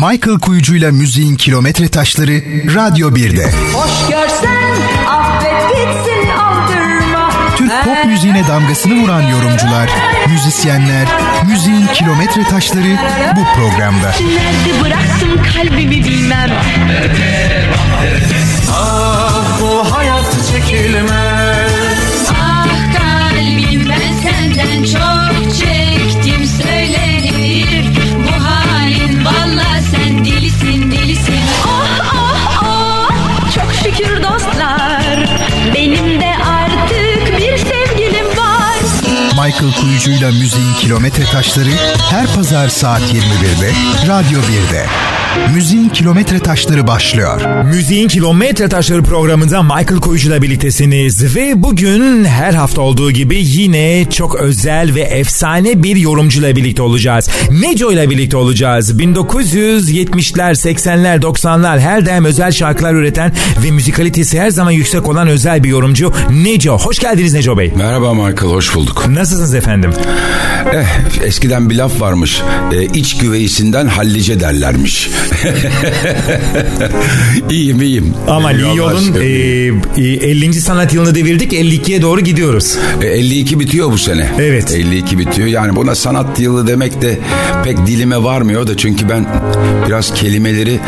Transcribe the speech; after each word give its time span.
Michael 0.00 0.38
Kuyucu'yla 0.38 0.92
müziğin 0.92 1.36
kilometre 1.36 1.88
taşları 1.88 2.42
Radyo 2.74 3.10
1'de. 3.10 3.52
Hoş 3.72 4.08
görsen 4.10 4.74
affet 5.08 5.68
gitsin 5.68 6.30
aldırma. 6.30 7.30
Türk 7.56 7.84
pop 7.84 8.04
müziğine 8.04 8.48
damgasını 8.48 9.02
vuran 9.02 9.22
yorumcular, 9.22 9.90
müzisyenler, 10.28 11.08
müziğin 11.46 11.86
kilometre 11.86 12.44
taşları 12.44 12.96
bu 13.36 13.44
programda. 13.56 14.10
Nerede 14.10 14.84
bıraktım 14.84 15.42
kalbimi 15.54 16.04
bilmem. 16.04 16.50
Ah 18.72 19.60
bu 19.60 19.96
hayat 19.96 20.36
çekilmez 20.52 22.30
Ah 22.40 22.66
kalbim 22.98 23.88
ben 23.88 24.30
senden 24.30 24.84
çok 24.84 25.54
çektim 25.54 25.79
Benim 35.74 36.18
de 36.20 36.49
Michael 39.50 39.72
Kuyucu'yla 39.80 40.30
müziğin 40.30 40.74
kilometre 40.80 41.24
taşları 41.24 41.70
her 42.10 42.26
pazar 42.34 42.68
saat 42.68 43.00
21'de 43.00 43.72
Radyo 44.08 44.38
1'de. 44.40 44.86
Müziğin 45.54 45.88
kilometre 45.88 46.38
taşları 46.38 46.86
başlıyor. 46.86 47.64
Müziğin 47.64 48.08
Kilometre 48.08 48.68
Taşları 48.68 49.02
programında 49.02 49.62
Michael 49.62 50.00
Koyucu'la 50.00 50.42
birliktesiniz 50.42 51.36
ve 51.36 51.62
bugün 51.62 52.24
her 52.24 52.54
hafta 52.54 52.80
olduğu 52.80 53.10
gibi 53.10 53.38
yine 53.42 54.10
çok 54.10 54.34
özel 54.34 54.94
ve 54.94 55.00
efsane 55.00 55.82
bir 55.82 55.96
yorumcuyla 55.96 56.56
birlikte 56.56 56.82
olacağız. 56.82 57.28
Neco 57.50 57.92
ile 57.92 58.10
birlikte 58.10 58.36
olacağız. 58.36 58.92
1970'ler, 59.00 60.52
80'ler, 60.52 61.20
90'lar 61.20 61.80
her 61.80 62.06
daim 62.06 62.24
özel 62.24 62.52
şarkılar 62.52 62.94
üreten 62.94 63.32
ve 63.64 63.70
müzikalitesi 63.70 64.40
her 64.40 64.50
zaman 64.50 64.70
yüksek 64.70 65.08
olan 65.08 65.28
özel 65.28 65.64
bir 65.64 65.68
yorumcu 65.68 66.12
Neco. 66.30 66.78
Hoş 66.78 66.98
geldiniz 66.98 67.34
Neco 67.34 67.58
Bey. 67.58 67.72
Merhaba 67.76 68.14
Michael, 68.14 68.52
hoş 68.52 68.74
bulduk. 68.74 69.04
Nasılsınız 69.40 69.64
efendim? 69.64 69.90
Eh, 70.74 71.22
eskiden 71.22 71.70
bir 71.70 71.76
laf 71.76 72.00
varmış. 72.00 72.42
E, 72.72 72.84
iç 72.84 73.18
güveysinden 73.18 73.86
hallice 73.86 74.40
derlermiş. 74.40 75.10
iyiyim 77.50 77.82
iyiyim. 77.82 78.14
Aman 78.28 78.58
iyi 78.58 78.72
Eyvallah 78.72 78.92
olun. 78.92 79.12
seveyim. 79.12 79.82
Ee, 79.96 80.02
e, 80.02 80.30
50. 80.30 80.54
sanat 80.54 80.94
yılını 80.94 81.14
devirdik. 81.14 81.52
52'ye 81.52 82.02
doğru 82.02 82.20
gidiyoruz. 82.20 82.78
E, 83.02 83.06
52 83.06 83.60
bitiyor 83.60 83.92
bu 83.92 83.98
sene. 83.98 84.28
Evet. 84.38 84.72
52 84.72 85.18
bitiyor. 85.18 85.48
Yani 85.48 85.76
buna 85.76 85.94
sanat 85.94 86.40
yılı 86.40 86.66
demek 86.66 87.02
de 87.02 87.18
pek 87.64 87.86
dilime 87.86 88.22
varmıyor 88.22 88.66
da 88.66 88.76
çünkü 88.76 89.08
ben 89.08 89.26
biraz 89.86 90.14
kelimeleri 90.14 90.80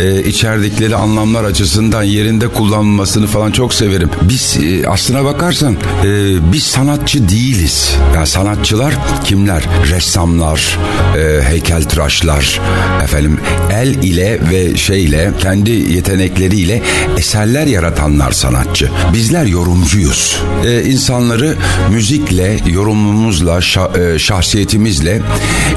e, 0.00 0.22
içerdikleri 0.22 0.96
anlamlar 0.96 1.44
açısından 1.44 2.02
yerinde 2.02 2.48
kullanılmasını 2.48 3.26
falan 3.26 3.50
çok 3.50 3.74
severim. 3.74 4.10
Biz 4.22 4.56
e, 4.62 4.88
aslına 4.88 5.24
bakarsan 5.24 5.76
e, 6.04 6.08
biz 6.52 6.62
sanatçı 6.62 7.28
değiliz. 7.28 7.93
Yani 8.14 8.26
sanatçılar 8.26 8.94
kimler? 9.24 9.62
Ressamlar, 9.90 10.78
e, 11.18 11.42
heykeltıraşlar, 11.42 12.60
efendim 13.04 13.38
el 13.72 13.94
ile 13.94 14.38
ve 14.50 14.76
şeyle 14.76 15.30
kendi 15.38 15.70
yetenekleriyle 15.70 16.82
eserler 17.18 17.66
yaratanlar 17.66 18.32
sanatçı. 18.32 18.90
Bizler 19.12 19.44
yorumcuyuz. 19.46 20.42
Ee, 20.66 20.82
insanları 20.82 21.56
müzikle, 21.90 22.56
yorumumuzla, 22.66 23.58
şa- 23.58 24.14
e, 24.14 24.18
şahsiyetimizle 24.18 25.20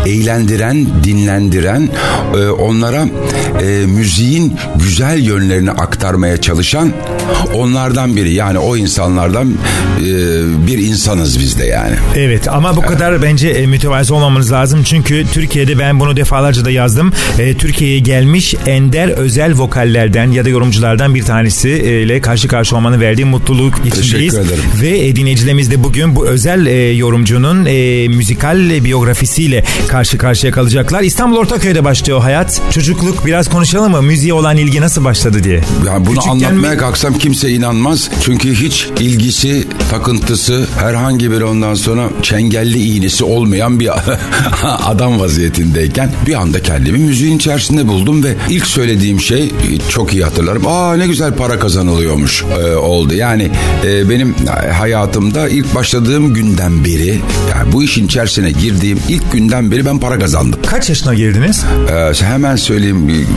eğlendiren, 0.06 0.88
dinlendiren, 1.04 1.90
e, 2.38 2.48
onlara 2.50 3.06
e, 3.62 3.86
müziğin 3.86 4.56
güzel 4.76 5.20
yönlerini 5.20 5.72
aktarmaya 5.72 6.42
çalışan 6.42 6.92
onlardan 7.54 8.16
biri. 8.16 8.34
Yani 8.34 8.60
o 8.60 8.78
insanlardan 8.78 9.54
e, 10.00 10.04
bir 10.68 10.77
insanız 10.77 11.39
biz 11.39 11.60
de 11.60 11.66
yani. 11.66 11.95
Evet 12.16 12.48
ama 12.48 12.76
bu 12.76 12.82
kadar 12.82 13.22
bence 13.22 13.50
e, 13.50 13.66
mütevazı 13.66 14.16
olmamanız 14.16 14.52
lazım. 14.52 14.84
Çünkü 14.84 15.26
Türkiye'de 15.34 15.80
ben 15.80 16.00
bunu 16.00 16.18
defalarca 16.18 16.66
da 16.66 16.72
yazdım. 16.72 17.12
E, 17.40 17.58
Türkiye'ye 17.58 18.00
gelmiş 18.00 18.56
ender 18.68 19.08
özel 19.10 19.54
vokallerden 19.54 20.32
ya 20.32 20.45
da 20.45 20.50
yorumculardan 20.50 21.16
bir 21.16 21.23
tanesi 21.23 21.70
e, 21.70 22.02
ile 22.02 22.22
karşı 22.22 22.48
karşı 22.48 22.76
olmanın 22.76 23.02
verdiği 23.02 23.26
mutluluk 23.26 23.73
içindeyiz. 23.86 24.36
Ederim. 24.36 24.64
Ve 24.82 25.00
e, 25.08 25.16
dinleyicilerimiz 25.16 25.72
de 25.72 25.84
bugün 25.84 26.16
bu 26.16 26.28
özel 26.28 26.66
e, 26.66 26.72
yorumcunun 26.94 27.66
e, 27.66 28.08
müzikal 28.08 28.84
biyografisiyle 28.84 29.64
karşı 29.88 30.18
karşıya 30.18 30.52
kalacaklar. 30.54 31.02
İstanbul 31.02 31.38
Ortaköy'de 31.38 31.84
başlıyor 31.84 32.22
hayat. 32.22 32.62
Çocukluk 32.72 33.26
biraz 33.26 33.50
konuşalım 33.50 33.92
mı? 33.92 34.02
Müziğe 34.02 34.34
olan 34.34 34.58
ilgi 34.58 34.82
nasıl 34.82 35.04
başladı 35.04 35.44
diye. 35.44 35.62
Yani 35.88 36.06
bunu 36.06 36.16
Küçükken 36.16 36.32
anlatmaya 36.48 36.74
mi- 36.74 36.78
kalksam 36.78 37.14
kimse 37.18 37.50
inanmaz. 37.50 38.10
Çünkü 38.26 38.54
hiç 38.54 38.88
ilgisi, 39.00 39.68
takıntısı, 39.92 40.68
herhangi 40.80 41.32
bir 41.32 41.42
ondan 41.42 41.74
sonra 41.74 41.96
çengelli 42.21 42.83
iğnesi 42.83 43.23
olmayan 43.23 43.80
bir 43.80 43.89
adam 44.91 45.19
vaziyetindeyken 45.19 46.11
bir 46.27 46.33
anda 46.33 46.61
kendimi 46.61 46.97
müziğin 46.97 47.37
içerisinde 47.37 47.87
buldum 47.87 48.23
ve 48.23 48.35
ilk 48.49 48.67
söylediğim 48.67 49.19
şey 49.19 49.52
çok 49.89 50.13
iyi 50.13 50.23
hatırlarım. 50.23 50.67
Aa 50.67 50.95
ne 50.95 51.08
güzel 51.08 51.33
para 51.33 51.59
kazanılıyormuş 51.59 52.43
e, 52.43 52.75
oldu. 52.75 53.13
Yani 53.13 53.52
e, 53.85 54.09
benim 54.09 54.35
hayatımda 54.73 55.49
ilk 55.49 55.75
başladığım 55.75 56.33
günden 56.33 56.85
beri 56.85 57.19
yani 57.49 57.73
bu 57.73 57.83
işin 57.83 58.05
içerisine 58.05 58.52
girdiğim 58.52 58.99
ilk 59.09 59.31
günden 59.31 59.71
beri 59.71 59.85
ben 59.85 59.99
para 59.99 60.19
kazandım. 60.19 60.59
Kaç 60.65 60.89
yaşına 60.89 61.14
girdiniz? 61.14 61.65
Ee, 61.91 62.23
hemen 62.25 62.55
söyleyeyim. 62.55 63.27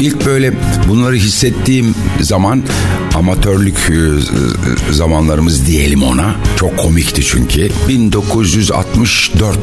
İlk 0.00 0.26
böyle 0.26 0.52
bunları 0.88 1.14
hissettiğim 1.14 1.94
zaman 2.20 2.62
amatörlük 3.14 3.90
e, 3.90 4.92
zamanlarımız 4.92 5.66
diyelim 5.66 6.02
ona. 6.02 6.34
Çok 6.56 6.78
komikti 6.78 7.24
çünkü. 7.24 7.68
1964 8.12 9.58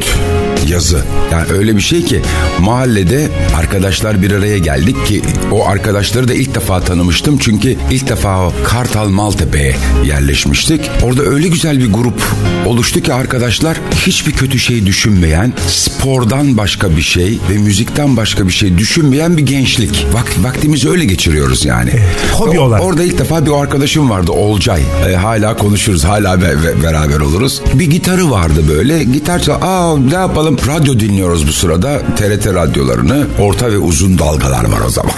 yazı. 0.68 1.04
Yani 1.32 1.52
öyle 1.52 1.76
bir 1.76 1.82
şey 1.82 2.06
ki 2.06 2.22
mahallede 2.60 3.28
arkadaşlar 3.58 4.22
bir 4.22 4.32
araya 4.32 4.58
geldik 4.58 5.06
ki 5.08 5.22
o 5.52 5.68
arkadaşları 5.68 6.28
da 6.28 6.34
ilk 6.34 6.56
defa 6.56 6.82
tanımıştım. 6.82 7.38
Çünkü 7.38 7.76
ilk 7.92 8.08
defa 8.10 8.52
Kartal 8.64 9.10
Maltepe'ye 9.10 9.76
yerleşmiştik. 10.06 10.92
Orada 11.04 11.24
öyle 11.24 11.48
güzel 11.48 11.80
bir 11.80 11.94
grup 11.94 12.22
oluştu 12.66 13.02
ki 13.02 13.14
arkadaşlar 13.14 13.78
hiçbir 14.06 14.32
kötü 14.32 14.60
şey 14.60 14.86
düşünmeyen, 14.86 15.54
spordan 15.68 16.58
başka 16.58 16.98
bir 16.98 17.02
şey 17.02 17.40
ve 17.50 17.58
müzikten 17.58 18.18
başka 18.18 18.48
bir 18.48 18.54
şey 18.54 18.78
düşünmeyen 18.78 19.38
bir 19.38 19.46
gençlik. 19.46 20.06
Vakt, 20.14 20.44
vaktimizi 20.44 20.90
öyle 20.90 21.06
geçiriyoruz 21.06 21.66
yani. 21.66 21.92
hobi 22.34 22.60
olarak. 22.60 22.84
Orada 22.84 23.04
ilk 23.04 23.18
defa 23.18 23.46
bir 23.46 23.52
arkadaşım 23.52 24.10
vardı 24.10 24.32
Olcay. 24.32 24.82
E, 25.10 25.16
hala 25.16 25.58
konuşuruz, 25.58 26.04
hala 26.04 26.42
be- 26.42 26.64
be- 26.64 26.84
beraber 26.84 27.20
oluruz. 27.20 27.62
Bir 27.74 27.86
gitarı 27.90 28.32
vardı 28.38 28.62
böyle. 28.70 29.04
Gitar 29.04 29.40
çal. 29.40 29.62
Aa 29.62 29.98
ne 29.98 30.14
yapalım? 30.14 30.58
Radyo 30.68 31.00
dinliyoruz 31.00 31.48
bu 31.48 31.52
sırada. 31.52 32.02
TRT 32.16 32.48
radyolarını. 32.48 33.28
Orta 33.40 33.72
ve 33.72 33.78
uzun 33.78 34.18
dalgalar 34.18 34.64
var 34.64 34.82
o 34.88 34.90
zaman. 34.90 35.14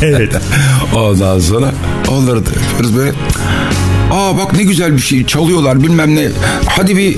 Evet. 0.00 0.32
Ondan 0.96 1.38
sonra 1.38 1.72
onları 2.10 2.46
da 2.46 2.50
yapıyoruz 2.50 2.96
böyle. 2.96 3.12
Aa 4.12 4.36
bak 4.38 4.52
ne 4.56 4.62
güzel 4.62 4.96
bir 4.96 5.02
şey 5.02 5.26
çalıyorlar 5.26 5.82
bilmem 5.82 6.16
ne. 6.16 6.28
Hadi 6.66 6.96
bir 6.96 7.16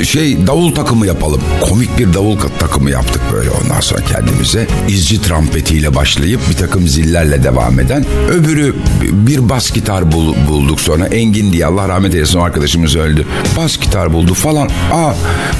e, 0.00 0.04
şey 0.04 0.46
davul 0.46 0.74
takımı 0.74 1.06
yapalım. 1.06 1.40
Komik 1.68 1.98
bir 1.98 2.14
davul 2.14 2.36
takımı 2.58 2.90
yaptık 2.90 3.22
böyle 3.32 3.50
ondan 3.50 3.80
sonra 3.80 4.00
kendimize. 4.00 4.66
İzci 4.88 5.22
trampetiyle 5.22 5.94
başlayıp 5.94 6.40
bir 6.50 6.54
takım 6.56 6.88
zillerle 6.88 7.42
devam 7.44 7.80
eden. 7.80 8.04
Öbürü 8.30 8.74
bir 9.02 9.48
bas 9.48 9.70
gitar 9.72 10.12
bul- 10.12 10.34
bulduk 10.48 10.80
sonra. 10.80 11.06
Engin 11.06 11.52
diye 11.52 11.66
Allah 11.66 11.88
rahmet 11.88 12.14
eylesin 12.14 12.38
o 12.38 12.42
arkadaşımız 12.42 12.96
öldü. 12.96 13.26
Bas 13.56 13.76
gitar 13.78 14.12
buldu 14.12 14.34
falan. 14.34 14.68
Aa 14.92 15.14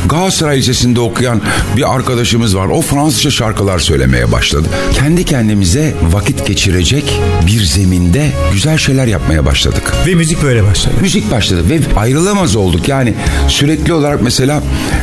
Galatasaray 0.09 0.59
Lisesi'nde 0.59 1.01
okuyan 1.01 1.41
bir 1.77 1.95
arkadaşımız 1.95 2.57
var. 2.57 2.67
O 2.67 2.81
Fransızca 2.81 3.31
şarkılar 3.31 3.79
söylemeye 3.79 4.33
başladı. 4.33 4.69
Kendi 4.95 5.25
kendimize 5.25 5.95
vakit 6.13 6.47
geçirecek 6.47 7.21
bir 7.47 7.65
zeminde 7.65 8.33
güzel 8.53 8.79
şeyler 8.79 9.07
yapmaya 9.07 9.47
başladık. 9.47 9.93
Ve 10.07 10.15
müzik 10.15 10.43
böyle 10.43 10.56
başladı. 10.65 10.95
Müzik 11.01 11.31
başladı 11.31 11.63
ve 11.71 11.81
ayrılamaz 11.97 12.57
olduk. 12.57 12.89
Yani 12.89 13.15
sürekli 13.49 13.93
olarak 13.93 14.23
mesela 14.23 14.63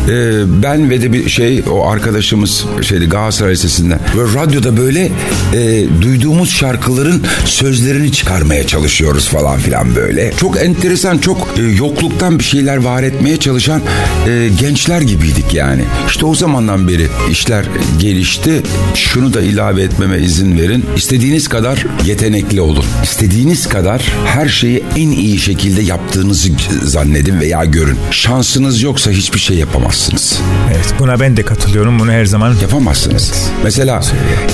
e, 0.10 0.42
ben 0.64 0.90
ve 0.90 1.02
de 1.02 1.14
bir 1.14 1.30
şey 1.30 1.64
o 1.72 1.88
arkadaşımız 1.88 2.66
şeydi 2.82 3.06
Galatasaray 3.06 3.54
Lisesi'nde 3.54 4.00
böyle 4.18 4.40
radyoda 4.40 4.78
böyle 4.78 5.12
e, 5.54 5.86
duyduğumuz 6.02 6.50
şarkıların 6.50 7.24
sözlerini 7.46 8.12
çıkarmaya 8.12 8.68
çalışıyoruz 8.68 9.28
falan 9.28 9.60
filan 9.60 9.96
böyle. 9.96 10.34
Çok 10.38 10.62
enteresan, 10.62 11.18
çok 11.18 11.48
e, 11.58 11.62
yokluktan 11.62 12.40
bir 12.40 12.44
şeyler 12.44 12.78
var 12.78 13.04
etmeye 13.04 13.38
çalışan 13.38 13.82
e, 14.28 14.50
gençler 14.60 15.02
gibiydik 15.02 15.54
yani. 15.54 15.84
İşte 16.08 16.26
o 16.26 16.36
zamandan 16.36 16.88
beri 16.88 17.08
işler 17.32 17.66
gelişti. 18.00 18.62
Şunu 18.96 19.34
da 19.34 19.42
ilave 19.42 19.84
etmeme 19.84 20.20
izin 20.20 20.58
verin. 20.60 20.86
İstediğiniz 20.98 21.48
kadar 21.48 21.86
yetenekli 22.06 22.62
olun. 22.62 22.86
İstediğiniz 23.04 23.68
kadar 23.68 24.02
her 24.26 24.50
şeyi 24.50 24.84
en 24.96 25.12
iyi 25.12 25.40
şekilde 25.44 25.82
yaptığınızı 25.82 26.50
zannedin 26.84 27.40
veya 27.40 27.66
görün. 27.66 27.98
Şansınız 28.12 28.82
yoksa 28.82 29.12
hiçbir 29.12 29.40
şey 29.40 29.58
yapamazsınız. 29.58 30.40
Evet 30.72 30.94
buna 31.00 31.20
ben 31.20 31.38
de 31.38 31.44
katılıyorum. 31.44 32.00
Bunu 32.00 32.12
her 32.12 32.26
zaman 32.26 32.54
Yapamazsınız. 32.62 33.50
Mesela 33.64 34.02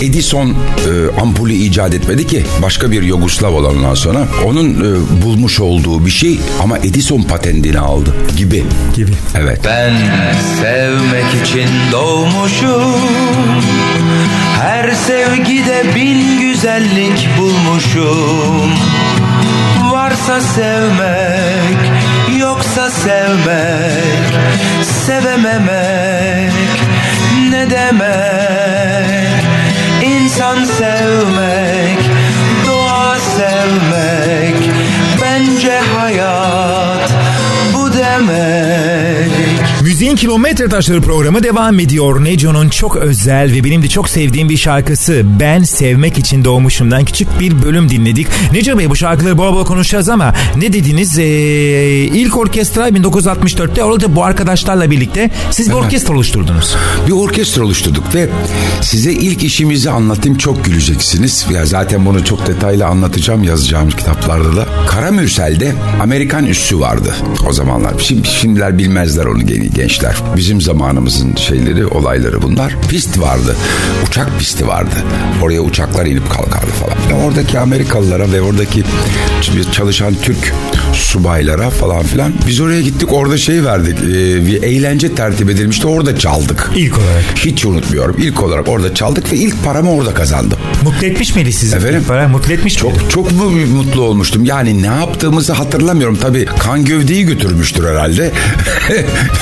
Edison 0.02 0.50
e, 0.50 1.22
ampulü 1.22 1.54
icat 1.54 1.94
etmedi 1.94 2.28
ki 2.28 2.46
başka 2.62 2.92
bir 2.92 3.04
Yugoslav 3.04 3.54
olandan 3.54 3.96
sonra 3.96 4.28
onun 4.46 4.70
e, 4.74 5.24
bulmuş 5.26 5.60
olduğu 5.60 6.06
bir 6.06 6.12
şey 6.12 6.40
ama 6.62 6.78
Edison 6.78 7.22
patentini 7.22 7.80
aldı 7.80 8.16
gibi. 8.38 8.64
gibi. 8.96 9.12
Evet. 9.36 9.60
Ben 9.66 9.94
sevmek 10.62 11.48
için 11.48 11.70
doğmuşum 11.92 12.96
Her 14.62 14.92
sevgide 14.92 15.84
bin 15.96 16.40
güzellik 16.40 17.28
bulmuşum 17.38 18.72
Varsa 20.20 20.42
sevmek 20.42 21.92
Yoksa 22.40 22.90
sevmek 22.90 24.40
Sevememek 24.84 26.54
Ne 27.50 27.70
demek? 27.70 29.44
İnsan 30.04 30.64
sevmek 30.64 31.99
Müziğin 40.10 40.28
Kilometre 40.30 40.70
Taşları 40.70 41.02
programı 41.02 41.44
devam 41.44 41.80
ediyor. 41.80 42.24
Neco'nun 42.24 42.70
çok 42.70 42.96
özel 42.96 43.54
ve 43.54 43.64
benim 43.64 43.84
de 43.84 43.88
çok 43.88 44.10
sevdiğim 44.10 44.50
bir 44.50 44.58
şarkısı 44.58 45.24
Ben 45.40 45.64
Sevmek 45.64 46.18
için 46.18 46.46
Doğmuşum'dan 46.46 47.06
küçük 47.06 47.40
bir 47.40 47.62
bölüm 47.62 47.90
dinledik. 47.90 48.28
Neco 48.54 48.78
Bey 48.78 48.90
bu 48.90 48.96
şarkıları 48.96 49.38
bol 49.38 49.54
bol 49.54 49.66
konuşacağız 49.66 50.10
ama 50.10 50.34
ne 50.56 50.74
dediniz? 50.74 51.20
Ee, 51.20 51.24
ilk 51.94 52.38
orkestra 52.38 52.90
1964'te 52.90 53.84
orada 53.84 54.16
bu 54.16 54.24
arkadaşlarla 54.24 54.92
birlikte 54.92 55.30
siz 55.52 55.68
bir 55.70 55.74
Evet. 55.74 55.84
orkestra 55.84 56.14
oluşturdunuz. 56.14 56.76
Bir 57.08 57.12
orkestra 57.12 57.64
oluşturduk 57.64 58.16
ve 58.16 58.30
size 58.82 59.12
ilk 59.12 59.44
işimizi 59.44 59.90
anlatayım 59.90 60.38
çok 60.38 60.66
güleceksiniz. 60.66 61.46
Ya 61.54 61.66
zaten 61.66 62.06
bunu 62.06 62.26
çok 62.26 62.48
detaylı 62.48 62.86
anlatacağım 62.86 63.44
yazacağım 63.44 63.90
kitaplarda 63.90 64.56
da. 64.56 64.68
Karamürsel'de 64.88 65.74
Amerikan 66.02 66.46
üssü 66.46 66.80
vardı 66.80 67.16
o 67.50 67.54
zamanlar. 67.54 67.94
Şimdi, 68.00 68.28
şimdiler 68.28 68.78
bilmezler 68.78 69.26
onu 69.26 69.46
gen- 69.46 69.70
gençler. 70.00 70.36
Bizim 70.36 70.62
zamanımızın 70.62 71.36
şeyleri, 71.36 71.86
olayları 71.86 72.42
bunlar. 72.42 72.76
Pist 72.90 73.20
vardı. 73.20 73.56
Uçak 74.08 74.40
pisti 74.40 74.68
vardı. 74.68 74.96
Oraya 75.44 75.62
uçaklar 75.62 76.06
inip 76.06 76.30
kalkardı 76.30 76.68
falan. 76.72 76.98
Ve 77.10 77.26
oradaki 77.26 77.60
Amerikalılara 77.60 78.32
ve 78.32 78.42
oradaki 78.42 78.84
çalışan 79.72 80.16
Türk 80.22 80.54
subaylara 80.94 81.70
falan 81.70 82.04
filan. 82.04 82.34
Biz 82.48 82.60
oraya 82.60 82.82
gittik 82.82 83.14
orada 83.14 83.38
şey 83.38 83.66
verdik. 83.66 83.98
e, 84.00 84.48
bir 84.48 84.64
eğlence 84.64 85.16
tertip 85.16 85.50
edilmişti 85.50 85.88
orada 85.88 86.18
çaldık. 86.18 86.72
İlk 86.76 86.98
olarak. 86.98 87.24
Hiç 87.36 87.66
unutmuyorum. 87.66 88.16
İlk 88.20 88.44
olarak 88.44 88.68
orada 88.68 88.96
çaldık 88.96 89.32
ve 89.32 89.36
ilk 89.36 89.64
paramı 89.64 89.92
orada 89.92 90.14
kazandım. 90.14 90.60
Mutlu 90.84 91.08
etmiş 91.08 91.36
miydi 91.36 91.54
sizi? 91.54 91.76
Efendim? 91.76 92.04
Para 92.08 92.28
mutlu 92.28 92.54
etmiş 92.54 92.84
miydi? 92.84 92.96
Çok 93.00 93.12
çok 93.12 93.32
mu 93.32 93.50
mutlu 93.50 94.02
olmuştum. 94.02 94.46
Yani 94.46 94.82
ne 94.82 94.86
yaptığımızı 94.86 95.54
hatırlamıyorum. 95.54 96.18
Tabii 96.22 96.46
kan 96.46 96.86
gövdeyi 96.86 97.26
götürmüştür 97.26 97.88
herhalde. 97.88 98.32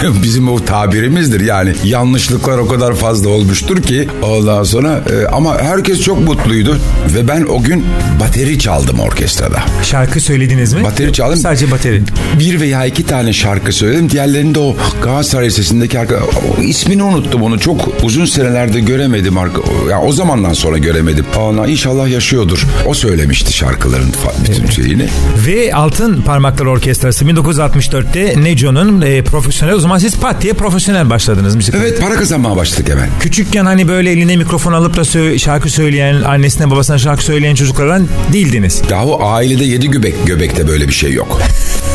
Bizim 0.23 0.46
o 0.49 0.65
tabirimizdir. 0.65 1.39
Yani 1.39 1.73
yanlışlıklar 1.83 2.57
o 2.57 2.67
kadar 2.67 2.95
fazla 2.95 3.29
olmuştur 3.29 3.81
ki 3.81 4.07
ondan 4.23 4.63
sonra 4.63 5.03
e, 5.09 5.27
ama 5.27 5.61
herkes 5.61 6.01
çok 6.01 6.19
mutluydu 6.19 6.79
ve 7.15 7.27
ben 7.27 7.41
o 7.41 7.63
gün 7.63 7.85
bateri 8.19 8.59
çaldım 8.59 8.99
orkestrada. 8.99 9.59
Şarkı 9.83 10.21
söylediniz 10.21 10.73
mi? 10.73 10.83
Bateri 10.83 11.13
çaldım. 11.13 11.37
Sadece 11.37 11.71
bateri. 11.71 12.03
Bir 12.39 12.59
veya 12.59 12.85
iki 12.85 13.05
tane 13.05 13.33
şarkı 13.33 13.73
söyledim. 13.73 14.09
Diğerlerinde 14.09 14.59
o 14.59 14.75
Galatasaray 15.01 15.49
sesindeki 15.49 15.99
arka, 15.99 16.15
o 16.57 16.61
ismini 16.61 17.03
unuttum 17.03 17.43
onu. 17.43 17.59
Çok 17.59 17.89
uzun 18.03 18.25
senelerde 18.25 18.79
göremedim. 18.79 19.37
Arka, 19.37 19.61
ya 19.89 20.01
o 20.01 20.11
zamandan 20.11 20.53
sonra 20.53 20.77
göremedim. 20.77 21.25
Ona 21.37 21.67
inşallah 21.67 22.07
yaşıyordur. 22.09 22.65
O 22.85 22.93
söylemişti 22.93 23.53
şarkıların 23.53 24.11
bütün 24.45 24.67
şeyini. 24.67 25.07
Ve 25.47 25.75
Altın 25.75 26.21
Parmaklar 26.21 26.65
Orkestrası 26.65 27.25
1964'te 27.25 28.43
Neco'nun 28.43 29.01
e, 29.01 29.23
profesyonel 29.23 29.75
o 29.75 29.79
zaman 29.79 29.97
siz 29.97 30.15
pat 30.19 30.36
diye 30.41 30.53
profesyonel 30.53 31.09
başladınız 31.09 31.55
müzik. 31.55 31.75
Evet 31.75 32.01
para 32.01 32.15
kazanmaya 32.15 32.55
başladık 32.55 32.89
hemen. 32.89 33.09
Küçükken 33.19 33.65
hani 33.65 33.87
böyle 33.87 34.11
eline 34.11 34.37
mikrofon 34.37 34.73
alıp 34.73 34.97
da 34.97 35.01
sö- 35.01 35.39
şarkı 35.39 35.69
söyleyen, 35.69 36.21
annesine 36.21 36.71
babasına 36.71 36.97
şarkı 36.97 37.23
söyleyen 37.23 37.55
çocuklardan 37.55 38.07
değildiniz. 38.33 38.81
Yahu 38.91 39.17
ailede 39.25 39.65
yedi 39.65 39.91
göbek 39.91 40.15
göbekte 40.27 40.67
böyle 40.67 40.87
bir 40.87 40.93
şey 40.93 41.13
yok. 41.13 41.41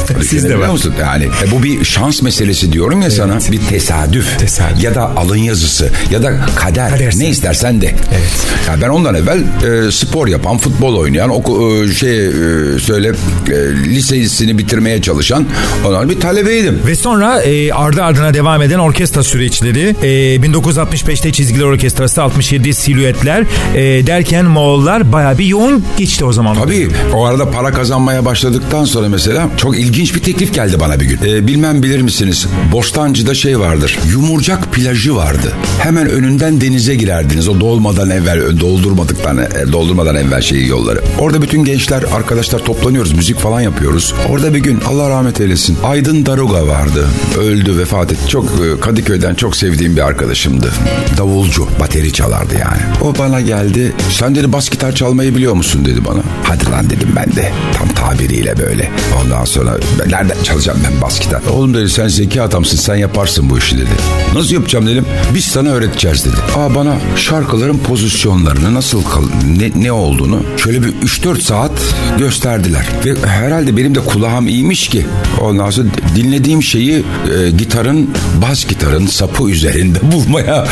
Sizde 0.06 0.20
Düşünebiliyor 0.20 0.58
var. 0.60 0.68
musun? 0.68 0.94
Yani 1.00 1.24
e, 1.24 1.50
bu 1.50 1.62
bir 1.62 1.84
şans 1.84 2.22
meselesi 2.22 2.72
diyorum 2.72 3.02
ya 3.02 3.10
sana. 3.10 3.38
Bir 3.52 3.60
tesadüf. 3.60 4.38
Tesadüf. 4.38 4.82
Ya 4.84 4.94
da 4.94 5.16
alın 5.16 5.36
yazısı. 5.36 5.90
Ya 6.10 6.22
da 6.22 6.32
kader. 6.56 6.90
Kader 6.90 7.12
ne 7.16 7.28
istersen 7.28 7.80
de. 7.80 7.86
Evet. 7.86 8.30
Ya 8.68 8.82
ben 8.82 8.88
ondan 8.88 9.14
evvel 9.14 9.38
e, 9.88 9.92
spor 9.92 10.26
yapan, 10.28 10.58
futbol 10.58 10.96
oynayan, 10.96 11.30
oku, 11.30 11.84
e, 11.90 11.92
şey 11.94 12.26
e, 12.26 12.30
söyle 12.78 13.12
e, 13.48 13.54
lisesini 13.84 14.58
bitirmeye 14.58 15.02
çalışan 15.02 15.46
onlar 15.86 16.10
bir 16.10 16.20
talebeydim. 16.20 16.80
Ve 16.86 16.94
sonra 16.94 17.42
e, 17.42 17.72
ardı 17.72 18.02
ardına 18.02 18.31
devam 18.34 18.62
eden 18.62 18.78
orkestra 18.78 19.22
süreçleri 19.22 19.96
e, 20.02 20.36
1965'te 20.36 21.32
Çizgiler 21.32 21.64
Orkestrası 21.64 22.22
67 22.22 22.74
Silüetler 22.74 23.46
e, 23.74 24.06
derken 24.06 24.44
Moğollar 24.44 25.12
baya 25.12 25.38
bir 25.38 25.44
yoğun 25.46 25.84
geçti 25.98 26.24
o 26.24 26.32
zaman. 26.32 26.54
Tabii 26.54 26.88
o 27.14 27.24
arada 27.24 27.50
para 27.50 27.72
kazanmaya 27.72 28.24
başladıktan 28.24 28.84
sonra 28.84 29.08
mesela 29.08 29.48
çok 29.56 29.78
ilginç 29.78 30.14
bir 30.14 30.20
teklif 30.20 30.54
geldi 30.54 30.80
bana 30.80 31.00
bir 31.00 31.04
gün. 31.04 31.18
Ee, 31.26 31.46
bilmem 31.46 31.82
bilir 31.82 32.00
misiniz? 32.00 32.46
Bostancı'da 32.72 33.34
şey 33.34 33.58
vardır. 33.58 33.98
Yumurcak 34.10 34.72
plajı 34.72 35.16
vardı. 35.16 35.52
Hemen 35.78 36.10
önünden 36.10 36.60
denize 36.60 36.94
girerdiniz. 36.94 37.48
O 37.48 37.60
dolmadan 37.60 38.10
evvel, 38.10 38.60
doldurmadıktan, 38.60 39.38
e, 39.38 39.72
doldurmadan 39.72 40.16
evvel 40.16 40.40
şeyi 40.42 40.68
yolları. 40.68 41.00
Orada 41.18 41.42
bütün 41.42 41.64
gençler, 41.64 42.04
arkadaşlar 42.14 42.58
toplanıyoruz. 42.58 43.12
Müzik 43.12 43.38
falan 43.38 43.60
yapıyoruz. 43.60 44.14
Orada 44.28 44.54
bir 44.54 44.58
gün 44.58 44.80
Allah 44.88 45.10
rahmet 45.10 45.40
eylesin. 45.40 45.78
Aydın 45.84 46.26
Daruga 46.26 46.66
vardı. 46.66 47.08
Öldü, 47.38 47.78
vefat 47.78 48.12
etti. 48.12 48.21
Çok 48.28 48.44
e, 48.44 48.80
Kadıköy'den 48.80 49.34
çok 49.34 49.56
sevdiğim 49.56 49.96
bir 49.96 50.00
arkadaşımdı. 50.00 50.72
Davulcu, 51.18 51.68
bateri 51.80 52.12
çalardı 52.12 52.54
yani. 52.54 52.82
O 53.02 53.18
bana 53.18 53.40
geldi. 53.40 53.92
Sen 54.10 54.34
dedi 54.34 54.52
bas 54.52 54.70
gitar 54.70 54.92
çalmayı 54.94 55.34
biliyor 55.34 55.54
musun 55.54 55.84
dedi 55.84 56.04
bana. 56.04 56.20
Hadi 56.42 56.70
lan 56.70 56.90
dedim 56.90 57.08
ben 57.16 57.36
de. 57.36 57.52
Tam 57.78 57.88
tabiriyle 57.88 58.58
böyle. 58.58 58.90
Ondan 59.22 59.44
sonra 59.44 59.76
ben 60.00 60.10
nereden 60.10 60.42
çalacağım 60.42 60.78
ben 60.84 61.00
bas 61.02 61.20
gitar? 61.20 61.42
Oğlum 61.52 61.74
dedi 61.74 61.88
sen 61.90 62.08
zeki 62.08 62.42
adamsın 62.42 62.76
sen 62.76 62.94
yaparsın 62.94 63.50
bu 63.50 63.58
işi 63.58 63.76
dedi. 63.76 63.90
Nasıl 64.34 64.54
yapacağım 64.54 64.86
dedim. 64.86 65.06
Biz 65.34 65.44
sana 65.44 65.68
öğreteceğiz 65.68 66.24
dedi. 66.24 66.36
Aa 66.56 66.74
bana 66.74 66.94
şarkıların 67.16 67.78
pozisyonlarını 67.78 68.74
nasıl 68.74 69.02
ne, 69.58 69.84
ne 69.84 69.92
olduğunu 69.92 70.42
şöyle 70.56 70.82
bir 70.82 70.88
3-4 70.88 71.40
saat 71.40 71.72
gösterdiler. 72.18 72.88
Ve 73.04 73.28
herhalde 73.28 73.76
benim 73.76 73.94
de 73.94 74.00
kulağım 74.00 74.48
iyiymiş 74.48 74.88
ki 74.88 75.06
ondan 75.40 75.70
sonra 75.70 75.88
dinlediğim 76.16 76.62
şeyi 76.62 77.04
e, 77.36 77.50
gitarın 77.50 78.10
bas 78.42 78.66
gitarın 78.66 79.06
sapı 79.06 79.50
üzerinde 79.50 79.98
bulmaya 80.12 80.66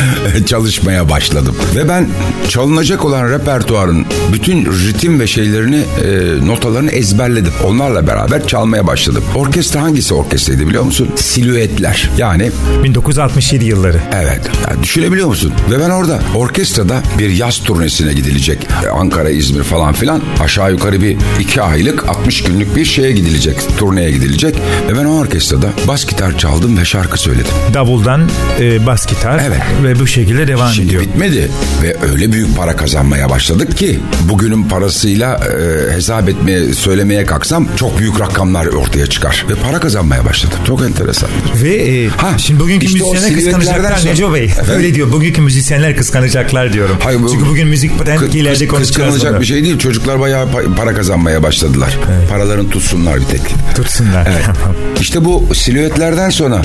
çalışmaya 0.45 1.09
başladım. 1.09 1.55
Ve 1.75 1.89
ben 1.89 2.07
çalınacak 2.49 3.05
olan 3.05 3.29
repertuarın 3.31 4.05
bütün 4.33 4.65
ritim 4.65 5.19
ve 5.19 5.27
şeylerini 5.27 5.75
e, 6.05 6.45
notalarını 6.47 6.91
ezberledim. 6.91 7.53
Onlarla 7.65 8.07
beraber 8.07 8.47
çalmaya 8.47 8.87
başladım. 8.87 9.23
Orkestra 9.35 9.81
hangisi 9.81 10.13
orkestraydı 10.13 10.67
biliyor 10.67 10.83
musun? 10.83 11.09
Silüetler. 11.15 12.09
Yani 12.17 12.51
1967 12.83 13.65
yılları. 13.65 14.01
Evet. 14.13 14.41
Yani 14.67 14.83
düşünebiliyor 14.83 15.27
musun? 15.27 15.53
Ve 15.71 15.79
ben 15.79 15.89
orada 15.89 16.19
orkestrada 16.35 17.01
bir 17.19 17.29
yaz 17.29 17.59
turnesine 17.63 18.13
gidilecek. 18.13 18.67
E, 18.85 18.89
Ankara, 18.89 19.29
İzmir 19.29 19.63
falan 19.63 19.93
filan. 19.93 20.21
Aşağı 20.39 20.71
yukarı 20.71 21.01
bir 21.01 21.17
iki 21.39 21.61
aylık 21.61 22.09
60 22.09 22.43
günlük 22.43 22.75
bir 22.75 22.85
şeye 22.85 23.11
gidilecek. 23.11 23.77
Turneye 23.77 24.11
gidilecek. 24.11 24.55
Ve 24.89 24.97
ben 24.97 25.05
o 25.05 25.17
orkestrada 25.17 25.69
bas 25.87 26.05
gitar 26.05 26.37
çaldım 26.37 26.77
ve 26.77 26.85
şarkı 26.85 27.17
söyledim. 27.21 27.51
Davuldan 27.73 28.29
e, 28.59 28.85
bas 28.85 29.05
gitar 29.07 29.41
Evet. 29.47 29.61
ve 29.83 29.99
bu 29.99 30.07
şekilde 30.07 30.47
devam 30.47 30.71
Şimdi 30.71 30.87
ediyor. 30.87 31.01
bitmedi 31.01 31.51
ve 31.83 31.95
öyle 32.11 32.31
büyük 32.31 32.57
para 32.57 32.75
kazanmaya 32.75 33.29
başladık 33.29 33.77
ki 33.77 33.99
bugünün 34.29 34.63
parasıyla 34.63 35.35
e, 35.35 35.93
hesap 35.93 36.29
etmeye 36.29 36.73
söylemeye 36.73 37.25
kalksam 37.25 37.67
çok 37.75 37.97
büyük 37.99 38.19
rakamlar 38.19 38.65
ortaya 38.65 39.07
çıkar. 39.07 39.45
Ve 39.49 39.53
para 39.55 39.79
kazanmaya 39.79 40.25
başladı. 40.25 40.53
Çok 40.67 40.81
enteresan. 40.81 41.29
Ve 41.63 41.75
e, 41.75 42.07
Ha, 42.07 42.37
şimdi 42.37 42.59
bugünkü 42.59 42.85
işte 42.85 42.99
müzisyenler 42.99 43.33
kıskanacaklar 43.35 43.97
sonra- 43.97 44.11
Neco 44.13 44.33
Bey. 44.33 44.43
Efendim? 44.43 44.73
Öyle 44.75 44.95
diyor. 44.95 45.11
Bugünkü 45.11 45.41
müzisyenler 45.41 45.95
kıskanacaklar 45.97 46.73
diyorum. 46.73 46.97
Hayır, 47.03 47.23
bu- 47.23 47.29
Çünkü 47.31 47.45
bugün 47.45 47.67
müzik 47.67 47.97
patentlerde 47.97 48.29
kıs- 48.37 48.67
konuşacağız. 48.67 48.87
Kıskanılacak 48.87 49.31
bunu. 49.31 49.41
bir 49.41 49.45
şey 49.45 49.63
değil. 49.63 49.77
Çocuklar 49.77 50.19
bayağı 50.19 50.45
pa- 50.45 50.75
para 50.75 50.93
kazanmaya 50.93 51.43
başladılar. 51.43 51.97
Paraların 52.29 52.69
tutsunlar 52.69 53.19
bir 53.19 53.25
tek. 53.25 53.41
Tutsunlar. 53.75 54.27
Evet. 54.31 54.45
İşte 55.01 55.25
bu 55.25 55.47
silüetlerden 55.55 56.29
sonra 56.29 56.61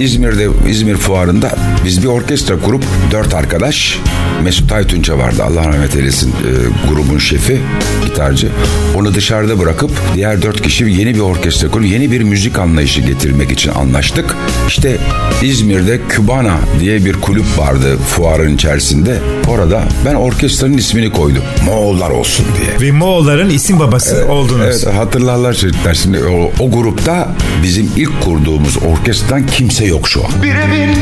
İzmir'de 0.00 0.48
İzmir 0.70 0.96
fuarında 0.96 1.50
biz 1.84 2.02
bir 2.02 2.08
orkestra 2.08 2.58
kurup 2.58 2.84
dört 3.10 3.34
arkadaş 3.34 3.98
Mesut 4.44 4.72
Aytunça 4.72 5.18
vardı 5.18 5.42
Allah 5.44 5.68
rahmet 5.68 5.96
eylesin 5.96 6.30
e, 6.30 6.88
grubun 6.88 7.18
şefi 7.18 7.58
gitarcı 8.04 8.48
onu 8.96 9.14
dışarıda 9.14 9.58
bırakıp 9.58 9.90
diğer 10.14 10.42
dört 10.42 10.62
kişi 10.62 10.84
yeni 10.84 11.14
bir 11.14 11.20
orkestra 11.20 11.68
kurup 11.68 11.86
yeni 11.86 12.10
bir 12.10 12.22
müzik 12.22 12.58
anlayışı 12.58 13.00
getirmek 13.00 13.50
için 13.50 13.70
anlaştık. 13.70 14.36
İşte 14.68 14.98
İzmir'de 15.42 16.00
Kübana 16.08 16.56
diye 16.80 17.04
bir 17.04 17.12
kulüp 17.12 17.58
vardı 17.58 17.96
fuarın 18.06 18.54
içerisinde. 18.54 19.18
Orada 19.48 19.84
ben 20.04 20.14
orkestranın 20.14 20.78
ismini 20.78 21.12
koydum. 21.12 21.42
Moğollar 21.64 22.10
olsun 22.10 22.46
diye. 22.60 22.88
Ve 22.90 22.92
Moğolların 22.92 23.50
isim 23.50 23.80
babası 23.80 24.26
oldunuz. 24.28 24.64
Evet 24.66 24.86
hatırlarlar 24.86 25.54
çocuklar. 25.54 25.94
Şimdi 25.94 26.24
o, 26.24 26.50
o 26.60 26.70
grupta 26.70 27.28
bizim 27.62 27.90
ilk 27.96 28.22
kurduğumuz 28.24 28.76
orkestradan 28.76 29.46
kimse 29.46 29.85
yok 29.86 30.08
şu 30.08 30.24
an. 30.24 30.42
Bir 30.42 30.54
evin 30.54 30.96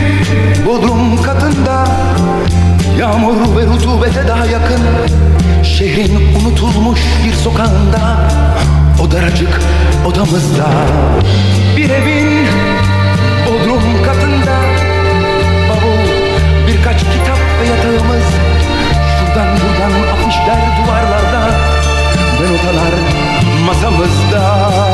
bodrum 0.67 1.23
katında 1.23 1.87
Yağmur 2.99 3.57
ve 3.57 3.67
rutubete 3.67 4.29
daha 4.29 4.47
yakın. 4.47 4.81
Şehrin 5.64 6.35
unutulmuş 6.41 7.00
bir 7.26 7.33
sokağında 7.33 8.31
O 9.03 9.11
daracık 9.11 9.61
odamızda. 10.07 10.67
Bir 11.76 11.91
evin 11.91 12.47
bodrum 13.47 14.05
katında 14.05 14.57
Bavul 15.69 16.05
birkaç 16.69 16.99
kitap 16.99 17.38
ve 17.61 17.67
yatağımız. 17.67 18.25
Şuradan 19.19 19.49
buradan 19.49 19.93
afişler 20.12 20.85
duvarlarda 20.85 21.50
Ve 22.41 22.53
notalar 22.53 22.95
masamızda 23.67 24.93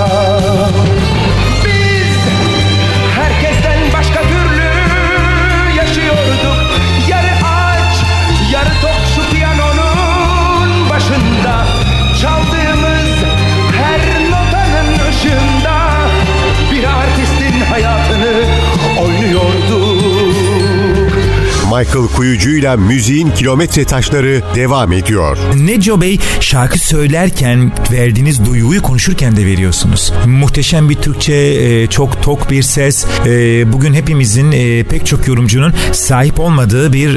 Michael 21.81 22.07
Kuyucu'yla 22.07 22.77
müziğin 22.77 23.31
kilometre 23.31 23.85
taşları 23.85 24.43
devam 24.55 24.93
ediyor. 24.93 25.39
Neco 25.57 26.01
Bey 26.01 26.19
şarkı 26.41 26.79
söylerken 26.79 27.73
verdiğiniz 27.93 28.45
duyguyu 28.45 28.83
konuşurken 28.83 29.37
de 29.37 29.47
veriyorsunuz. 29.47 30.13
Muhteşem 30.27 30.89
bir 30.89 30.95
Türkçe, 30.95 31.35
e, 31.35 31.87
çok 31.87 32.23
tok 32.23 32.51
bir 32.51 32.63
ses. 32.63 33.07
E, 33.27 33.73
Bugün 33.73 33.95
hepimizin 33.95 34.53
e, 34.53 34.85
pek 34.85 35.07
çok 35.07 35.29
yorumcunun 35.29 35.75
sahip 35.93 36.41
olmadığı 36.41 36.93
bir 36.93 37.11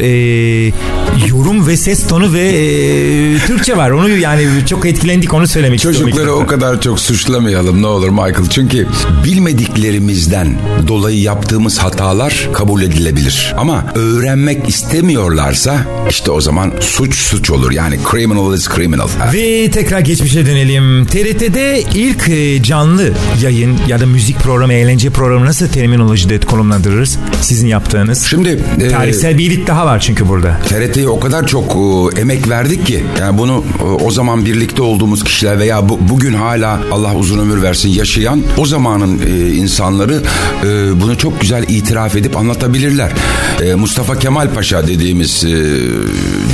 yorum 1.28 1.68
ve 1.68 1.78
ses 1.78 2.08
tonu 2.08 2.34
ve 2.34 2.52
Türkçe 3.48 3.78
var. 3.78 3.92
Onu 3.92 4.10
yani 4.10 4.48
çok 4.70 4.86
etkilendik 4.86 5.34
onu 5.34 5.48
söylemek 5.48 5.78
istiyorum. 5.78 6.02
Çocukları 6.02 6.34
o 6.34 6.46
kadar 6.46 6.82
çok 6.82 7.00
suçlamayalım 7.00 7.82
ne 7.82 7.88
olur 7.88 8.10
Michael. 8.10 8.50
Çünkü 8.50 8.88
bilmediklerimizden 9.26 10.56
dolayı 10.88 11.22
yaptığımız 11.22 11.80
hatalar 11.80 12.50
kabul 12.54 12.82
edilebilir. 12.82 13.54
Ama 13.58 13.86
öğrenmek 14.54 14.70
istemiyorlarsa 14.70 15.78
işte 16.10 16.32
o 16.32 16.42
zaman 16.42 16.74
suç 16.80 17.16
suç 17.16 17.50
olur. 17.50 17.72
Yani 17.72 18.00
criminal 18.12 18.54
is 18.54 18.68
criminal. 18.76 19.08
Ve 19.34 19.72
tekrar 19.72 20.00
geçmişe 20.00 20.46
dönelim. 20.46 21.06
TRT'de 21.06 21.84
ilk 21.94 22.30
e, 22.30 22.64
canlı 22.64 23.12
yayın 23.42 23.78
ya 23.88 24.00
da 24.00 24.06
müzik 24.06 24.40
programı, 24.40 24.74
eğlence 24.74 25.10
programı 25.10 25.46
nasıl 25.46 25.68
terminolojide 25.68 26.40
konumlandırırız? 26.40 27.20
Sizin 27.42 27.68
yaptığınız. 27.68 28.26
Şimdi 28.30 28.60
e, 28.82 28.88
Tarihsel 28.88 29.38
bir 29.38 29.52
ilik 29.52 29.68
daha 29.68 29.86
var 29.86 30.00
çünkü 30.00 30.28
burada. 30.28 30.60
TRT'ye 30.70 31.08
o 31.10 31.20
kadar 31.20 31.48
çok 31.48 31.76
e, 32.18 32.22
emek 32.22 32.50
verdik 32.50 32.86
ki 32.88 33.04
yani 33.20 33.38
bunu 33.38 33.64
e, 33.80 33.84
o 33.84 34.12
zaman 34.12 34.46
birlikte 34.46 34.82
olduğumuz 34.82 35.24
kişiler 35.24 35.60
veya 35.60 35.90
bu, 35.90 36.00
bugün 36.10 36.34
hala 36.34 36.80
Allah 36.92 37.16
uzun 37.16 37.40
ömür 37.40 37.62
versin 37.62 37.90
yaşayan 37.90 38.44
o 38.58 38.66
zamanın 38.66 39.22
e, 39.28 39.54
insanları 39.54 40.22
e, 40.64 41.02
bunu 41.02 41.18
çok 41.18 41.42
güzel 41.42 41.64
itiraf 41.68 42.16
edip 42.16 42.38
anlatabilirler. 42.38 43.12
E, 43.64 43.76
Mustafa 43.76 44.20
Kemal 44.20 44.43
Paşa 44.50 44.88
dediğimiz 44.88 45.44
e, 45.44 45.50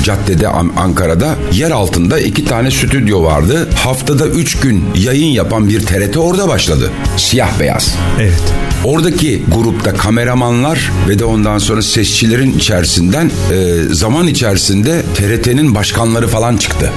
caddede 0.04 0.48
An- 0.48 0.72
Ankara'da 0.78 1.36
yer 1.54 1.72
altında 1.72 2.20
iki 2.20 2.46
tane 2.46 2.72
stüdyo 2.72 3.24
vardı. 3.24 3.70
Haftada 3.76 4.28
üç 4.28 4.60
gün 4.60 4.84
yayın 4.98 5.28
yapan 5.28 5.70
bir 5.70 5.80
TRT 5.86 6.18
orada 6.18 6.48
başladı. 6.48 6.92
Siyah 7.18 7.60
beyaz. 7.60 7.96
Evet. 8.20 8.54
Oradaki 8.84 9.44
grupta 9.56 9.94
kameramanlar 9.94 10.92
ve 11.10 11.20
de 11.20 11.26
ondan 11.26 11.58
sonra 11.58 11.82
sesçilerin 11.82 12.54
içerisinden 12.58 13.32
e, 13.52 13.78
zaman 13.94 14.28
içerisinde 14.28 15.02
TRT'nin 15.16 15.76
başkanları 15.76 16.28
falan 16.28 16.58
çıktı. 16.58 16.92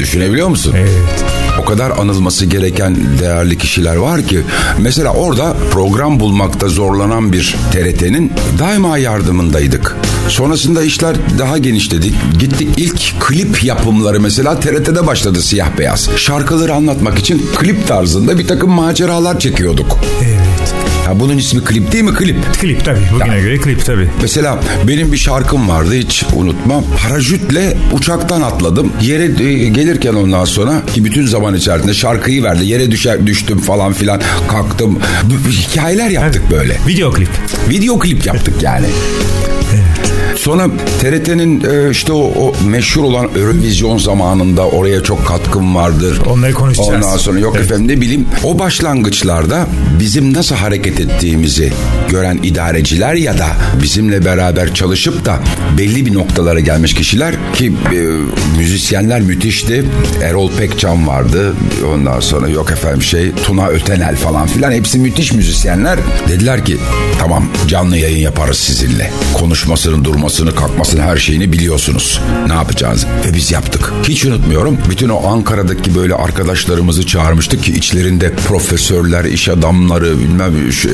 Düşünebiliyor 0.00 0.48
musun? 0.48 0.74
Evet. 0.76 1.24
O 1.62 1.64
kadar 1.64 1.90
anılması 1.90 2.46
gereken 2.46 2.96
değerli 3.20 3.58
kişiler 3.58 3.96
var 3.96 4.22
ki 4.22 4.42
mesela 4.78 5.10
orada 5.10 5.56
program 5.70 6.20
bulmakta 6.20 6.68
zorlanan 6.68 7.32
bir 7.32 7.56
TRT'nin 7.72 8.32
daima 8.58 8.98
yardımındaydık. 8.98 9.96
Sonrasında 10.28 10.82
işler 10.82 11.16
daha 11.38 11.58
genişledi. 11.58 12.12
Gittik 12.38 12.68
ilk 12.76 13.20
klip 13.20 13.64
yapımları 13.64 14.20
mesela 14.20 14.60
TRT'de 14.60 15.06
başladı 15.06 15.42
siyah 15.42 15.78
beyaz. 15.78 16.10
Şarkıları 16.16 16.74
anlatmak 16.74 17.18
için 17.18 17.46
klip 17.56 17.86
tarzında 17.88 18.38
bir 18.38 18.46
takım 18.46 18.70
maceralar 18.70 19.38
çekiyorduk. 19.38 19.98
Evet. 20.24 20.35
Ya 21.06 21.20
bunun 21.20 21.38
ismi 21.38 21.64
klip 21.64 21.92
değil 21.92 22.04
mi 22.04 22.14
klip? 22.14 22.36
Klip 22.60 22.84
tabii. 22.84 23.00
Bugüne 23.14 23.34
Ya. 23.36 23.40
göre 23.40 23.58
klip 23.58 23.84
tabii. 23.84 24.08
Mesela 24.22 24.60
benim 24.88 25.12
bir 25.12 25.16
şarkım 25.16 25.68
vardı 25.68 25.94
hiç 25.94 26.24
unutmam. 26.34 26.84
Paraşütle 27.02 27.76
uçaktan 27.92 28.42
atladım. 28.42 28.92
Yere 29.02 29.24
e, 29.24 29.68
gelirken 29.68 30.14
ondan 30.14 30.44
sonra 30.44 30.82
ki 30.94 31.04
bütün 31.04 31.26
zaman 31.26 31.54
içerisinde 31.54 31.94
şarkıyı 31.94 32.42
verdi. 32.42 32.64
Yere 32.66 32.90
düşer, 32.90 33.26
düştüm 33.26 33.58
falan 33.58 33.92
filan 33.92 34.20
kalktım. 34.48 34.98
Bu 35.24 35.50
Hikayeler 35.50 36.10
yaptık 36.10 36.42
böyle. 36.50 36.76
Video 36.88 37.10
klip. 37.12 37.28
Video 37.70 37.98
klip 37.98 38.26
yaptık 38.26 38.62
yani. 38.62 38.86
Sonra 40.36 40.68
TRT'nin 41.00 41.64
e, 41.64 41.90
işte 41.90 42.12
o, 42.12 42.18
o 42.18 42.52
meşhur 42.66 43.02
olan 43.04 43.28
Eurovision 43.36 43.98
zamanında 43.98 44.68
oraya 44.68 45.02
çok 45.02 45.26
katkım 45.26 45.74
vardır. 45.74 46.20
Onları 46.30 46.52
konuşacağız. 46.52 47.04
Ondan 47.04 47.16
sonra 47.16 47.38
yok 47.40 47.54
Evet. 47.56 47.66
efendim 47.66 47.88
ne 47.96 48.00
bileyim 48.00 48.26
o 48.44 48.58
başlangıçlarda 48.58 49.66
bizim 50.00 50.34
nasıl 50.34 50.54
hareket 50.54 51.00
ettiğimizi 51.00 51.72
gören 52.10 52.38
idareciler 52.42 53.14
ya 53.14 53.38
da 53.38 53.46
bizimle 53.82 54.24
beraber 54.24 54.74
çalışıp 54.74 55.24
da 55.24 55.38
belli 55.78 56.06
bir 56.06 56.14
noktalara 56.14 56.60
gelmiş 56.60 56.94
kişiler 56.94 57.34
ki 57.54 57.72
e, 57.94 57.98
müzisyenler 58.58 59.20
müthişti. 59.20 59.84
Erol 60.22 60.50
Pekcan 60.52 61.06
vardı. 61.06 61.54
Ondan 61.94 62.20
sonra 62.20 62.48
yok 62.48 62.70
efendim 62.70 63.02
şey 63.02 63.32
Tuna 63.44 63.68
Ötenel 63.68 64.16
falan 64.16 64.46
filan 64.46 64.72
hepsi 64.72 64.98
müthiş 64.98 65.32
müzisyenler. 65.32 65.98
Dediler 66.28 66.64
ki 66.64 66.76
tamam 67.18 67.48
canlı 67.68 67.96
yayın 67.98 68.18
yaparız 68.18 68.56
sizinle. 68.58 69.10
Konuşmasının 69.34 70.04
durmasını 70.26 70.54
kalkmasını 70.54 71.02
her 71.02 71.16
şeyini 71.16 71.52
biliyorsunuz. 71.52 72.20
Ne 72.46 72.52
yapacağız? 72.54 73.06
Ve 73.26 73.34
biz 73.34 73.50
yaptık. 73.52 73.92
Hiç 74.08 74.24
unutmuyorum. 74.24 74.78
Bütün 74.90 75.08
o 75.08 75.26
Ankara'daki 75.28 75.94
böyle 75.94 76.14
arkadaşlarımızı 76.14 77.06
çağırmıştık 77.06 77.62
ki 77.64 77.72
içlerinde 77.72 78.32
profesörler, 78.48 79.24
iş 79.24 79.48
adamları, 79.48 80.18
bilmem 80.20 80.72
şu, 80.72 80.88
e, 80.88 80.92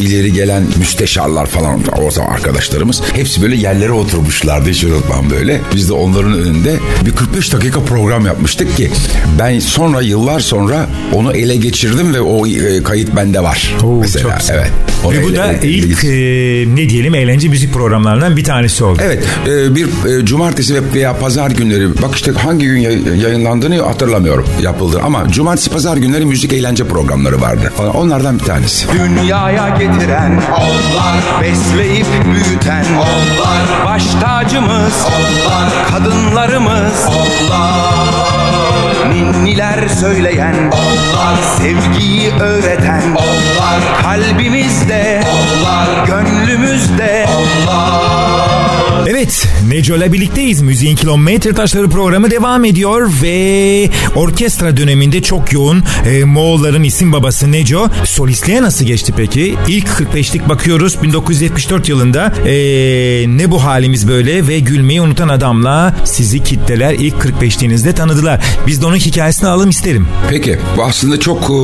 ileri 0.00 0.32
gelen 0.32 0.62
müsteşarlar 0.78 1.46
falan 1.46 1.80
o 2.02 2.10
zaman 2.10 2.28
arkadaşlarımız. 2.32 3.02
Hepsi 3.14 3.42
böyle 3.42 3.56
yerlere 3.56 3.92
oturmuşlardı 3.92 4.70
hiç 4.70 4.84
unutmam 4.84 5.30
böyle. 5.30 5.60
Biz 5.74 5.88
de 5.88 5.92
onların 5.92 6.32
önünde 6.32 6.76
bir 7.06 7.10
45 7.12 7.52
dakika 7.52 7.80
program 7.80 8.26
yapmıştık 8.26 8.76
ki 8.76 8.90
ben 9.38 9.58
sonra 9.60 10.00
yıllar 10.02 10.40
sonra 10.40 10.86
onu 11.12 11.32
ele 11.32 11.56
geçirdim 11.56 12.14
ve 12.14 12.20
o 12.20 12.46
e, 12.46 12.82
kayıt 12.82 13.16
bende 13.16 13.40
var. 13.42 13.74
Oo, 13.84 14.00
mesela. 14.00 14.22
çok 14.22 14.40
güzel. 14.40 14.54
Evet. 14.58 14.70
Onu 15.04 15.12
Ve 15.12 15.22
bu 15.24 15.28
ele- 15.28 15.36
da 15.36 15.52
ele- 15.52 15.68
ilk 15.68 16.04
ele- 16.04 16.62
e, 16.62 16.76
ne 16.76 16.88
diyelim 16.88 17.14
eğlence 17.14 17.48
müzik 17.48 17.72
programlarından 17.72 18.31
bir 18.36 18.44
tanesi 18.44 18.84
oldu. 18.84 18.98
Evet 19.04 19.24
e, 19.48 19.74
bir 19.74 19.86
e, 20.20 20.26
cumartesi 20.26 20.74
ve- 20.74 20.92
veya 20.94 21.16
pazar 21.16 21.50
günleri 21.50 22.02
bak 22.02 22.14
işte 22.14 22.32
hangi 22.32 22.66
gün 22.66 22.78
yay- 22.80 23.18
yayınlandığını 23.22 23.82
hatırlamıyorum 23.82 24.46
yapıldı 24.62 25.00
ama 25.04 25.28
cumartesi 25.28 25.70
pazar 25.70 25.96
günleri 25.96 26.24
müzik 26.24 26.52
eğlence 26.52 26.84
programları 26.88 27.40
vardı. 27.40 27.72
Falan. 27.76 27.96
Onlardan 27.96 28.38
bir 28.38 28.44
tanesi. 28.44 28.86
Dünyaya 28.92 29.68
getiren 29.68 30.42
onlar 30.58 31.42
Besleyip 31.42 32.06
büyüten 32.34 32.84
onlar 32.94 33.84
Baş 33.86 34.02
tacımız 34.22 34.92
onlar 35.06 35.72
Kadınlarımız 35.90 36.94
onlar 37.08 38.21
Ninni 39.22 39.32
maniler 39.32 39.88
söyleyen 39.88 40.54
Onlar 40.54 41.36
sevgiyi 41.58 42.30
öğreten 42.40 43.02
Onlar 43.10 44.02
kalbimizde 44.02 45.22
Onlar 45.32 46.06
gönlümüzde 46.06 47.26
Onlar 47.36 48.71
Evet, 49.06 49.48
Neco'la 49.68 50.12
birlikteyiz. 50.12 50.62
Müziğin 50.62 50.96
Kilometre 50.96 51.52
Taşları 51.52 51.90
programı 51.90 52.30
devam 52.30 52.64
ediyor 52.64 53.10
ve 53.22 53.90
orkestra 54.14 54.76
döneminde 54.76 55.22
çok 55.22 55.52
yoğun 55.52 55.82
e, 56.06 56.24
Moğolların 56.24 56.82
isim 56.82 57.12
babası 57.12 57.52
Neco. 57.52 57.88
Solistliğe 58.04 58.62
nasıl 58.62 58.84
geçti 58.84 59.12
peki? 59.16 59.54
İlk 59.68 59.86
45'lik 59.86 60.48
bakıyoruz 60.48 61.02
1974 61.02 61.88
yılında 61.88 62.32
e, 62.46 62.52
Ne 63.28 63.50
Bu 63.50 63.64
Halimiz 63.64 64.08
Böyle 64.08 64.48
ve 64.48 64.58
Gülmeyi 64.58 65.00
Unutan 65.00 65.28
Adam'la 65.28 65.94
sizi 66.04 66.42
kitleler 66.42 66.92
ilk 66.92 67.14
45'liğinizde 67.14 67.92
tanıdılar. 67.94 68.40
Biz 68.66 68.82
de 68.82 68.86
onun 68.86 68.96
hikayesini 68.96 69.48
alalım 69.48 69.70
isterim. 69.70 70.08
Peki 70.30 70.58
aslında 70.82 71.20
çok 71.20 71.50
e, 71.50 71.54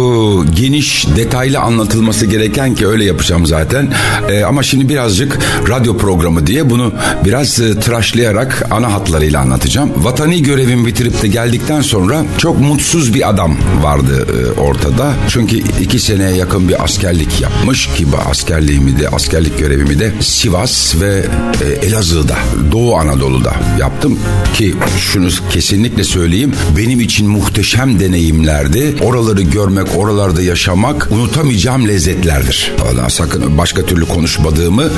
geniş 0.60 1.06
detaylı 1.16 1.58
anlatılması 1.58 2.26
gereken 2.26 2.74
ki 2.74 2.86
öyle 2.86 3.04
yapacağım 3.04 3.46
zaten. 3.46 3.92
E, 4.28 4.44
ama 4.44 4.62
şimdi 4.62 4.88
birazcık 4.88 5.38
radyo 5.68 5.96
programı 5.96 6.46
diye 6.46 6.70
bunu 6.70 6.92
biraz 7.24 7.60
e, 7.60 7.80
tıraşlayarak 7.80 8.66
ana 8.70 8.92
hatlarıyla 8.92 9.40
anlatacağım. 9.40 9.92
Vatani 9.96 10.42
görevimi 10.42 10.86
bitirip 10.86 11.22
de 11.22 11.28
geldikten 11.28 11.80
sonra 11.80 12.24
çok 12.38 12.60
mutsuz 12.60 13.14
bir 13.14 13.28
adam 13.28 13.56
vardı 13.82 14.26
e, 14.32 14.60
ortada. 14.60 15.14
Çünkü 15.28 15.56
iki 15.56 15.98
seneye 15.98 16.36
yakın 16.36 16.68
bir 16.68 16.84
askerlik 16.84 17.40
yapmış 17.40 17.86
ki 17.86 18.06
askerliğimi 18.30 18.98
de 18.98 19.08
askerlik 19.08 19.58
görevimi 19.58 19.98
de 19.98 20.12
Sivas 20.20 21.00
ve 21.00 21.24
e, 21.64 21.86
Elazığ'da 21.86 22.36
Doğu 22.72 22.96
Anadolu'da 22.96 23.54
yaptım 23.78 24.18
ki 24.54 24.74
şunu 24.98 25.28
kesinlikle 25.50 26.04
söyleyeyim 26.04 26.52
benim 26.76 27.00
için 27.00 27.28
muhteşem 27.28 28.00
deneyimlerdi. 28.00 28.96
Oraları 29.02 29.42
görmek, 29.42 29.96
oralarda 29.96 30.42
yaşamak 30.42 31.08
unutamayacağım 31.10 31.88
lezzetlerdir. 31.88 32.72
Valla 32.78 33.10
sakın 33.10 33.58
başka 33.58 33.82
türlü 33.82 34.06
konuşmadığımı 34.06 34.90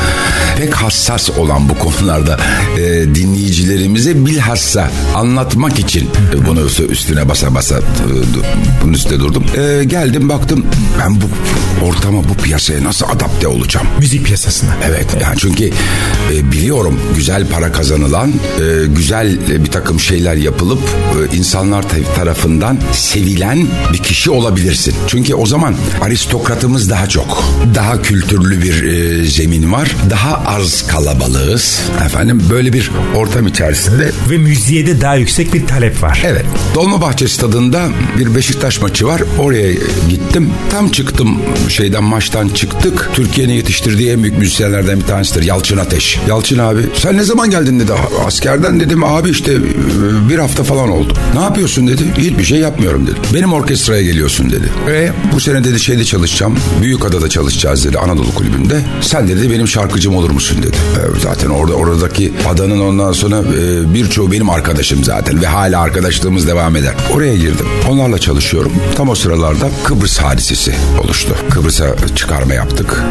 pek 0.58 0.74
hassas 0.74 1.30
olan 1.30 1.68
bu 1.68 1.78
konularda 2.10 2.36
e, 2.78 3.14
dinleyicilerimize 3.14 4.26
bilhassa 4.26 4.90
anlatmak 5.14 5.78
için 5.78 6.10
e, 6.34 6.46
bunu 6.46 6.60
üstüne 6.90 7.28
basa 7.28 7.54
basa 7.54 7.78
e, 7.78 7.82
bunun 8.82 8.92
üstüne 8.92 9.20
durdum. 9.20 9.44
E, 9.56 9.84
geldim 9.84 10.28
baktım 10.28 10.66
ben 11.00 11.20
bu 11.20 11.24
ortama 11.86 12.28
bu 12.28 12.34
piyasaya 12.34 12.84
nasıl 12.84 13.06
adapte 13.06 13.48
olacağım? 13.48 13.86
Müzik 13.98 14.26
piyasasına. 14.26 14.70
Evet 14.84 15.06
yani 15.22 15.36
çünkü 15.38 15.70
e, 16.32 16.52
biliyorum 16.52 17.00
güzel 17.16 17.46
para 17.48 17.72
kazanılan, 17.72 18.30
e, 18.30 18.86
güzel 18.86 19.38
e, 19.50 19.64
bir 19.64 19.70
takım 19.70 20.00
şeyler 20.00 20.34
yapılıp 20.34 20.78
e, 21.32 21.36
insanlar 21.36 21.82
ta- 21.82 22.14
tarafından 22.16 22.78
sevilen 22.92 23.66
bir 23.92 23.98
kişi 23.98 24.30
olabilirsin. 24.30 24.94
Çünkü 25.06 25.34
o 25.34 25.46
zaman 25.46 25.74
aristokratımız 26.00 26.90
daha 26.90 27.06
çok. 27.08 27.44
Daha 27.74 28.02
kültürlü 28.02 28.62
bir 28.62 28.82
e, 28.84 29.24
zemin 29.26 29.72
var. 29.72 29.96
Daha 30.10 30.42
az 30.46 30.86
kalabalığız. 30.86 31.80
Efendim 32.04 32.42
böyle 32.50 32.72
bir 32.72 32.90
ortam 33.16 33.46
içerisinde 33.46 34.10
Ve 34.30 34.38
müziğe 34.38 34.86
de 34.86 35.00
daha 35.00 35.14
yüksek 35.14 35.54
bir 35.54 35.66
talep 35.66 36.02
var. 36.02 36.22
Evet. 36.26 36.44
Dolmabahçe 36.74 37.28
stadında 37.28 37.88
bir 38.18 38.34
Beşiktaş 38.34 38.80
maçı 38.80 39.06
var. 39.06 39.22
Oraya 39.38 39.72
gittim. 40.08 40.50
Tam 40.70 40.88
çıktım 40.88 41.38
şeyden 41.68 42.04
maçtan 42.04 42.48
çıktık. 42.48 43.10
Türkiye'nin 43.14 43.52
yetiştirdiği 43.52 44.10
en 44.10 44.22
büyük 44.22 44.38
müzisyenlerden 44.38 45.00
bir 45.00 45.06
tanesidir. 45.06 45.42
Yalçın 45.42 45.76
Ateş. 45.76 46.18
Yalçın 46.28 46.58
abi 46.58 46.80
sen 46.94 47.16
ne 47.16 47.24
zaman 47.24 47.50
geldin 47.50 47.80
dedi. 47.80 47.92
Askerden 48.26 48.80
dedim 48.80 49.04
abi 49.04 49.30
işte 49.30 49.52
e, 49.52 50.28
bir 50.28 50.38
hafta 50.38 50.62
falan 50.62 50.90
oldu. 50.90 51.12
Ne 51.34 51.40
yapıyorsun 51.40 51.88
dedi. 51.88 52.02
Hiçbir 52.18 52.44
şey 52.44 52.58
yapmıyorum 52.58 53.06
dedi. 53.06 53.16
Benim 53.34 53.52
orkestraya 53.52 54.02
geliyorsun 54.02 54.50
dedi. 54.50 54.70
Ve 54.86 55.12
bu 55.34 55.40
sene 55.40 55.64
dedi 55.64 55.80
şeyde 55.80 56.04
çalışacağım. 56.04 56.56
Büyükada'da 56.82 57.28
çalışacağız 57.28 57.84
dedi 57.84 57.98
Anadolu 57.98 58.34
Kulübü'nde. 58.34 58.80
Sen 59.00 59.28
dedi 59.28 59.50
benim 59.50 59.68
şarkıcım 59.68 60.16
olur 60.16 60.30
musun 60.30 60.58
dedi. 60.62 60.76
E, 60.96 61.20
zaten 61.20 61.48
orada 61.50 61.74
oradaki 61.90 62.32
adanın 62.48 62.80
ondan 62.80 63.12
sonra 63.12 63.38
e, 63.38 63.94
birçoğu 63.94 64.32
benim 64.32 64.50
arkadaşım 64.50 65.04
zaten 65.04 65.42
ve 65.42 65.46
hala 65.46 65.80
arkadaşlığımız 65.80 66.48
devam 66.48 66.76
eder. 66.76 66.94
Oraya 67.14 67.36
girdim. 67.36 67.66
Onlarla 67.88 68.18
çalışıyorum. 68.18 68.72
Tam 68.96 69.08
o 69.08 69.14
sıralarda 69.14 69.70
Kıbrıs 69.84 70.18
hadisesi 70.18 70.74
oluştu. 71.04 71.36
Kıbrıs'a 71.50 71.96
çıkarma 72.16 72.54
yaptık 72.54 73.02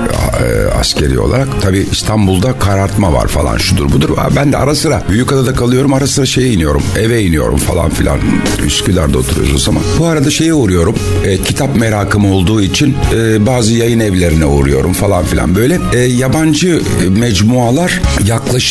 e, 0.43 0.73
askeri 0.79 1.19
olarak. 1.19 1.61
Tabii 1.61 1.87
İstanbul'da 1.91 2.59
karartma 2.59 3.13
var 3.13 3.27
falan 3.27 3.57
şudur 3.57 3.91
budur. 3.91 4.09
Ben 4.35 4.51
de 4.51 4.57
ara 4.57 4.75
sıra 4.75 5.03
Büyükada'da 5.09 5.53
kalıyorum. 5.53 5.93
Ara 5.93 6.07
sıra 6.07 6.25
şeye 6.25 6.53
iniyorum. 6.53 6.83
Eve 6.99 7.23
iniyorum 7.23 7.57
falan 7.57 7.89
filan. 7.89 8.19
Üsküdar'da 8.65 9.17
oturuyoruz 9.17 9.69
ama. 9.69 9.79
Bu 9.99 10.05
arada 10.05 10.31
şeye 10.31 10.53
uğruyorum. 10.53 10.95
E, 11.25 11.37
kitap 11.37 11.75
merakım 11.75 12.31
olduğu 12.31 12.61
için 12.61 12.95
e, 13.15 13.45
bazı 13.45 13.73
yayın 13.73 13.99
evlerine 13.99 14.45
uğruyorum 14.45 14.93
falan 14.93 15.25
filan. 15.25 15.55
Böyle 15.55 15.79
e, 15.93 15.99
yabancı 15.99 16.81
mecmualar 17.09 18.01
yaklaşık 18.25 18.68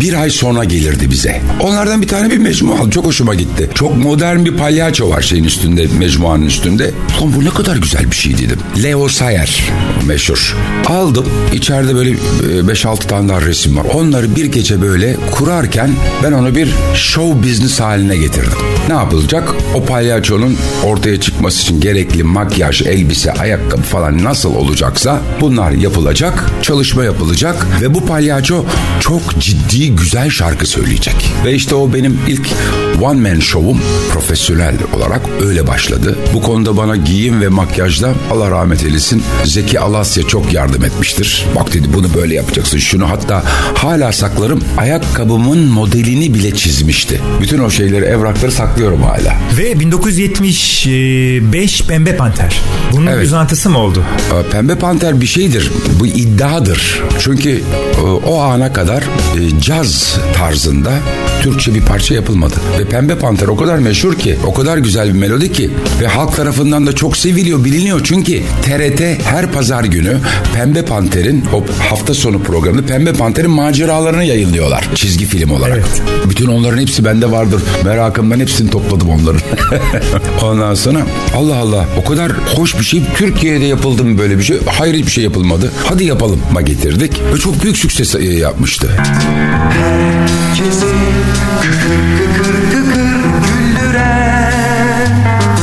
bir 0.00 0.14
ay 0.14 0.30
sonra 0.30 0.64
gelirdi 0.64 1.10
bize. 1.10 1.40
Onlardan 1.60 2.02
bir 2.02 2.08
tane 2.08 2.30
bir 2.30 2.38
mecmua 2.38 2.74
aldım. 2.74 2.90
Çok 2.90 3.04
hoşuma 3.06 3.34
gitti. 3.34 3.70
Çok 3.74 3.96
modern 3.96 4.44
bir 4.44 4.56
palyaço 4.56 5.10
var 5.10 5.22
şeyin 5.22 5.44
üstünde, 5.44 5.86
mecmuanın 5.98 6.46
üstünde. 6.46 6.90
Ulan 7.20 7.34
bu 7.36 7.44
ne 7.44 7.50
kadar 7.50 7.76
güzel 7.76 8.10
bir 8.10 8.16
şey 8.16 8.38
dedim. 8.38 8.58
Leo 8.82 9.08
Sayer 9.08 9.62
meşhur. 10.06 10.56
Aldım. 10.86 11.26
İçeride 11.52 11.94
böyle 11.94 12.10
5-6 12.10 13.06
tane 13.06 13.28
daha 13.28 13.42
resim 13.42 13.76
var. 13.76 13.86
Onları 13.94 14.36
bir 14.36 14.44
gece 14.44 14.82
böyle 14.82 15.16
kurarken 15.30 15.90
ben 16.22 16.32
onu 16.32 16.54
bir 16.54 16.68
show 16.94 17.48
business 17.48 17.80
haline 17.80 18.16
getirdim. 18.16 18.58
Ne 18.88 18.94
yapılacak? 18.94 19.54
O 19.74 19.84
palyaçonun 19.84 20.56
ortaya 20.84 21.20
çıkması 21.20 21.62
için 21.62 21.80
gerekli 21.80 22.22
makyaj, 22.22 22.82
elbise, 22.82 23.32
ayakkabı 23.32 23.82
falan 23.82 24.24
nasıl 24.24 24.54
olacaksa 24.54 25.20
bunlar 25.40 25.70
yapılacak, 25.70 26.50
çalışma 26.62 27.04
yapılacak 27.04 27.66
ve 27.80 27.94
bu 27.94 28.06
palyaço 28.06 28.64
çok 29.00 29.29
ciddi 29.38 29.90
güzel 29.96 30.30
şarkı 30.30 30.66
söyleyecek. 30.66 31.30
Ve 31.44 31.54
işte 31.54 31.74
o 31.74 31.94
benim 31.94 32.18
ilk 32.28 32.46
one 33.02 33.30
man 33.30 33.40
show'um 33.40 33.80
profesyonel 34.12 34.74
olarak 34.96 35.20
öyle 35.42 35.66
başladı. 35.66 36.18
Bu 36.34 36.42
konuda 36.42 36.76
bana 36.76 36.96
giyim 36.96 37.40
ve 37.40 37.48
makyajda 37.48 38.12
Allah 38.32 38.50
rahmet 38.50 38.84
eylesin 38.84 39.22
Zeki 39.44 39.80
Alasya 39.80 40.22
çok 40.28 40.52
yardım 40.52 40.84
etmiştir. 40.84 41.46
Bak 41.56 41.74
dedi 41.74 41.88
bunu 41.94 42.14
böyle 42.14 42.34
yapacaksın 42.34 42.78
şunu 42.78 43.10
hatta 43.10 43.42
hala 43.74 44.12
saklarım 44.12 44.64
ayakkabımın 44.78 45.66
modelini 45.66 46.34
bile 46.34 46.54
çizmişti. 46.54 47.20
Bütün 47.40 47.58
o 47.58 47.70
şeyleri 47.70 48.04
evrakları 48.04 48.52
saklıyorum 48.52 49.02
hala. 49.02 49.36
Ve 49.58 49.80
1975 49.80 51.82
Pembe 51.82 52.16
Panter. 52.16 52.60
Bunun 52.92 53.06
Evet. 53.06 53.26
uzantısı 53.26 53.70
mı 53.70 53.78
oldu? 53.78 54.04
Ee, 54.32 54.50
Pembe 54.50 54.74
Panter 54.78 55.20
bir 55.20 55.26
şeydir. 55.26 55.70
Bu 56.00 56.06
iddiadır. 56.06 57.02
Çünkü 57.18 57.62
e, 57.98 58.00
o 58.26 58.40
ana 58.40 58.72
kadar 58.72 59.04
e, 59.38 59.60
caz 59.60 60.18
tarzında 60.36 60.92
Türkçe 61.42 61.74
bir 61.74 61.80
parça 61.80 62.14
yapılmadı. 62.14 62.54
Ve 62.78 62.84
Pembe 62.84 63.18
Panter 63.18 63.48
o 63.48 63.56
kadar 63.56 63.78
meşhur 63.78 64.14
ki, 64.14 64.36
o 64.46 64.54
kadar 64.54 64.78
güzel 64.78 65.08
bir 65.08 65.18
melodi 65.18 65.52
ki 65.52 65.70
ve 66.00 66.06
halk 66.06 66.36
tarafından 66.36 66.86
da 66.86 66.92
çok 66.92 67.16
seviliyor, 67.16 67.64
biliniyor. 67.64 68.00
Çünkü 68.04 68.42
TRT 68.62 69.00
her 69.24 69.52
pazar 69.52 69.84
günü 69.84 70.18
Pembe 70.54 70.84
Panter'in 70.84 71.44
o 71.54 71.64
hafta 71.90 72.14
sonu 72.14 72.42
programında 72.42 72.86
Pembe 72.86 73.12
Panter'in 73.12 73.50
maceralarını 73.50 74.24
yayınlıyorlar 74.24 74.88
çizgi 74.94 75.26
film 75.26 75.50
olarak. 75.50 75.76
Evet. 75.76 76.02
Bütün 76.30 76.46
onların 76.46 76.78
hepsi 76.78 77.04
bende 77.04 77.30
vardır. 77.30 77.62
Merakımdan 77.84 78.40
hepsini 78.40 78.70
topladım 78.70 79.10
onların. 79.10 79.40
Ondan 80.42 80.74
sonra 80.74 81.06
Allah 81.36 81.56
Allah 81.56 81.86
o 81.98 82.04
kadar 82.04 82.32
hoş 82.56 82.78
bir 82.78 82.84
şey 82.84 83.02
Türkiye'de 83.16 83.64
yapıldı 83.64 84.04
mı 84.04 84.18
böyle 84.18 84.38
bir 84.38 84.42
şey? 84.42 84.58
Hayır 84.66 84.94
hiçbir 84.94 85.10
şey 85.10 85.24
yapılmadı. 85.24 85.72
Hadi 85.84 86.04
yapalım 86.04 86.40
ma 86.52 86.62
getirdik 86.62 87.20
ve 87.34 87.38
çok 87.38 87.62
büyük 87.62 87.76
sükses 87.76 88.14
e, 88.14 88.24
yapmıştı. 88.24 88.90
Herkesi 89.80 90.86
kıkır 91.62 92.00
kıkır 92.18 92.54
kıkır 92.70 93.20
güldüren 93.44 95.08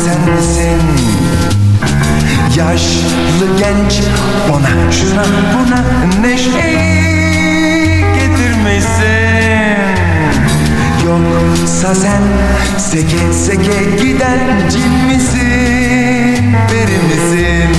sen 0.06 0.34
misin? 0.36 0.82
Yaşlı 2.58 3.58
genç 3.60 4.04
ona 4.50 4.92
şuna 4.92 5.26
buna 5.54 5.82
neşeyi 6.22 8.06
getirmişsin 8.16 9.18
Yoksa 11.06 11.96
sen 11.96 12.22
seke 12.78 13.34
seke 13.34 14.02
giden 14.02 14.40
cin 14.72 14.92
misin? 14.92 16.56
Peri 16.70 16.98
misin? 17.08 17.76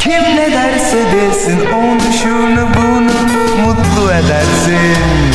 Kim 0.00 0.22
ne 0.36 0.52
derse 0.52 0.96
desin 1.12 1.58
onu 1.74 2.12
şunu 2.22 2.81
bunu 4.12 4.20
mutlu 4.20 4.26
edersin 4.26 5.31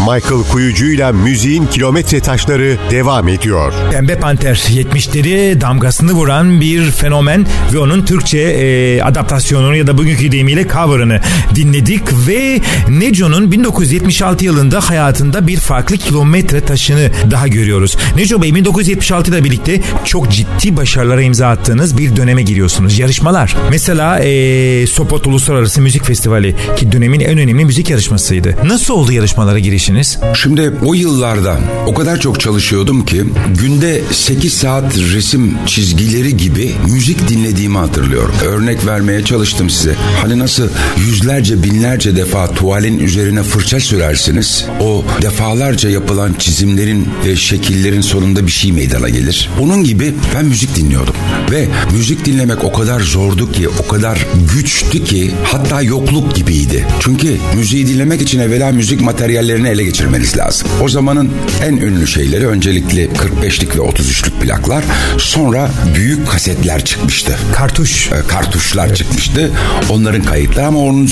Michael 0.00 0.42
Kuyucuyla 0.52 1.12
müziğin 1.12 1.66
kilometre 1.66 2.20
taşları 2.20 2.76
devam 2.90 3.28
ediyor. 3.28 3.72
Pembe 3.92 4.18
Panter 4.20 4.54
70'leri 4.54 5.60
damgasını 5.60 6.12
vuran 6.12 6.60
bir 6.60 6.90
fenomen 6.90 7.46
ve 7.72 7.78
onun 7.78 8.04
Türkçe 8.04 8.38
e, 8.38 9.02
adaptasyonunu 9.02 9.76
ya 9.76 9.86
da 9.86 9.98
bugünkü 9.98 10.32
deyimiyle 10.32 10.68
cover'ını 10.68 11.20
dinledik 11.54 12.02
ve 12.28 12.60
Neco'nun 12.88 13.52
1976 13.52 14.44
yılında 14.44 14.80
hayatında 14.80 15.46
bir 15.46 15.56
farklı 15.56 15.96
kilometre 15.96 16.60
taşını 16.60 17.10
daha 17.30 17.48
görüyoruz. 17.48 17.96
Neco 18.16 18.42
Bey 18.42 18.54
1976 18.54 19.30
ile 19.30 19.44
birlikte 19.44 19.80
çok 20.04 20.30
ciddi 20.32 20.76
başarılara 20.76 21.22
imza 21.22 21.48
attığınız 21.48 21.98
bir 21.98 22.16
döneme 22.16 22.42
giriyorsunuz. 22.42 22.98
Yarışmalar. 22.98 23.56
Mesela 23.70 24.18
e, 24.18 24.86
Sopot 24.86 25.26
Uluslararası 25.26 25.80
Müzik 25.80 26.04
Festivali 26.04 26.54
ki 26.76 26.92
dönemin 26.92 27.20
en 27.20 27.38
önemli 27.38 27.64
müzik 27.64 27.90
yarışmasıydı. 27.90 28.54
Nasıl 28.64 28.94
oldu 28.94 29.12
yarışmalara 29.12 29.58
girişiniz? 29.88 30.18
Şimdi 30.34 30.72
o 30.84 30.94
yıllarda 30.94 31.58
o 31.86 31.94
kadar 31.94 32.20
çok 32.20 32.40
çalışıyordum 32.40 33.04
ki 33.04 33.24
günde 33.60 34.02
8 34.10 34.52
saat 34.52 34.98
resim 34.98 35.56
çizgileri 35.66 36.36
gibi 36.36 36.74
müzik 36.90 37.28
dinlediğimi 37.28 37.78
hatırlıyorum. 37.78 38.34
Örnek 38.46 38.86
vermeye 38.86 39.24
çalıştım 39.24 39.70
size. 39.70 39.94
Hani 40.22 40.38
nasıl 40.38 40.68
yüzlerce 40.98 41.62
binlerce 41.62 42.16
defa 42.16 42.50
tuvalin 42.50 42.98
üzerine 42.98 43.42
fırça 43.42 43.80
sürersiniz. 43.80 44.66
O 44.80 45.04
defalarca 45.22 45.90
yapılan 45.90 46.34
çizimlerin 46.38 47.08
ve 47.26 47.36
şekillerin 47.36 48.00
sonunda 48.00 48.46
bir 48.46 48.52
şey 48.52 48.72
meydana 48.72 49.08
gelir. 49.08 49.50
Onun 49.60 49.84
gibi 49.84 50.14
ben 50.34 50.44
müzik 50.44 50.76
dinliyordum. 50.76 51.14
Ve 51.50 51.68
müzik 51.92 52.24
dinlemek 52.24 52.64
o 52.64 52.72
kadar 52.72 53.00
zordu 53.00 53.52
ki, 53.52 53.68
o 53.68 53.88
kadar 53.88 54.26
güçtü 54.54 55.04
ki 55.04 55.30
hatta 55.44 55.82
yokluk 55.82 56.34
gibiydi. 56.34 56.86
Çünkü 57.00 57.36
müziği 57.56 57.86
dinlemek 57.86 58.22
için 58.22 58.38
evvela 58.38 58.72
müzik 58.72 59.00
materyallerini 59.00 59.68
ele 59.78 59.84
geçirmeniz 59.84 60.36
lazım. 60.36 60.68
O 60.82 60.88
zamanın 60.88 61.30
en 61.64 61.76
ünlü 61.76 62.06
şeyleri 62.06 62.46
öncelikle 62.46 63.06
45'lik 63.06 63.76
ve 63.76 63.80
33'lük 63.80 64.40
plaklar. 64.40 64.84
Sonra 65.18 65.70
büyük 65.94 66.28
kasetler 66.28 66.84
çıkmıştı. 66.84 67.38
Kartuş. 67.52 68.12
E, 68.12 68.26
kartuşlar 68.28 68.94
çıkmıştı. 68.94 69.50
Onların 69.90 70.22
kayıtları 70.22 70.66
ama 70.66 70.78
onun 70.78 71.08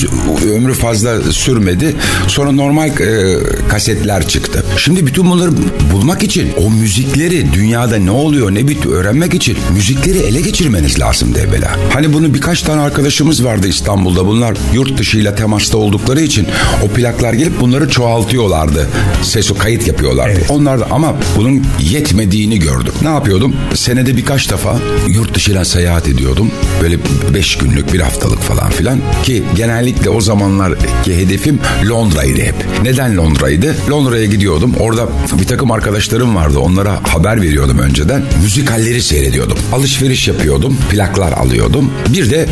ömrü 0.55 0.73
fazla 0.73 1.21
sürmedi. 1.21 1.95
Sonra 2.27 2.51
normal 2.51 2.87
e, 2.89 3.37
kasetler 3.69 4.27
çıktı. 4.27 4.65
Şimdi 4.77 5.07
bütün 5.07 5.29
bunları 5.29 5.51
bulmak 5.93 6.23
için 6.23 6.51
o 6.57 6.71
müzikleri 6.71 7.53
dünyada 7.53 7.97
ne 7.97 8.11
oluyor 8.11 8.55
ne 8.55 8.67
bitiyor 8.67 8.95
öğrenmek 8.95 9.33
için 9.33 9.57
müzikleri 9.73 10.17
ele 10.17 10.41
geçirmeniz 10.41 10.99
lazım 10.99 11.33
evvela. 11.47 11.75
Hani 11.93 12.13
bunu 12.13 12.33
birkaç 12.33 12.61
tane 12.61 12.81
arkadaşımız 12.81 13.45
vardı 13.45 13.67
İstanbul'da. 13.67 14.27
Bunlar 14.27 14.57
yurt 14.73 14.97
dışıyla 14.97 15.35
temasta 15.35 15.77
oldukları 15.77 16.21
için 16.21 16.47
o 16.83 16.87
plaklar 16.87 17.33
gelip 17.33 17.59
bunları 17.59 17.89
çoğaltıyorlardı. 18.57 18.87
Ses 19.23 19.51
kayıt 19.59 19.87
yapıyorlardı. 19.87 20.33
Evet. 20.37 20.51
Onlar 20.51 20.79
da 20.79 20.87
ama 20.91 21.15
bunun 21.37 21.63
yetmediğini 21.79 22.59
gördüm. 22.59 22.93
Ne 23.01 23.07
yapıyordum? 23.07 23.55
Senede 23.73 24.17
birkaç 24.17 24.49
defa 24.51 24.79
yurt 25.07 25.33
dışına 25.33 25.65
seyahat 25.65 26.07
ediyordum. 26.07 26.51
Böyle 26.81 26.97
beş 27.33 27.57
günlük 27.57 27.93
bir 27.93 27.99
haftalık 27.99 28.41
falan 28.41 28.69
filan. 28.69 28.99
Ki 29.23 29.43
genellikle 29.55 30.09
o 30.09 30.21
zamanlar 30.21 30.73
ki 31.03 31.17
hedefim 31.17 31.59
Londra'ydı 31.89 32.41
hep. 32.41 32.55
Neden 32.83 33.17
Londra'ydı? 33.17 33.75
Londra'ya 33.89 34.25
gidiyordum. 34.25 34.73
Orada 34.79 35.09
bir 35.39 35.45
takım 35.45 35.71
arkadaşlarım 35.71 36.35
vardı. 36.35 36.59
Onlara 36.59 36.99
haber 37.03 37.41
veriyordum 37.41 37.79
önceden. 37.79 38.23
Müzikalleri 38.43 39.01
seyrediyordum. 39.01 39.57
Alışveriş 39.73 40.27
yapıyordum. 40.27 40.77
Plaklar 40.91 41.31
alıyordum. 41.31 41.91
Bir 42.13 42.31
de 42.31 42.45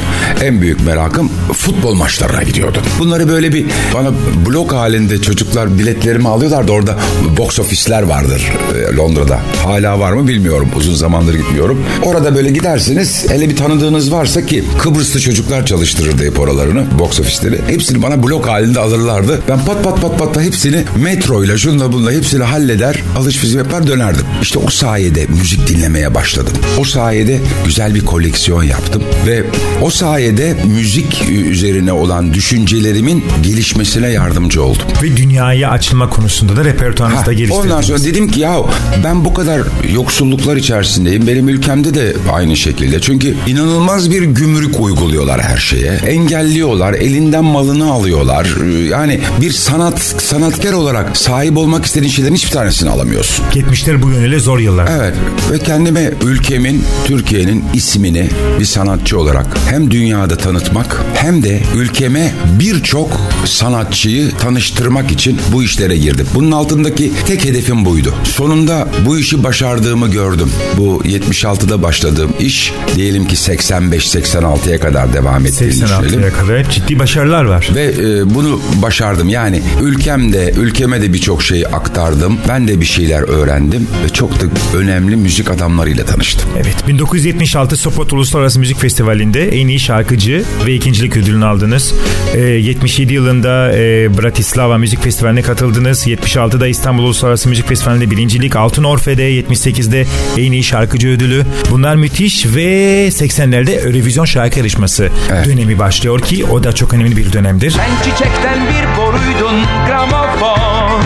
en 0.43 0.61
büyük 0.61 0.85
merakım 0.85 1.31
futbol 1.53 1.93
maçlarına 1.93 2.43
gidiyordum. 2.43 2.81
Bunları 2.99 3.29
böyle 3.29 3.53
bir 3.53 3.65
bana 3.93 4.11
blok 4.45 4.73
halinde 4.73 5.21
çocuklar 5.21 5.79
biletlerimi 5.95 6.29
alıyorlardı. 6.29 6.71
Orada 6.71 6.97
box 7.37 7.59
ofisler 7.59 8.03
vardır 8.03 8.51
e, 8.75 8.95
Londra'da. 8.95 9.39
Hala 9.63 9.99
var 9.99 10.11
mı 10.11 10.27
bilmiyorum. 10.27 10.69
Uzun 10.75 10.93
zamandır 10.93 11.33
gitmiyorum. 11.33 11.83
Orada 12.03 12.35
böyle 12.35 12.51
gidersiniz. 12.51 13.25
Hele 13.29 13.49
bir 13.49 13.55
tanıdığınız 13.55 14.11
varsa 14.11 14.45
ki 14.45 14.63
Kıbrıslı 14.77 15.19
çocuklar 15.19 15.65
çalıştırırdı 15.65 16.25
hep 16.25 16.39
oralarını. 16.39 16.99
Box 16.99 17.19
ofisleri. 17.19 17.61
Hepsini 17.67 18.01
bana 18.01 18.23
blok 18.23 18.47
halinde 18.47 18.79
alırlardı. 18.79 19.41
Ben 19.49 19.65
pat 19.65 19.83
pat 19.83 20.01
pat 20.01 20.19
pat 20.19 20.35
da 20.35 20.41
hepsini 20.41 20.83
metroyla 20.95 21.57
şunla 21.57 21.93
bununla 21.93 22.11
hepsini 22.11 22.43
halleder. 22.43 22.95
Alışveriş 23.17 23.55
yapar 23.55 23.87
dönerdim. 23.87 24.25
İşte 24.41 24.59
o 24.59 24.69
sayede 24.69 25.25
müzik 25.25 25.67
dinlemeye 25.67 26.15
başladım. 26.15 26.53
O 26.79 26.83
sayede 26.83 27.39
güzel 27.65 27.95
bir 27.95 28.05
koleksiyon 28.05 28.63
yaptım. 28.63 29.03
Ve 29.27 29.43
o 29.81 29.89
sayede 29.89 30.55
müzik 30.77 31.29
üzerine 31.29 31.93
olan 31.93 32.33
düşüncelerimin 32.33 33.25
gelişmesine 33.43 34.07
yardımcı 34.09 34.63
oldum. 34.63 34.81
Ve 35.03 35.17
dünyaya 35.17 35.71
açılma 35.85 36.09
konusunda 36.09 36.55
da 36.55 36.65
repertuarınızda 36.65 37.33
geliştirdiniz. 37.33 37.65
Ondan 37.65 37.81
sonra 37.81 38.03
dedim 38.03 38.27
ki 38.27 38.39
ya 38.39 38.55
ben 39.03 39.25
bu 39.25 39.33
kadar 39.33 39.61
yoksulluklar 39.93 40.55
içerisindeyim. 40.55 41.27
Benim 41.27 41.49
ülkemde 41.49 41.93
de 41.93 42.13
aynı 42.31 42.57
şekilde. 42.57 43.01
Çünkü 43.01 43.35
inanılmaz 43.47 44.11
bir 44.11 44.21
gümrük 44.21 44.79
uyguluyorlar 44.79 45.41
her 45.41 45.57
şeye. 45.57 45.91
Engelliyorlar, 45.91 46.93
elinden 46.93 47.43
malını 47.43 47.91
alıyorlar. 47.91 48.47
Yani 48.89 49.19
bir 49.41 49.51
sanat 49.51 49.99
sanatkar 49.99 50.73
olarak 50.73 51.17
sahip 51.17 51.57
olmak 51.57 51.85
istediğin 51.85 52.11
şeylerin 52.11 52.35
hiçbir 52.35 52.51
tanesini 52.51 52.89
alamıyorsun. 52.89 53.45
70'ler 53.53 54.01
bu 54.01 54.09
yönüyle 54.09 54.39
zor 54.39 54.59
yıllar. 54.59 54.87
Evet 54.97 55.15
ve 55.51 55.59
kendime 55.59 56.11
ülkemin, 56.25 56.83
Türkiye'nin 57.05 57.65
ismini 57.73 58.29
bir 58.59 58.65
sanatçı 58.65 59.19
olarak 59.19 59.47
hem 59.69 59.91
dünyada 59.91 60.37
tanıtmak 60.37 61.01
hem 61.15 61.43
de 61.43 61.61
ülkeme 61.75 62.31
birçok 62.59 63.21
sanatçıyı 63.45 64.31
tanıştırmak 64.31 65.11
için 65.11 65.39
bu 65.51 65.63
işlere 65.75 65.97
girdim. 65.97 66.27
Bunun 66.35 66.51
altındaki 66.51 67.11
tek 67.27 67.45
hedefim 67.45 67.85
buydu. 67.85 68.13
Sonunda 68.23 68.87
bu 69.05 69.19
işi 69.19 69.43
başardığımı 69.43 70.11
gördüm. 70.11 70.51
Bu 70.77 71.01
76'da 71.05 71.83
başladığım 71.83 72.33
iş 72.39 72.73
diyelim 72.95 73.27
ki 73.27 73.35
85-86'ya 73.35 74.79
kadar 74.79 75.13
devam 75.13 75.45
ettiğini 75.45 75.71
düşünelim. 75.71 76.19
86'ya 76.19 76.33
kadar 76.33 76.69
ciddi 76.69 76.99
başarılar 76.99 77.45
var. 77.45 77.69
Ve 77.75 77.83
e, 77.83 78.35
bunu 78.35 78.61
başardım. 78.81 79.29
Yani 79.29 79.61
ülkemde, 79.81 80.53
ülkeme 80.57 81.01
de 81.01 81.13
birçok 81.13 81.43
şeyi 81.43 81.67
aktardım. 81.67 82.37
Ben 82.49 82.67
de 82.67 82.81
bir 82.81 82.85
şeyler 82.85 83.21
öğrendim 83.21 83.87
ve 84.05 84.09
çok 84.09 84.31
da 84.41 84.45
önemli 84.77 85.15
müzik 85.15 85.51
adamlarıyla 85.51 86.05
tanıştım. 86.05 86.49
Evet 86.55 86.87
1976 86.87 87.77
Sopot 87.77 88.13
Uluslararası 88.13 88.59
Müzik 88.59 88.79
Festivali'nde 88.79 89.49
en 89.49 89.67
iyi 89.67 89.79
şarkıcı 89.79 90.43
ve 90.65 90.73
ikincilik 90.73 91.17
ödülünü 91.17 91.45
aldınız. 91.45 91.93
Ee, 92.35 92.39
77 92.39 93.13
yılında 93.13 93.71
e, 93.73 94.09
Bratislava 94.17 94.77
Müzik 94.77 95.03
Festivali'ne 95.03 95.41
katıldınız. 95.41 95.54
76'da 95.55 96.67
İstanbul 96.67 97.03
Uluslararası 97.03 97.49
Müzik 97.49 97.67
Festivali'nde 97.67 98.11
birincilik. 98.11 98.55
Altın 98.55 98.83
Orfe'de 98.83 99.31
78'de 99.31 100.05
en 100.37 100.51
iyi 100.51 100.63
şarkıcı 100.63 101.07
ödülü. 101.09 101.45
Bunlar 101.71 101.95
müthiş 101.95 102.45
ve 102.45 103.07
80'lerde 103.07 103.85
Eurovision 103.87 104.25
şarkı 104.25 104.59
yarışması 104.59 105.09
Evet. 105.31 105.45
dönemi 105.45 105.79
başlıyor 105.79 106.19
ki 106.19 106.45
o 106.45 106.63
da 106.63 106.73
çok 106.73 106.93
önemli 106.93 107.17
bir 107.17 107.33
dönemdir. 107.33 107.71
Sen 107.71 107.89
çiçekten 108.03 108.59
bir 108.59 108.97
boruydun 109.01 109.55
gramofon 109.87 111.01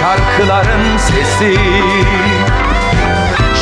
Şarkıların 0.00 0.96
sesi 0.98 1.56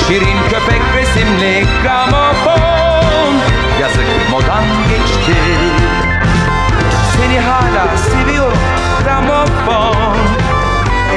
Şirin 0.07 0.39
köpek 0.51 0.83
resimli 0.97 1.65
gramofon 1.83 3.35
Yazık 3.81 4.31
modan 4.31 4.65
geçti 4.89 5.41
Seni 7.17 7.41
hala 7.41 7.97
seviyorum 7.97 8.24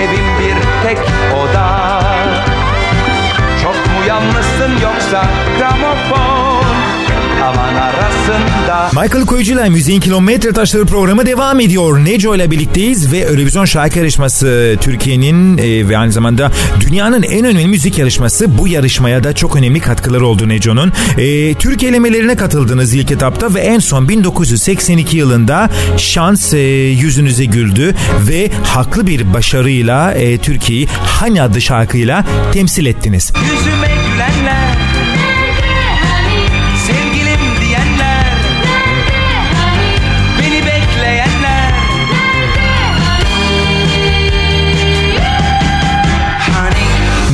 Evim 0.08 0.40
bir 0.40 0.88
tek 0.88 0.98
oda 1.44 2.00
Çok 3.64 3.76
mu 3.76 4.06
yalnızsın 4.08 4.72
yoksa 4.84 5.26
gramofon 5.60 6.87
Aman 7.44 7.76
arasında 7.76 9.02
Michael 9.02 9.26
Koyucu'yla 9.26 9.70
Müziğin 9.70 10.00
Kilometre 10.00 10.52
Taşları 10.52 10.86
programı 10.86 11.26
devam 11.26 11.60
ediyor. 11.60 12.06
Neco 12.06 12.36
ile 12.36 12.52
birlikteyiz 12.52 13.12
ve 13.12 13.18
Eurovision 13.18 13.66
şarkı 13.66 14.00
yarışması 14.00 14.76
Türkiye'nin 14.82 15.58
e, 15.58 15.90
ve 15.90 15.98
aynı 15.98 16.12
zamanda 16.12 16.52
dünyanın 16.80 17.24
en 17.24 17.46
önemli 17.46 17.68
müzik 17.68 17.98
yarışması. 17.98 18.58
Bu 18.58 18.68
yarışmaya 18.68 19.24
da 19.24 19.34
çok 19.34 19.56
önemli 19.56 19.80
katkıları 19.80 20.26
oldu 20.26 20.50
Neco'nun. 20.50 20.94
E, 21.18 21.54
Türk 21.54 21.84
elemelerine 21.84 22.36
katıldınız 22.36 22.94
ilk 22.94 23.12
etapta 23.12 23.54
ve 23.54 23.60
en 23.60 23.80
son 23.80 24.10
1982 24.10 25.18
yılında 25.18 25.70
şans 25.98 26.54
e, 26.54 26.60
yüzünüze 26.60 27.46
güldü 27.46 27.96
ve 28.28 28.52
haklı 28.64 29.08
bir 29.08 29.34
başarıyla 29.34 30.14
e, 30.14 30.38
Türkiye'yi 30.38 30.88
Hani 31.20 31.42
adlı 31.42 31.62
şarkıyla 31.62 32.26
temsil 32.54 32.86
ettiniz. 32.86 33.34
Yüzüme 33.52 33.88
gülenler 33.88 34.77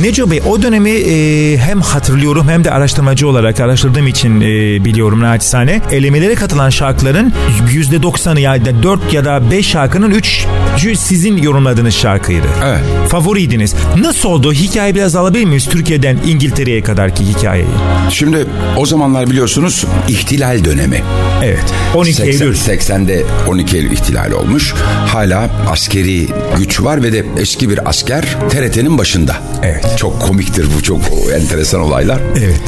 Neco 0.04 0.30
Bey 0.30 0.42
o 0.48 0.62
dönemi 0.62 0.90
e, 0.90 1.56
hem 1.58 1.80
hatırlıyorum 1.80 2.48
hem 2.48 2.64
de 2.64 2.70
araştırmacı 2.70 3.28
olarak 3.28 3.60
araştırdığım 3.60 4.06
için 4.06 4.40
e, 4.40 4.44
biliyorum 4.84 5.20
naçizane. 5.20 5.80
Elemelere 5.90 6.34
katılan 6.34 6.70
şarkıların 6.70 7.32
%90'ı 7.68 8.40
yani 8.40 8.82
4 8.82 9.12
ya 9.12 9.24
da 9.24 9.50
5 9.50 9.66
şarkının 9.66 10.10
3 10.10 10.46
sizin 10.96 11.36
yorumladığınız 11.36 11.94
şarkıydı. 11.94 12.46
Evet. 12.64 12.80
Favoriydiniz. 13.08 13.74
Nasıl 13.98 14.28
oldu? 14.28 14.52
Hikaye 14.52 14.94
biraz 14.94 15.16
alabilir 15.16 15.44
miyiz? 15.44 15.68
Türkiye'den 15.68 16.18
İngiltere'ye 16.26 16.82
kadarki 16.82 17.24
hikayeyi. 17.24 17.66
Şimdi 18.10 18.46
o 18.76 18.86
zamanlar 18.86 19.30
biliyorsunuz 19.30 19.84
ihtilal 20.08 20.64
dönemi. 20.64 21.02
Evet. 21.42 21.74
12 21.94 22.14
80 22.14 22.46
Eylül. 22.46 22.56
80'de 22.56 23.24
12 23.48 23.76
Eylül 23.76 23.90
ihtilali 23.90 24.34
olmuş. 24.34 24.74
Hala 25.06 25.50
askeri 25.70 26.28
güç 26.58 26.82
var 26.82 27.02
ve 27.02 27.12
de 27.12 27.24
eski 27.38 27.70
bir 27.70 27.88
asker 27.88 28.36
TRT'nin 28.50 28.98
başında. 28.98 29.36
Evet. 29.62 29.93
Çok 29.96 30.20
komiktir 30.22 30.66
bu 30.76 30.82
çok 30.82 31.00
enteresan 31.34 31.80
olaylar. 31.80 32.20
Evet. 32.38 32.60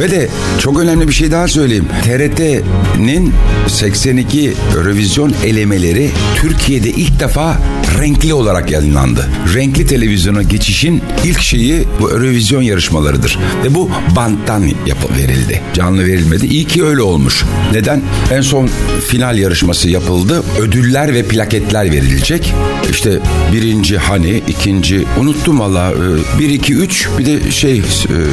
Ve 0.00 0.10
de 0.10 0.28
çok 0.58 0.80
önemli 0.80 1.08
bir 1.08 1.12
şey 1.12 1.30
daha 1.30 1.48
söyleyeyim. 1.48 1.88
TRT'nin 2.04 3.34
82 3.66 4.54
revizyon 4.84 5.34
elemeleri 5.44 6.10
Türkiye'de 6.36 6.90
ilk 6.90 7.20
defa 7.20 7.58
renkli 8.00 8.34
olarak 8.34 8.70
yayınlandı. 8.70 9.28
Renkli 9.54 9.86
televizyona 9.86 10.42
geçişin 10.42 11.02
ilk 11.24 11.40
şeyi 11.40 11.84
bu 12.00 12.20
revizyon 12.20 12.62
yarışmalarıdır. 12.62 13.38
Ve 13.64 13.74
bu 13.74 13.90
banttan 14.16 14.64
yapı 14.86 15.16
verildi. 15.16 15.62
Canlı 15.74 16.06
verilmedi. 16.06 16.46
İyi 16.46 16.64
ki 16.64 16.84
öyle 16.84 17.02
olmuş. 17.02 17.44
Neden? 17.72 18.02
En 18.32 18.40
son 18.40 18.70
final 19.08 19.38
yarışması 19.38 19.88
yapıldı. 19.88 20.42
Ödüller 20.60 21.14
ve 21.14 21.22
plaketler 21.22 21.92
verilecek. 21.92 22.54
İşte 22.90 23.18
birinci 23.52 23.98
hani, 23.98 24.42
ikinci 24.48 25.04
unuttum 25.20 25.60
valla. 25.60 25.92
E, 25.92 26.38
biri 26.38 26.57
2 26.58 26.74
3 26.74 27.08
bir 27.18 27.26
de 27.26 27.50
şey 27.50 27.78
e, 27.78 27.82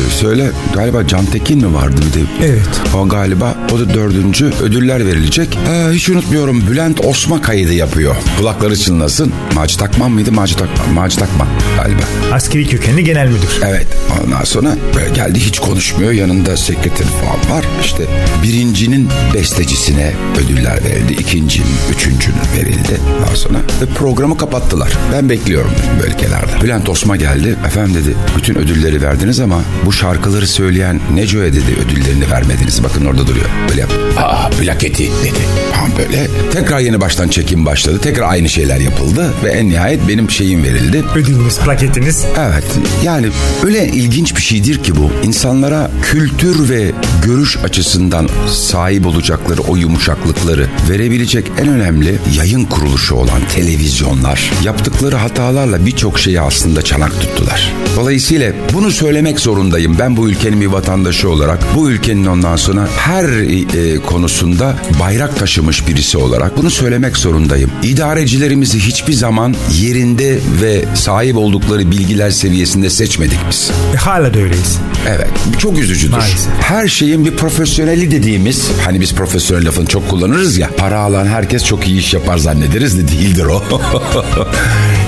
söyle 0.09 0.51
galiba 0.73 1.07
Can 1.07 1.25
Tekin 1.25 1.57
mi 1.57 1.73
vardı 1.73 2.01
bir 2.07 2.19
de? 2.19 2.25
Evet. 2.45 2.81
O 2.95 3.07
galiba 3.09 3.55
o 3.73 3.79
da 3.79 3.93
dördüncü 3.93 4.51
ödüller 4.61 5.07
verilecek. 5.07 5.59
Ee, 5.69 5.93
hiç 5.93 6.09
unutmuyorum 6.09 6.63
Bülent 6.69 7.05
Osma 7.05 7.41
kaydı 7.41 7.73
yapıyor. 7.73 8.15
Kulakları 8.37 8.77
çınlasın. 8.77 9.31
Macit 9.55 9.81
Akman 9.81 10.11
mıydı? 10.11 10.31
Macit 10.31 10.61
Akman. 10.61 10.93
Macit 10.93 11.21
Akman 11.21 11.47
galiba. 11.77 12.01
Askeri 12.33 12.67
kökenli 12.67 13.03
genel 13.03 13.27
müdür. 13.27 13.59
Evet. 13.65 13.87
Ondan 14.23 14.43
sonra 14.43 14.75
geldi 15.15 15.39
hiç 15.39 15.59
konuşmuyor. 15.59 16.11
Yanında 16.11 16.57
sekreter 16.57 17.07
falan 17.07 17.57
var. 17.57 17.65
İşte 17.81 18.03
birincinin 18.43 19.09
bestecisine 19.33 20.13
ödüller 20.43 20.83
verildi. 20.83 21.13
İkincinin, 21.13 21.67
üçüncünün 21.95 22.37
verildi. 22.57 22.99
Daha 23.25 23.35
sonra 23.35 23.57
ve 23.81 23.85
programı 23.85 24.37
kapattılar. 24.37 24.89
Ben 25.13 25.29
bekliyorum 25.29 25.71
böyle 26.01 26.17
kenarda. 26.17 26.61
Bülent 26.63 26.89
Osma 26.89 27.15
geldi. 27.15 27.55
Efendim 27.67 27.95
dedi 27.95 28.14
bütün 28.37 28.55
ödülleri 28.55 29.01
verdiniz 29.01 29.39
ama 29.39 29.61
bu 29.85 29.93
şarkıları 29.93 30.47
söyleyen 30.47 30.99
Neco'ya 31.13 31.53
dedi 31.53 31.75
ödüllerini 31.85 32.31
vermediniz. 32.31 32.83
Bakın 32.83 33.05
orada 33.05 33.27
duruyor. 33.27 33.45
Böyle 33.69 33.81
yap. 33.81 33.91
Aa 34.17 34.49
plaketi 34.49 35.03
dedi. 35.03 35.39
Tamam 35.73 35.89
böyle. 35.97 36.27
Tekrar 36.53 36.79
yeni 36.79 37.01
baştan 37.01 37.27
çekim 37.27 37.65
başladı. 37.65 37.99
Tekrar 38.01 38.29
aynı 38.29 38.49
şeyler 38.49 38.77
yapıldı 38.77 39.33
ve 39.43 39.49
en 39.49 39.69
nihayet 39.69 40.07
benim 40.07 40.29
şeyim 40.29 40.63
verildi. 40.63 41.03
Ödülünüz, 41.15 41.59
plaketiniz. 41.59 42.25
Evet 42.39 42.65
yani 43.03 43.27
öyle 43.63 43.87
ilginç 43.87 44.35
bir 44.35 44.41
şeydir 44.41 44.83
ki 44.83 44.95
bu. 44.95 45.11
İnsanlara 45.23 45.91
kültür 46.03 46.69
ve 46.69 46.91
görüş 47.25 47.57
açısından 47.63 48.29
sahip 48.49 49.05
olacakları 49.07 49.61
o 49.61 49.75
yumuşaklıkları 49.75 50.67
verebilecek 50.89 51.51
en 51.57 51.67
önemli 51.67 52.19
yayın 52.37 52.65
kuruluşu 52.65 53.15
olan 53.15 53.41
televizyonlar 53.55 54.51
yaptıkları 54.63 55.15
hatalarla 55.15 55.85
birçok 55.85 56.19
şeyi 56.19 56.41
aslında 56.41 56.81
çanak 56.81 57.21
tuttular. 57.21 57.73
Dolayısıyla 57.95 58.04
bunu 58.73 58.91
söylemek 58.91 59.39
zorundayım. 59.39 59.99
Ben 59.99 60.17
bu 60.17 60.29
ülkenin 60.29 60.61
bir 60.61 60.67
vatandaşı 60.67 61.29
olarak 61.29 61.59
bu 61.75 61.89
ülkenin 61.91 62.25
ondan 62.25 62.55
sonra 62.55 62.87
her 62.97 63.23
e, 63.23 63.95
konusunda 63.95 64.75
bayrak 64.99 65.39
taşımış 65.39 65.87
birisi 65.87 66.17
olarak 66.17 66.57
bunu 66.57 66.69
söylemek 66.69 67.17
zorundayım. 67.17 67.71
İdarecilerimizi 67.83 68.79
hiçbir 68.79 69.13
zaman 69.13 69.55
yerinde 69.71 70.39
ve 70.61 70.85
sahip 70.95 71.37
oldukları 71.37 71.91
bilgiler 71.91 72.29
seviyesinde 72.29 72.89
seçmedik 72.89 73.39
biz. 73.49 73.71
E, 73.93 73.97
hala 73.97 74.33
da 74.33 74.39
öyleyiz. 74.39 74.79
Evet. 75.07 75.29
Çok 75.59 75.79
üzücüdür. 75.79 76.11
Maalesef. 76.11 76.53
Her 76.61 76.87
şeyin 76.87 77.25
bir 77.25 77.35
profesyoneli 77.35 78.11
dediğimiz 78.11 78.71
hani 78.85 79.01
biz 79.01 79.13
profesyonel 79.13 79.67
lafını 79.67 79.85
çok 79.85 80.09
kullanırız 80.09 80.57
ya. 80.57 80.69
Para 80.77 80.99
alan 80.99 81.25
herkes 81.25 81.65
çok 81.65 81.87
iyi 81.87 81.99
iş 81.99 82.13
yapar 82.13 82.37
zannederiz 82.37 82.97
de 82.97 83.07
değildir 83.07 83.45
o. 83.45 83.63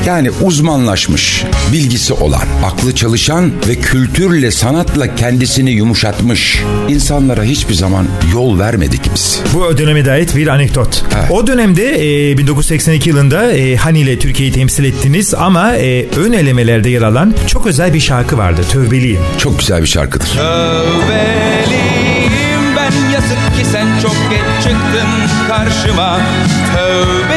yani 0.07 0.31
uzmanlaşmış, 0.41 1.43
bilgisi 1.73 2.13
olan, 2.13 2.43
aklı 2.65 2.95
çalışan 2.95 3.51
ve 3.67 3.75
kültürle 3.75 4.51
sanatla 4.51 5.15
kendisini 5.15 5.71
yumuşatmış 5.71 6.63
insanlara 6.89 7.43
hiçbir 7.43 7.73
zaman 7.73 8.07
yol 8.33 8.59
vermedik 8.59 9.01
biz. 9.15 9.41
Bu 9.53 9.77
döneme 9.77 10.11
ait 10.11 10.35
bir 10.35 10.47
anekdot. 10.47 11.03
Evet. 11.19 11.31
O 11.31 11.47
dönemde 11.47 12.29
e, 12.31 12.37
1982 12.37 13.09
yılında 13.09 13.51
e, 13.51 13.75
Hani 13.75 13.99
ile 13.99 14.19
Türkiye'yi 14.19 14.53
temsil 14.53 14.83
ettiniz 14.83 15.33
ama 15.33 15.75
e, 15.75 16.05
ön 16.09 16.33
elemelerde 16.33 16.89
yer 16.89 17.01
alan 17.01 17.33
çok 17.47 17.67
özel 17.67 17.93
bir 17.93 17.99
şarkı 17.99 18.37
vardı. 18.37 18.61
Tövbeliyim. 18.71 19.21
Çok 19.37 19.59
güzel 19.59 19.81
bir 19.81 19.87
şarkıdır. 19.87 20.27
Tövbeliyim 20.27 21.17
ben 22.75 22.91
yazık 23.13 23.57
ki 23.57 23.65
sen 23.71 23.87
çok 24.01 24.15
geç 24.29 24.63
çıktın 24.63 25.07
karşıma 25.47 26.19
Tövbeliyim 26.75 27.27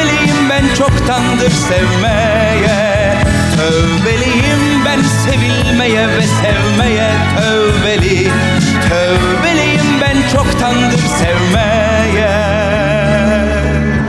çoktandır 1.41 1.51
sevmeye. 1.51 3.15
Tövbeliyim 3.55 4.85
ben 4.85 5.01
sevilmeye 5.01 6.07
ve 6.07 6.21
sevmeye. 6.21 7.11
Tövbeli 7.37 8.27
Tövbeliyim 8.89 10.01
ben 10.01 10.17
çoktandır 10.33 10.99
sevmeye 10.99 11.70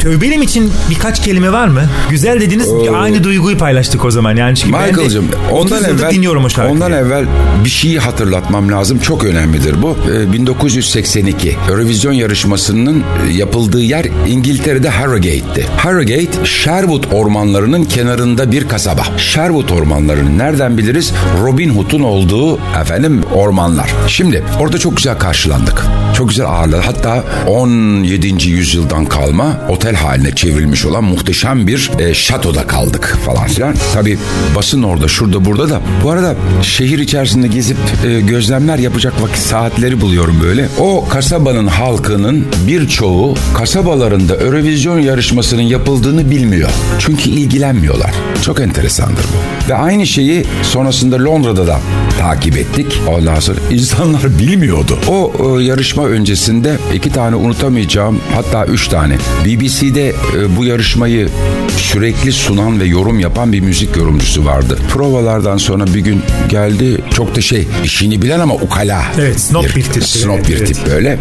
Tövbelim 0.03 0.43
için 0.43 0.73
birkaç 0.91 1.23
kelime 1.23 1.53
var 1.53 1.69
mı? 1.69 1.81
Güzel 2.11 2.41
dediniz. 2.41 2.69
Aynı 2.95 3.25
duyguyu 3.25 3.59
paylaştık 3.59 4.05
o 4.05 4.11
zaman. 4.11 4.37
Yani 4.37 4.57
çünkü 4.57 4.79
Michael'cığım 4.79 5.29
30 5.53 5.73
ondan 5.73 5.85
evvel 5.91 6.11
dinliyorum 6.11 6.45
o 6.45 6.49
şarkıyı. 6.49 6.75
ondan 6.75 6.93
evvel 6.93 7.25
bir 7.65 7.71
şeyi 7.71 7.99
hatırlatmam 7.99 8.73
lazım. 8.73 8.99
Çok 8.99 9.25
önemlidir 9.25 9.83
bu. 9.83 9.97
Ee, 10.15 10.33
1982 10.33 11.57
Eurovision 11.71 12.13
yarışmasının 12.13 12.99
e, 13.29 13.33
yapıldığı 13.33 13.81
yer 13.83 14.07
İngiltere'de 14.29 14.89
Harrogate'ti. 14.89 15.67
Harrogate 15.77 16.45
Sherwood 16.45 17.05
ormanlarının 17.13 17.85
kenarında 17.85 18.53
bir 18.53 18.69
kasaba. 18.69 19.03
Sherwood 19.17 19.69
ormanlarını 19.69 20.39
nereden 20.39 20.79
biliriz? 20.79 21.13
Robin 21.43 21.69
Hood'un 21.71 22.01
olduğu 22.03 22.59
efendim 22.81 23.21
ormanlar. 23.35 23.91
Şimdi 24.09 24.45
orada 24.61 24.79
çok 24.79 24.97
güzel 24.97 25.19
karşılandık. 25.19 25.85
Çok 26.17 26.29
güzel 26.29 26.47
ağırladı. 26.47 26.83
Hatta 26.85 27.25
17. 27.49 28.49
yüzyıldan 28.49 29.05
kalma 29.05 29.61
otel 29.69 29.92
haline 29.95 30.35
çevrilmiş 30.35 30.85
olan 30.85 31.05
muhteşem 31.05 31.67
bir 31.67 31.91
e, 31.99 32.15
şatoda 32.15 32.67
kaldık 32.67 33.19
falan 33.27 33.47
filan. 33.47 33.75
Tabii 33.95 34.19
basın 34.57 34.83
orada 34.83 35.09
şurada 35.09 35.45
burada 35.45 35.71
da. 35.71 35.81
Bu 36.05 36.11
arada 36.11 36.37
şehir 36.63 36.99
içerisinde 36.99 37.49
gezip 37.49 37.77
e, 38.07 38.21
gözlemler 38.21 38.79
yapacak 38.79 39.23
vakit 39.23 39.39
saatleri 39.39 40.01
buluyorum 40.01 40.41
böyle. 40.43 40.69
O 40.79 41.09
kasabanın 41.09 41.67
halkının 41.67 42.47
birçoğu 42.67 43.35
kasabalarında 43.55 44.37
Eurovision 44.37 44.99
yarışmasının 44.99 45.63
yapıldığını 45.63 46.31
bilmiyor. 46.31 46.71
Çünkü 46.99 47.31
ilgilenmiyorlar. 47.31 48.11
Çok 48.43 48.61
enteresandır 48.61 49.25
bu. 49.25 49.71
Ve 49.71 49.75
aynı 49.75 50.07
şeyi 50.07 50.45
sonrasında 50.63 51.25
Londra'da 51.25 51.67
da 51.67 51.81
takip 52.21 52.57
ettik. 52.57 53.01
Ondan 53.09 53.41
sonra 53.41 53.59
insanlar 53.71 54.39
bilmiyordu. 54.39 54.99
O 55.09 55.33
e, 55.61 55.65
yarışma 55.65 56.07
öncesinde 56.07 56.79
iki 56.95 57.11
tane 57.11 57.37
unutamayacağım 57.37 58.21
hatta 58.35 58.65
üç 58.67 58.89
tane. 58.89 59.17
BBC'de 59.45 60.09
e, 60.09 60.57
bu 60.57 60.65
yarışmayı 60.65 61.29
sürekli 61.77 62.33
sunan 62.33 62.81
ve 62.81 62.85
yorum 62.85 63.21
yapan 63.21 63.53
bir 63.53 63.61
müzik 63.61 63.97
yorumcusu 63.97 64.45
vardı. 64.45 64.79
Provalardan 64.91 65.57
sonra 65.57 65.87
bir 65.87 66.01
gün 66.01 66.23
geldi 66.49 67.01
çok 67.15 67.37
da 67.37 67.41
şey 67.41 67.69
işini 67.85 68.23
bilen 68.23 68.41
ama 68.41 68.55
ukala. 68.55 69.03
Evet, 69.19 69.41
snob 69.41 69.65
bir 69.65 69.83
tip. 69.83 70.05
Snob 70.05 70.35
Evet, 70.35 70.49
bir 70.49 70.57
evet. 70.57 70.67
tip 70.67 70.87
böyle. 70.91 71.19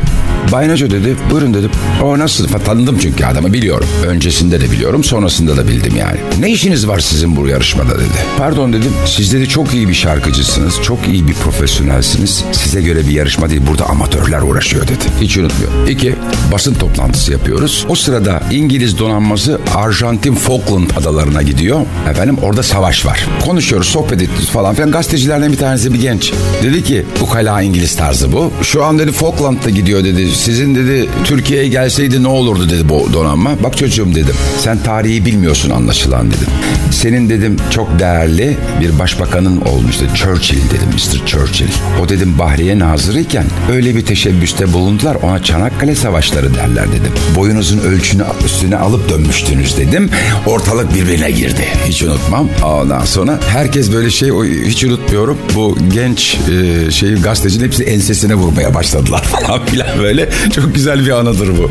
Bay 0.51 0.69
dedi 0.69 1.15
buyurun 1.31 1.53
dedim. 1.53 1.71
O 2.03 2.19
nasıl 2.19 2.47
tanıdım 2.47 2.97
çünkü 3.01 3.25
adamı 3.25 3.53
biliyorum. 3.53 3.87
Öncesinde 4.07 4.61
de 4.61 4.71
biliyorum 4.71 5.03
sonrasında 5.03 5.57
da 5.57 5.67
bildim 5.67 5.95
yani. 5.95 6.17
Ne 6.39 6.51
işiniz 6.51 6.87
var 6.87 6.99
sizin 6.99 7.35
bu 7.35 7.47
yarışmada 7.47 7.95
dedi. 7.95 8.25
Pardon 8.37 8.73
dedim 8.73 8.91
siz 9.05 9.33
dedi 9.33 9.47
çok 9.49 9.73
iyi 9.73 9.89
bir 9.89 9.93
şarkıcısınız. 9.93 10.75
Çok 10.83 10.90
çok 10.91 11.07
iyi 11.07 11.27
bir 11.27 11.33
profesyonelsiniz. 11.33 12.43
Size 12.51 12.81
göre 12.81 13.07
bir 13.07 13.11
yarışma 13.11 13.49
değil 13.49 13.61
burada 13.67 13.85
amatörler 13.85 14.41
uğraşıyor 14.41 14.83
dedi. 14.83 15.03
Hiç 15.21 15.37
unutmuyor. 15.37 15.87
İki 15.87 16.15
basın 16.51 16.73
toplantısı 16.73 17.31
yapıyoruz. 17.31 17.85
O 17.89 17.95
sırada 17.95 18.43
İngiliz 18.51 18.99
donanması 18.99 19.59
Arjantin 19.75 20.35
Falkland 20.35 20.89
adalarına 20.97 21.41
gidiyor. 21.41 21.81
Efendim 22.09 22.37
orada 22.41 22.63
savaş 22.63 23.05
var. 23.05 23.25
Konuşuyoruz 23.45 23.87
sohbet 23.87 24.21
ediyoruz 24.21 24.49
falan 24.49 24.75
filan. 24.75 24.91
Gazetecilerden 24.91 25.51
bir 25.51 25.57
tanesi 25.57 25.93
bir 25.93 26.01
genç. 26.01 26.33
Dedi 26.63 26.83
ki 26.83 27.05
ukala 27.21 27.61
İngiliz 27.61 27.95
tarzı 27.95 28.31
bu. 28.31 28.51
Şu 28.61 28.83
an 28.83 28.99
dedi 28.99 29.11
Falkland'da 29.11 29.69
gidiyor 29.69 30.03
dedi. 30.03 30.31
Sizin 30.31 30.75
dedi 30.75 31.09
Türkiye'ye 31.23 31.67
gelseydi 31.67 32.23
ne 32.23 32.27
olurdu 32.27 32.69
dedi 32.69 32.89
bu 32.89 33.13
donanma. 33.13 33.51
Bak 33.63 33.77
çocuğum 33.77 34.15
dedim. 34.15 34.35
Sen 34.59 34.83
tarihi 34.83 35.25
bilmiyorsun 35.25 35.69
anlaşılan 35.69 36.27
dedim. 36.27 36.47
Senin 36.91 37.29
dedim 37.29 37.55
çok 37.69 37.99
değerli 37.99 38.57
bir 38.81 38.99
başbakanın 38.99 39.61
olmuştu. 39.61 40.05
Churchill 40.15 40.70
dedim 40.71 40.87
Mr. 40.93 41.25
Churchill. 41.25 41.67
O 42.01 42.09
dedim 42.09 42.39
Bahriye 42.39 42.79
Nazırıyken 42.79 43.45
öyle 43.71 43.95
bir 43.95 44.05
teşebbüste 44.05 44.73
bulundular 44.73 45.15
ona 45.15 45.43
Çanakkale 45.43 45.95
Savaşları 45.95 46.55
derler 46.55 46.87
dedim. 46.87 47.11
Boyunuzun 47.35 47.79
ölçünü 47.79 48.23
üstüne 48.45 48.75
alıp 48.75 49.09
dönmüştünüz 49.09 49.77
dedim. 49.77 50.09
Ortalık 50.45 50.95
birbirine 50.95 51.31
girdi. 51.31 51.65
Hiç 51.85 52.03
unutmam. 52.03 52.49
Ondan 52.65 53.05
sonra 53.05 53.39
herkes 53.47 53.93
böyle 53.93 54.09
şey 54.09 54.29
hiç 54.65 54.83
unutmuyorum. 54.83 55.37
Bu 55.55 55.77
genç 55.93 56.37
e, 56.51 56.91
şey 56.91 57.15
gazetecinin 57.15 57.65
hepsi 57.65 57.83
ensesine 57.83 58.35
vurmaya 58.35 58.73
başladılar 58.73 59.23
falan 59.23 59.65
filan 59.65 59.99
böyle. 59.99 60.29
Çok 60.55 60.75
güzel 60.75 61.05
bir 61.05 61.11
anıdır 61.11 61.49
bu. 61.57 61.63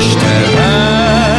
İşte 0.00 0.26
ben 0.58 1.31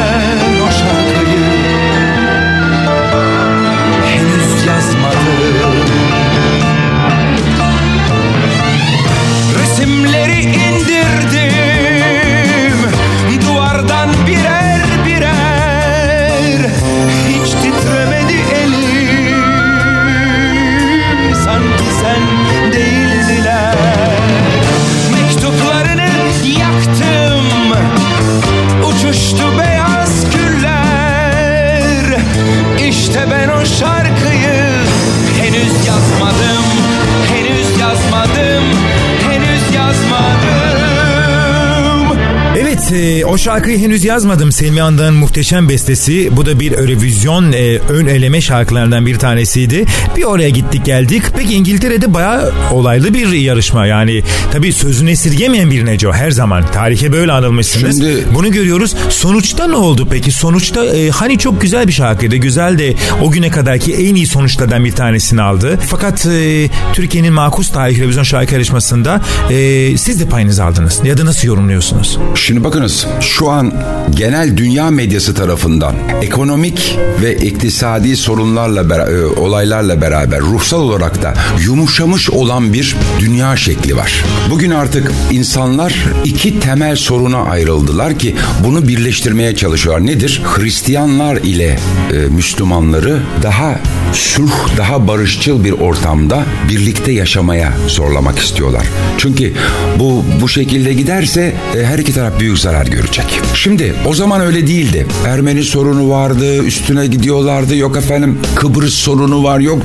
şarkıyı 43.43 43.79
henüz 43.79 44.03
yazmadım. 44.05 44.51
Selmi 44.51 44.81
Andağ'ın 44.81 45.13
muhteşem 45.13 45.69
bestesi. 45.69 46.37
Bu 46.37 46.45
da 46.45 46.59
bir 46.59 46.71
Eurovision 46.71 47.51
e, 47.51 47.77
ön 47.77 48.07
eleme 48.07 48.41
şarkılarından 48.41 49.05
bir 49.05 49.19
tanesiydi. 49.19 49.85
Bir 50.17 50.23
oraya 50.23 50.49
gittik 50.49 50.85
geldik. 50.85 51.23
Peki 51.37 51.53
İngiltere'de 51.53 52.13
bayağı 52.13 52.51
olaylı 52.71 53.13
bir 53.13 53.27
yarışma. 53.31 53.85
Yani 53.85 54.23
tabii 54.51 54.73
sözünü 54.73 55.11
esirgemeyen 55.11 55.71
bir 55.71 55.85
Neco 55.85 56.13
her 56.13 56.31
zaman. 56.31 56.71
Tarihe 56.71 57.11
böyle 57.11 57.31
anılmışsınız. 57.31 57.97
Şimdi- 57.97 58.23
Bunu 58.35 58.51
görüyoruz. 58.51 58.95
Sonuçta 59.09 59.67
ne 59.67 59.75
oldu 59.75 60.07
peki? 60.11 60.31
Sonuçta 60.31 60.85
e, 60.85 61.09
hani 61.09 61.37
çok 61.37 61.61
güzel 61.61 61.87
bir 61.87 61.93
şarkıydı. 61.93 62.35
Güzel 62.35 62.77
de 62.79 62.93
o 63.21 63.31
güne 63.31 63.49
kadarki 63.49 63.93
en 63.93 64.15
iyi 64.15 64.27
sonuçlardan 64.27 64.85
bir 64.85 64.91
tanesini 64.91 65.41
aldı. 65.41 65.79
Fakat 65.87 66.25
e, 66.25 66.69
Türkiye'nin 66.93 67.33
makus 67.33 67.71
tarih 67.71 67.99
Eurovision 67.99 68.23
şarkı 68.23 68.53
yarışmasında 68.53 69.21
e, 69.49 69.97
siz 69.97 70.19
de 70.19 70.25
payınızı 70.25 70.63
aldınız. 70.63 71.01
Ya 71.03 71.17
da 71.17 71.25
nasıl 71.25 71.47
yorumluyorsunuz? 71.47 72.17
Şimdi 72.35 72.63
bakınız 72.63 73.07
şu 73.33 73.49
an 73.49 73.73
genel 74.15 74.57
dünya 74.57 74.91
medyası 74.91 75.35
tarafından 75.35 75.95
ekonomik 76.21 76.99
ve 77.21 77.35
iktisadi 77.35 78.17
sorunlarla 78.17 79.11
e, 79.11 79.25
olaylarla 79.25 80.01
beraber 80.01 80.39
ruhsal 80.41 80.81
olarak 80.81 81.21
da 81.21 81.33
yumuşamış 81.65 82.29
olan 82.29 82.73
bir 82.73 82.95
dünya 83.19 83.55
şekli 83.55 83.95
var. 83.95 84.25
Bugün 84.49 84.71
artık 84.71 85.11
insanlar 85.31 85.95
iki 86.25 86.59
temel 86.59 86.95
soruna 86.95 87.43
ayrıldılar 87.43 88.19
ki 88.19 88.35
bunu 88.63 88.87
birleştirmeye 88.87 89.55
çalışıyorlar. 89.55 90.05
Nedir? 90.05 90.41
Hristiyanlar 90.43 91.35
ile 91.35 91.79
e, 92.13 92.17
Müslümanları 92.17 93.19
daha 93.43 93.79
sulh, 94.13 94.77
daha 94.77 95.07
barışçıl 95.07 95.63
bir 95.63 95.71
ortamda 95.71 96.43
birlikte 96.69 97.11
yaşamaya 97.11 97.73
zorlamak 97.87 98.39
istiyorlar. 98.39 98.85
Çünkü 99.17 99.53
bu 99.99 100.25
bu 100.41 100.49
şekilde 100.49 100.93
giderse 100.93 101.53
e, 101.77 101.85
her 101.85 101.99
iki 101.99 102.13
taraf 102.13 102.39
büyük 102.39 102.59
zarar 102.59 102.85
görecek. 102.85 103.22
Şimdi 103.55 103.93
o 104.05 104.13
zaman 104.13 104.41
öyle 104.41 104.67
değildi. 104.67 105.05
Ermeni 105.27 105.63
sorunu 105.63 106.09
vardı, 106.09 106.63
üstüne 106.63 107.07
gidiyorlardı. 107.07 107.75
Yok 107.75 107.97
efendim 107.97 108.39
Kıbrıs 108.55 108.93
sorunu 108.93 109.43
var, 109.43 109.59
yok 109.59 109.81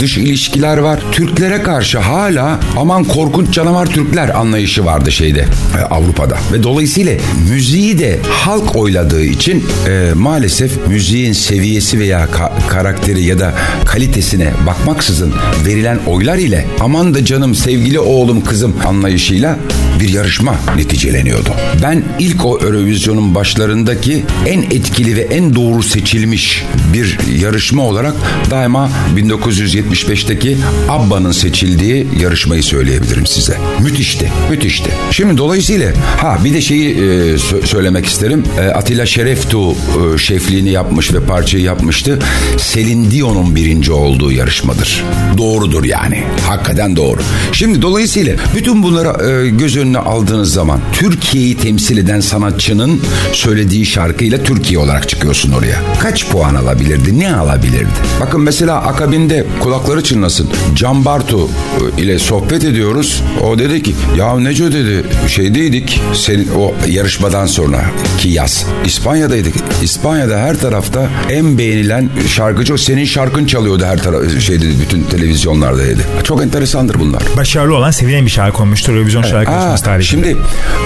dış 0.00 0.18
ilişkiler 0.18 0.78
var. 0.78 1.00
Türklere 1.12 1.62
karşı 1.62 1.98
hala 1.98 2.60
aman 2.76 3.04
korkunç 3.04 3.50
canavar 3.54 3.86
Türkler 3.86 4.28
anlayışı 4.28 4.84
vardı 4.84 5.12
şeyde 5.12 5.46
e, 5.78 5.82
Avrupa'da. 5.82 6.38
Ve 6.52 6.62
dolayısıyla 6.62 7.12
müziği 7.50 7.98
de 7.98 8.18
halk 8.30 8.76
oyladığı 8.76 9.24
için 9.24 9.64
e, 9.88 10.10
maalesef 10.14 10.86
müziğin 10.88 11.32
seviyesi 11.32 11.98
veya 12.00 12.24
ka- 12.24 12.68
karakteri 12.68 13.22
ya 13.24 13.38
da 13.38 13.54
kalitesine 13.84 14.50
bakmaksızın 14.66 15.32
verilen 15.66 15.98
oylar 16.06 16.36
ile 16.38 16.66
aman 16.80 17.14
da 17.14 17.24
canım 17.24 17.54
sevgili 17.54 18.00
oğlum 18.00 18.44
kızım 18.44 18.74
anlayışıyla 18.86 19.56
bir 20.02 20.08
yarışma 20.08 20.56
neticeleniyordu. 20.76 21.50
Ben 21.82 22.04
ilk 22.18 22.44
o 22.44 22.58
Eurovision'un 22.58 23.34
başlarındaki 23.34 24.24
en 24.46 24.62
etkili 24.62 25.16
ve 25.16 25.20
en 25.20 25.54
doğru 25.54 25.82
seçilmiş 25.82 26.64
bir 26.92 27.18
yarışma 27.40 27.82
olarak 27.82 28.14
daima 28.50 28.90
1975'teki 29.16 30.56
ABBA'nın 30.88 31.32
seçildiği 31.32 32.06
yarışmayı 32.20 32.62
söyleyebilirim 32.62 33.26
size. 33.26 33.58
Müthişti, 33.80 34.32
müthişti. 34.50 34.90
Şimdi 35.10 35.38
dolayısıyla 35.38 35.92
ha 36.16 36.38
bir 36.44 36.54
de 36.54 36.60
şeyi 36.60 36.90
e, 36.94 37.00
sö- 37.34 37.66
söylemek 37.66 38.06
isterim. 38.06 38.44
E, 38.58 38.60
Atilla 38.60 39.06
Şereftu 39.06 39.70
e, 39.70 40.18
şefliğini 40.18 40.70
yapmış 40.70 41.14
ve 41.14 41.20
parçayı 41.20 41.64
yapmıştı. 41.64 42.18
Selin 42.58 43.10
Dion'un 43.10 43.56
birinci 43.56 43.92
olduğu 43.92 44.32
yarışmadır. 44.32 45.04
Doğrudur 45.38 45.84
yani. 45.84 46.24
Hakikaten 46.48 46.96
doğru. 46.96 47.20
Şimdi 47.52 47.82
dolayısıyla 47.82 48.36
bütün 48.56 48.82
bunları 48.82 49.30
e, 49.30 49.50
göz 49.50 49.76
önüne 49.76 49.91
aldığınız 49.98 50.52
zaman 50.52 50.80
Türkiye'yi 50.92 51.56
temsil 51.56 51.96
eden 51.96 52.20
sanatçının 52.20 53.00
söylediği 53.32 53.86
şarkıyla 53.86 54.42
Türkiye 54.42 54.78
olarak 54.78 55.08
çıkıyorsun 55.08 55.52
oraya. 55.52 55.76
Kaç 56.00 56.28
puan 56.28 56.54
alabilirdi? 56.54 57.18
Ne 57.18 57.34
alabilirdi? 57.34 57.88
Bakın 58.20 58.40
mesela 58.40 58.76
akabinde 58.76 59.46
kulakları 59.60 60.02
çınlasın. 60.02 60.48
Can 60.74 61.04
Bartu 61.04 61.48
e, 61.98 62.02
ile 62.02 62.18
sohbet 62.18 62.64
ediyoruz. 62.64 63.22
O 63.42 63.58
dedi 63.58 63.82
ki 63.82 63.94
ya 64.18 64.38
Neco 64.38 64.72
dedi 64.72 65.04
şeydeydik 65.28 66.00
senin 66.14 66.48
o 66.58 66.74
yarışmadan 66.88 67.46
sonra 67.46 67.84
ki 68.18 68.28
yaz. 68.28 68.66
İspanya'daydık. 68.84 69.54
İspanya'da 69.82 70.38
her 70.38 70.60
tarafta 70.60 71.08
en 71.30 71.58
beğenilen 71.58 72.08
şarkıcı 72.28 72.74
o 72.74 72.76
senin 72.76 73.04
şarkın 73.04 73.46
çalıyordu 73.46 73.84
her 73.84 74.02
taraf 74.02 74.22
şeyde 74.40 74.64
bütün 74.80 75.02
televizyonlarda 75.02 75.84
dedi. 75.84 76.00
Çok 76.24 76.42
enteresandır 76.42 77.00
bunlar. 77.00 77.22
Başarılı 77.36 77.76
olan 77.76 77.90
sevilen 77.90 78.26
bir 78.26 78.30
şarkı 78.30 78.62
olmuştur 78.62 78.92
Eurovision 78.92 79.22
şarkı 79.22 79.52
Tarihinde. 79.84 80.02
Şimdi 80.04 80.36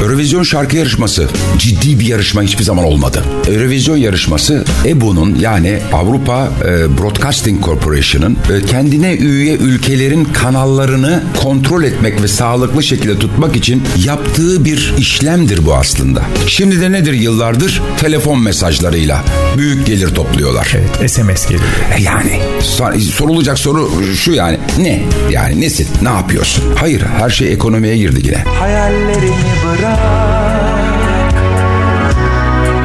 Eurovision 0.02 0.42
şarkı 0.42 0.76
yarışması 0.76 1.28
ciddi 1.58 2.00
bir 2.00 2.06
yarışma 2.06 2.42
hiçbir 2.42 2.62
zaman 2.64 2.84
olmadı. 2.84 3.22
Eurovision 3.48 3.96
yarışması 3.96 4.64
EBU'nun 4.84 5.34
yani 5.40 5.78
Avrupa 5.92 6.48
e, 6.64 6.98
Broadcasting 6.98 7.64
Corporation'ın 7.64 8.32
e, 8.52 8.66
kendine 8.66 9.14
üye 9.14 9.54
ülkelerin 9.54 10.24
kanallarını 10.24 11.22
kontrol 11.42 11.84
etmek 11.84 12.22
ve 12.22 12.28
sağlıklı 12.28 12.82
şekilde 12.82 13.18
tutmak 13.18 13.56
için 13.56 13.82
yaptığı 14.04 14.64
bir 14.64 14.94
işlemdir 14.98 15.66
bu 15.66 15.74
aslında. 15.74 16.22
Şimdi 16.46 16.80
de 16.80 16.92
nedir 16.92 17.12
yıllardır? 17.12 17.82
Telefon 18.00 18.42
mesajlarıyla 18.42 19.24
büyük 19.58 19.86
gelir 19.86 20.14
topluyorlar. 20.14 20.74
Evet, 21.00 21.10
SMS 21.10 21.46
geliyor. 21.46 21.64
E 21.98 22.02
Yani 22.02 22.40
sor- 22.60 22.98
sorulacak 23.00 23.58
soru 23.58 23.90
şu 24.16 24.32
yani 24.32 24.58
ne? 24.78 25.02
Yani 25.30 25.60
nesin? 25.60 25.88
Ne 26.02 26.08
yapıyorsun? 26.08 26.64
Hayır 26.76 27.02
her 27.18 27.30
şey 27.30 27.52
ekonomiye 27.52 27.96
girdi 27.96 28.20
yine. 28.24 28.44
Hayallerini 28.86 29.52
bırak. 29.64 31.34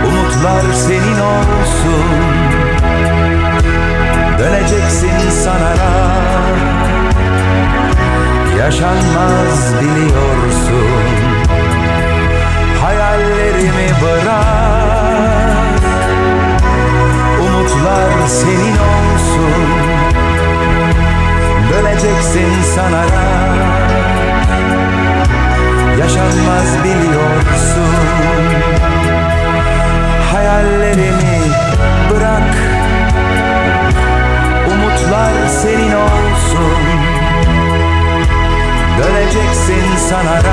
Umutlar 0.07 0.73
senin 0.73 1.19
olsun. 1.19 2.05
Döneceksin 4.39 5.29
sanarak. 5.43 6.57
Yaşanmaz 8.59 9.73
biliyorsun. 9.81 11.05
Hayallerimi 12.81 13.89
bırak. 14.01 15.81
Umutlar 17.39 18.27
senin 18.27 18.77
olsun. 18.77 19.67
Döneceksin 21.71 22.63
sanarak 22.75 23.70
Yaşanmaz 26.11 26.83
biliyorsun. 26.83 27.95
Hayallerimi 30.31 31.39
bırak. 32.09 32.55
Umutlar 34.71 35.47
senin 35.61 35.95
olsun. 35.95 36.81
Döneceksin 38.97 39.97
sanarak 40.09 40.45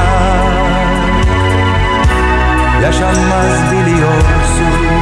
Yaşanmaz 2.83 3.73
biliyorsun 3.73 4.98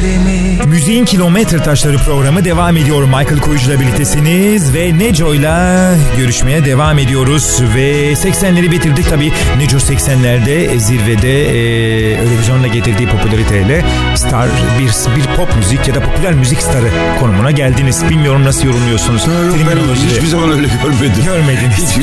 Hayallerimi 0.00 0.66
Müziğin 0.66 1.04
Kilometre 1.04 1.58
Taşları 1.58 1.96
programı 1.96 2.44
devam 2.44 2.76
ediyor. 2.76 3.04
Michael 3.04 3.38
Koyucu'la 3.40 3.80
birliktesiniz 3.80 4.74
ve 4.74 4.98
Neco'yla 4.98 5.94
görüşmeye 6.16 6.64
devam 6.64 6.98
ediyoruz. 6.98 7.62
Ve 7.74 8.12
80'leri 8.12 8.70
bitirdik 8.70 9.08
tabii. 9.08 9.32
Neco 9.58 9.76
80'lerde 9.76 10.78
zirvede 10.78 11.42
e, 11.42 12.12
Eurovision'la 12.14 12.66
getirdiği 12.66 13.08
popülariteyle 13.08 13.84
star 14.14 14.48
bir, 14.78 15.16
bir 15.16 15.36
pop 15.36 15.56
müzik 15.56 15.88
ya 15.88 15.94
da 15.94 16.00
popüler 16.00 16.32
müzik 16.34 16.62
starı 16.62 16.88
konumuna 17.20 17.50
geldiniz. 17.50 18.04
Bilmiyorum 18.10 18.44
nasıl 18.44 18.66
yorumluyorsunuz. 18.66 19.26
Yok, 19.26 19.56
ben 19.70 20.10
hiçbir 20.10 20.26
zaman 20.26 20.50
öyle 20.50 20.66
görmedim. 20.82 21.24
Görmediniz. 21.24 21.76
Hiç, 21.76 21.96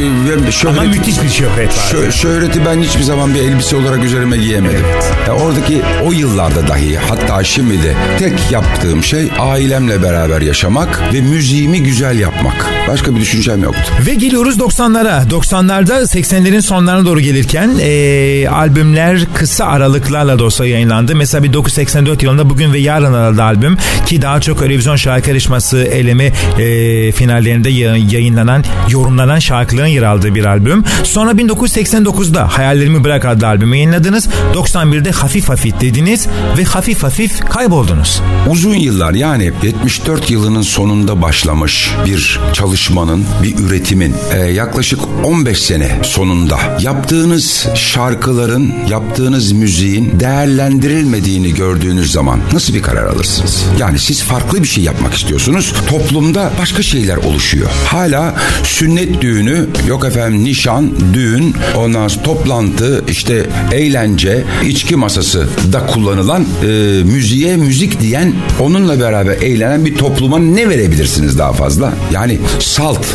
ben 0.46 0.52
şöhret, 0.52 0.80
Ama 0.80 0.90
müthiş 0.90 1.24
bir 1.24 1.30
şöhret 1.30 1.70
var. 1.70 1.94
Şö- 1.94 2.12
şöhreti 2.12 2.66
ben 2.66 2.82
hiçbir 2.82 3.04
zaman 3.04 3.34
bir 3.34 3.40
elbise 3.40 3.76
olarak 3.76 4.04
üzerime 4.04 4.38
giyemedim. 4.38 4.86
Ya 5.28 5.34
oradaki 5.34 5.82
o 6.04 6.12
yıllarda 6.12 6.68
dahi 6.68 6.98
hatta 6.98 7.44
şimdi 7.44 7.84
de 7.84 7.87
tek 8.20 8.34
yaptığım 8.52 9.04
şey 9.04 9.28
ailemle 9.40 10.04
beraber 10.04 10.42
yaşamak 10.42 11.02
ve 11.14 11.22
müziğimi 11.22 11.84
güzel 11.84 12.20
yapmak. 12.20 12.66
Başka 12.88 13.16
bir 13.16 13.20
düşüncem 13.22 13.64
yoktu. 13.64 13.82
Ve 14.08 14.14
geliyoruz 14.16 14.58
90'lara. 14.58 15.30
90'larda 15.30 16.02
80'lerin 16.02 16.62
sonlarına 16.62 17.06
doğru 17.06 17.20
gelirken 17.20 17.72
e, 17.82 18.48
albümler 18.50 19.20
kısa 19.34 19.66
aralıklarla 19.66 20.40
da 20.40 20.44
olsa 20.44 20.66
yayınlandı. 20.66 21.16
Mesela 21.16 21.44
1984 21.44 22.24
yılında 22.24 22.50
Bugün 22.50 22.74
ve 22.74 22.80
Yarın 22.80 23.14
adlı 23.14 23.44
albüm 23.44 23.78
ki 24.06 24.22
daha 24.22 24.42
çok 24.42 24.62
Eurovision 24.62 24.96
şarkı 24.96 25.30
yarışması 25.30 25.78
eleme 25.78 26.26
e, 26.60 27.12
finallerinde 27.12 27.70
ya- 27.70 27.96
yayınlanan, 28.12 28.64
yorumlanan 28.90 29.40
şarkıların 29.40 29.88
yer 29.88 30.04
aldığı 30.04 30.36
bir 30.36 30.46
albüm. 30.46 30.84
Sonra 31.04 31.32
1989'da 31.32 32.48
Hayallerimi 32.58 33.04
Bırak 33.04 33.26
adlı 33.26 33.48
albümü 33.48 33.76
yayınladınız. 33.76 34.28
91'de 34.54 35.12
Hafif 35.12 35.50
Hafif 35.50 35.82
dediniz 35.82 36.28
ve 36.58 36.64
hafif 36.64 37.04
hafif 37.04 37.40
kayboldunuz. 37.78 38.22
Uzun 38.50 38.76
yıllar 38.76 39.14
yani 39.14 39.52
74 39.64 40.30
yılının 40.32 40.62
sonunda 40.62 41.22
başlamış 41.22 41.92
bir 42.06 42.40
çalışmanın, 42.54 43.26
bir 43.44 43.60
üretimin 43.60 44.16
e, 44.34 44.40
yaklaşık 44.40 45.00
15 45.24 45.62
sene 45.62 46.00
sonunda 46.04 46.60
yaptığınız 46.82 47.68
şarkıların, 47.76 48.74
yaptığınız 48.90 49.52
müziğin 49.52 50.20
değerlendirilmediğini 50.20 51.54
gördüğünüz 51.54 52.12
zaman 52.12 52.40
nasıl 52.54 52.74
bir 52.74 52.82
karar 52.82 53.06
alırsınız? 53.06 53.66
Yani 53.80 54.00
siz 54.00 54.24
farklı 54.24 54.64
bir 54.64 54.68
şey 54.68 54.84
yapmak 54.84 55.14
istiyorsunuz. 55.14 55.74
Toplumda 55.90 56.52
başka 56.60 56.82
şeyler 56.84 57.18
oluşuyor. 57.18 57.70
Hala 57.86 58.36
sünnet 58.64 59.22
düğünü, 59.22 59.66
yok 59.88 60.06
efendim 60.06 60.44
nişan, 60.44 61.14
düğün, 61.14 61.56
ondan 61.76 62.08
toplantı, 62.24 63.04
işte 63.10 63.46
eğlence, 63.72 64.44
içki 64.66 64.96
masası 64.96 65.48
da 65.74 65.86
kullanılan 65.88 66.46
e, 66.64 66.68
müziğe 67.04 67.67
müzik 67.68 68.00
diyen, 68.00 68.34
onunla 68.60 69.00
beraber 69.00 69.36
eğlenen 69.36 69.86
bir 69.86 69.96
topluma 69.96 70.40
ne 70.40 70.70
verebilirsiniz 70.70 71.38
daha 71.38 71.54
fazla? 71.54 71.94
Yani 72.14 72.40
salt, 72.60 73.08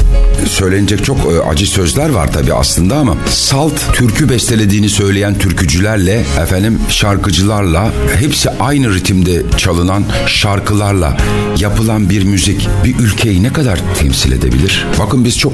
söylenecek 0.47 1.05
çok 1.05 1.19
e, 1.19 1.49
acı 1.49 1.67
sözler 1.67 2.11
var 2.11 2.33
tabii 2.33 2.55
aslında 2.55 2.97
ama 2.97 3.17
salt 3.29 3.93
türkü 3.93 4.29
bestelediğini 4.29 4.89
söyleyen 4.89 5.39
türkücülerle 5.39 6.25
efendim 6.43 6.79
şarkıcılarla 6.89 7.93
hepsi 8.21 8.51
aynı 8.51 8.95
ritimde 8.95 9.43
çalınan 9.57 10.05
şarkılarla 10.27 11.17
yapılan 11.59 12.11
bir 12.11 12.25
müzik 12.25 12.69
bir 12.85 12.99
ülkeyi 12.99 13.43
ne 13.43 13.53
kadar 13.53 13.81
temsil 13.99 14.33
edebilir? 14.33 14.87
Bakın 14.99 15.25
biz 15.25 15.39
çok 15.39 15.53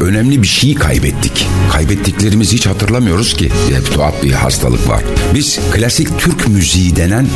önemli 0.00 0.42
bir 0.42 0.48
şeyi 0.48 0.74
kaybettik. 0.74 1.46
Kaybettiklerimizi 1.72 2.56
hiç 2.56 2.66
hatırlamıyoruz 2.66 3.34
ki. 3.34 3.50
Hep 3.74 3.94
tuhaf 3.94 4.22
bir 4.22 4.32
hastalık 4.32 4.88
var. 4.88 5.02
Biz 5.34 5.60
klasik 5.72 6.18
Türk 6.18 6.48
müziği 6.48 6.96
denen 6.96 7.26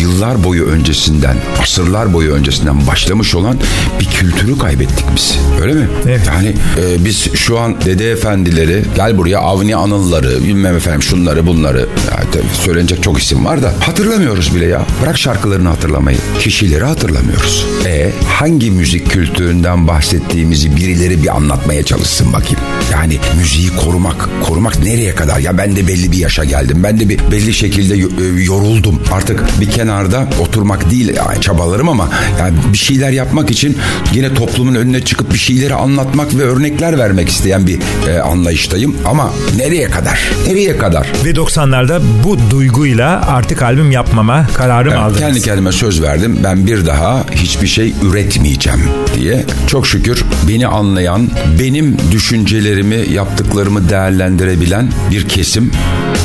yıllar 0.00 0.44
boyu 0.44 0.51
öncesinden, 0.60 1.36
asırlar 1.62 2.12
boyu 2.12 2.32
öncesinden 2.32 2.86
başlamış 2.86 3.34
olan 3.34 3.58
bir 4.00 4.04
kültürü 4.04 4.58
kaybettik 4.58 5.04
biz. 5.16 5.38
Öyle 5.62 5.74
mi? 5.74 5.88
Evet. 6.06 6.20
Yani 6.26 6.48
e, 6.48 7.04
biz 7.04 7.34
şu 7.34 7.58
an 7.58 7.76
dede 7.84 8.10
efendileri 8.10 8.82
gel 8.96 9.18
buraya 9.18 9.38
Avni 9.38 9.76
Anılları 9.76 10.44
bilmem 10.44 10.76
efendim 10.76 11.02
şunları 11.02 11.46
bunları 11.46 11.78
ya, 11.80 12.20
tabii 12.32 12.64
söylenecek 12.64 13.02
çok 13.02 13.18
isim 13.18 13.44
var 13.44 13.62
da 13.62 13.74
hatırlamıyoruz 13.80 14.54
bile 14.54 14.66
ya. 14.66 14.86
Bırak 15.02 15.18
şarkılarını 15.18 15.68
hatırlamayı. 15.68 16.18
Kişileri 16.38 16.84
hatırlamıyoruz. 16.84 17.66
E 17.86 18.10
hangi 18.28 18.70
müzik 18.70 19.10
kültüründen 19.10 19.88
bahsettiğimizi 19.88 20.76
birileri 20.76 21.22
bir 21.22 21.36
anlatmaya 21.36 21.82
çalışsın 21.82 22.32
bakayım. 22.32 22.60
Yani 22.92 23.18
müziği 23.38 23.70
korumak, 23.76 24.28
korumak 24.42 24.78
nereye 24.84 25.14
kadar? 25.14 25.38
Ya 25.38 25.58
ben 25.58 25.76
de 25.76 25.88
belli 25.88 26.12
bir 26.12 26.18
yaşa 26.18 26.44
geldim. 26.44 26.80
Ben 26.84 27.00
de 27.00 27.08
bir 27.08 27.18
belli 27.30 27.54
şekilde 27.54 27.94
e, 27.94 28.42
yoruldum. 28.44 29.02
Artık 29.12 29.60
bir 29.60 29.70
kenarda 29.70 30.28
oturmak 30.42 30.90
değil 30.90 31.12
yani 31.16 31.40
çabalarım 31.40 31.88
ama 31.88 32.08
yani 32.38 32.54
bir 32.72 32.78
şeyler 32.78 33.10
yapmak 33.10 33.50
için 33.50 33.78
yine 34.14 34.34
toplumun 34.34 34.74
önüne 34.74 35.04
çıkıp 35.04 35.32
bir 35.34 35.38
şeyleri 35.38 35.74
anlatmak 35.74 36.38
ve 36.38 36.42
örnekler 36.42 36.98
vermek 36.98 37.28
isteyen 37.28 37.66
bir 37.66 37.78
e, 38.08 38.20
anlayıştayım. 38.20 38.96
Ama 39.06 39.30
nereye 39.56 39.90
kadar? 39.90 40.20
Nereye 40.46 40.78
kadar? 40.78 41.06
Ve 41.24 41.30
90'larda 41.30 42.00
bu 42.24 42.38
duyguyla 42.50 43.26
artık 43.26 43.62
albüm 43.62 43.90
yapmama 43.90 44.46
kararım 44.54 44.92
Evet, 44.92 45.02
aldınız. 45.02 45.20
kendi 45.20 45.40
kendime 45.40 45.72
söz 45.72 46.02
verdim. 46.02 46.38
Ben 46.44 46.66
bir 46.66 46.86
daha 46.86 47.24
hiçbir 47.34 47.66
şey 47.66 47.94
üretmeyeceğim 48.02 48.80
diye. 49.18 49.44
Çok 49.66 49.86
şükür 49.86 50.24
beni 50.48 50.66
anlayan, 50.66 51.28
benim 51.60 51.96
düşüncelerimi, 52.12 52.96
yaptıklarımı 53.12 53.88
değerlendirebilen 53.88 54.88
bir 55.10 55.28
kesim 55.28 55.70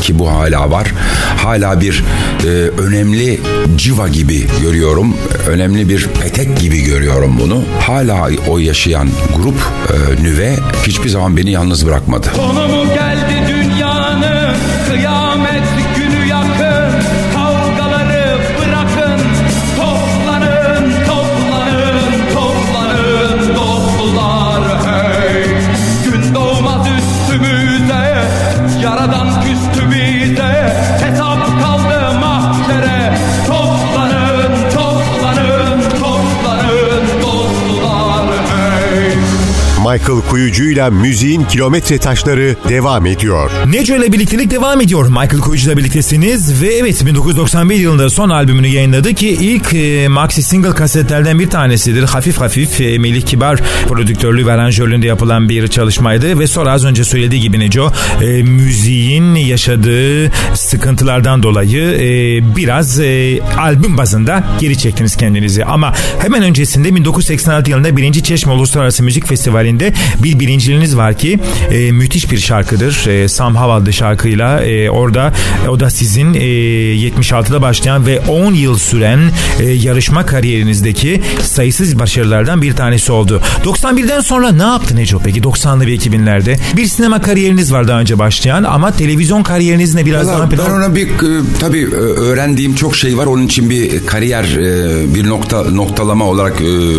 ki 0.02 0.20
bu 0.20 0.32
hala 0.32 0.72
var. 0.72 0.88
Hala 1.44 1.82
bir 1.82 2.04
e, 2.44 2.48
önemli 2.82 3.40
civa 3.76 4.07
gibi 4.08 4.48
görüyorum. 4.62 5.18
Önemli 5.48 5.90
bir 5.90 6.08
petek 6.08 6.60
gibi 6.60 6.82
görüyorum 6.82 7.38
bunu. 7.42 7.64
Hala 7.80 8.30
o 8.50 8.58
yaşayan 8.58 9.10
grup 9.36 9.56
e, 9.90 10.24
Nüve 10.24 10.56
hiçbir 10.84 11.10
zaman 11.10 11.38
beni 11.38 11.52
yalnız 11.52 11.88
bırakmadı. 11.88 12.28
Sonu 12.36 12.86
geldi 12.94 13.17
Michael 39.92 40.22
Kuyucu'yla 40.30 40.90
müziğin 40.90 41.44
kilometre 41.44 41.98
taşları 41.98 42.56
devam 42.70 43.06
ediyor. 43.06 43.52
Neco 43.68 43.96
ile 43.96 44.14
birliktelik 44.14 44.52
devam 44.52 44.82
ediyor. 44.82 45.08
Michael 45.08 45.40
Koyucu 45.40 45.70
ile 45.70 45.78
birliktesiniz 45.78 46.62
ve 46.62 46.74
evet 46.74 47.06
1991 47.06 47.76
yılında 47.76 48.10
son 48.10 48.30
albümünü 48.30 48.68
yayınladı 48.68 49.14
ki 49.14 49.30
ilk 49.30 49.74
e, 49.74 50.08
maxi 50.08 50.44
single 50.44 50.70
kasetlerden 50.70 51.40
bir 51.40 51.50
tanesidir. 51.50 52.04
Hafif 52.04 52.38
hafif 52.42 52.82
e, 52.82 52.98
Melih 52.98 53.22
Kibar 53.22 53.60
prodüktörlüğü 53.88 54.46
ve 54.46 54.52
aranjörlüğünde 54.52 55.08
yapılan 55.08 55.50
bir 55.50 55.68
çalışmaydı 55.68 56.40
ve 56.40 56.48
sonra 56.48 56.72
az 56.72 56.86
önce 56.86 57.04
söylediği 57.04 57.42
gibi 57.42 57.60
Neco 57.60 57.92
e, 58.22 58.44
müziğin 58.44 59.36
yaşadığı 59.36 60.32
sıkıntılardan 60.56 61.44
dolayı 61.44 61.84
e, 61.84 62.56
biraz 62.56 63.00
e, 63.00 63.40
albüm 63.58 63.98
bazında 63.98 64.44
geri 64.60 64.78
çektiniz 64.78 65.16
kendinizi. 65.16 65.66
Ama 65.66 65.94
hemen 66.20 66.44
öncesinde 66.44 66.96
1986 66.96 67.70
yılında 67.72 67.98
1. 67.98 68.14
Çeşme 68.14 68.54
Uluslararası 68.54 69.04
Müzik 69.04 69.28
Festivali'nde 69.28 69.87
bir 70.24 70.40
birinciliğiniz 70.40 70.98
var 70.98 71.18
ki 71.18 71.40
e, 71.72 71.92
müthiş 71.92 72.32
bir 72.32 72.38
şarkıdır. 72.38 73.08
E, 73.08 73.28
Sam 73.28 73.56
Haval'dı 73.56 73.94
şarkıyla 73.94 74.64
e, 74.64 74.90
orada 74.90 75.34
e, 75.66 75.70
o 75.70 75.80
da 75.80 75.90
sizin 75.90 76.34
e, 76.34 76.40
76'da 76.40 77.62
başlayan 77.62 78.06
ve 78.06 78.20
10 78.20 78.54
yıl 78.54 78.78
süren 78.78 79.20
e, 79.60 79.70
yarışma 79.70 80.26
kariyerinizdeki 80.26 81.22
sayısız 81.44 82.00
başarılardan 82.00 82.62
bir 82.62 82.74
tanesi 82.76 83.12
oldu. 83.12 83.42
91'den 83.66 84.20
sonra 84.20 84.52
ne 84.52 84.64
yaptı 84.64 84.96
Neco 84.96 85.20
peki 85.24 85.42
90'lı 85.42 85.88
ve 85.88 85.96
2000'lerde? 85.96 86.58
Bir 86.78 86.86
sinema 86.86 87.22
kariyeriniz 87.22 87.74
var 87.74 87.88
daha 87.88 88.00
önce 88.00 88.20
başlayan 88.20 88.64
ama 88.64 88.92
televizyon 88.92 89.44
kariyerinizle 89.44 90.06
biraz 90.06 90.28
daha 90.28 90.40
Valla 90.40 90.50
plan- 90.50 90.66
ben 90.68 90.72
ona 90.74 90.96
bir 90.96 91.08
e, 91.08 91.42
tabii 91.62 91.82
e, 91.82 91.86
öğrendiğim 91.96 92.76
çok 92.76 92.96
şey 92.96 93.18
var. 93.18 93.26
Onun 93.26 93.46
için 93.46 93.70
bir 93.70 94.06
kariyer 94.06 94.46
bir 95.16 95.28
nokta 95.30 95.64
noktalama 95.64 96.26
olarak 96.26 96.54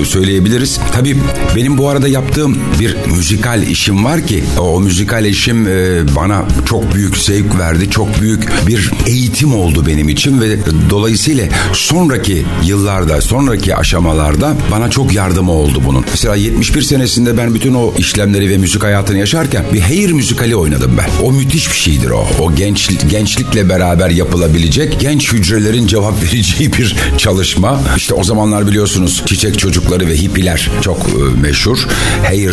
söyleyebiliriz. 0.06 0.80
Tabii 0.92 1.16
benim 1.56 1.78
bu 1.78 1.88
arada 1.88 2.08
yaptığım 2.08 2.58
bir 2.80 2.96
müzikal 3.16 3.62
işim 3.62 4.04
var 4.04 4.26
ki 4.26 4.44
o 4.60 4.80
müzikal 4.80 5.24
işim 5.24 5.68
e, 5.68 6.02
bana 6.16 6.44
çok 6.66 6.94
büyük 6.94 7.16
zevk 7.16 7.58
verdi. 7.58 7.90
Çok 7.90 8.20
büyük 8.20 8.66
bir 8.66 8.90
eğitim 9.06 9.54
oldu 9.54 9.86
benim 9.86 10.08
için 10.08 10.40
ve 10.40 10.58
dolayısıyla 10.90 11.44
sonraki 11.72 12.46
yıllarda, 12.64 13.20
sonraki 13.20 13.76
aşamalarda 13.76 14.56
bana 14.70 14.90
çok 14.90 15.14
yardımı 15.14 15.52
oldu 15.52 15.82
bunun. 15.86 16.04
Mesela 16.10 16.36
71 16.36 16.82
senesinde 16.82 17.36
ben 17.36 17.54
bütün 17.54 17.74
o 17.74 17.94
işlemleri 17.98 18.50
ve 18.50 18.58
müzik 18.58 18.82
hayatını 18.82 19.18
yaşarken 19.18 19.64
bir 19.72 19.80
Hair 19.80 20.12
müzikali 20.12 20.56
oynadım 20.56 20.98
ben. 20.98 21.24
O 21.24 21.32
müthiş 21.32 21.68
bir 21.68 21.76
şeydir 21.76 22.10
o. 22.10 22.26
O 22.40 22.54
genç 22.54 22.90
gençlikle 23.10 23.68
beraber 23.68 24.10
yapılabilecek 24.10 25.00
genç 25.00 25.32
hücrelerin 25.32 25.86
cevap 25.86 26.22
vereceği 26.22 26.72
bir 26.72 26.96
çalışma. 27.18 27.80
İşte 27.96 28.14
o 28.14 28.24
zamanlar 28.24 28.66
biliyorsunuz 28.66 29.22
çiçek 29.26 29.58
çocukları 29.58 30.06
ve 30.08 30.16
hippiler 30.16 30.70
çok 30.82 30.98
e, 30.98 31.40
meşhur. 31.40 31.78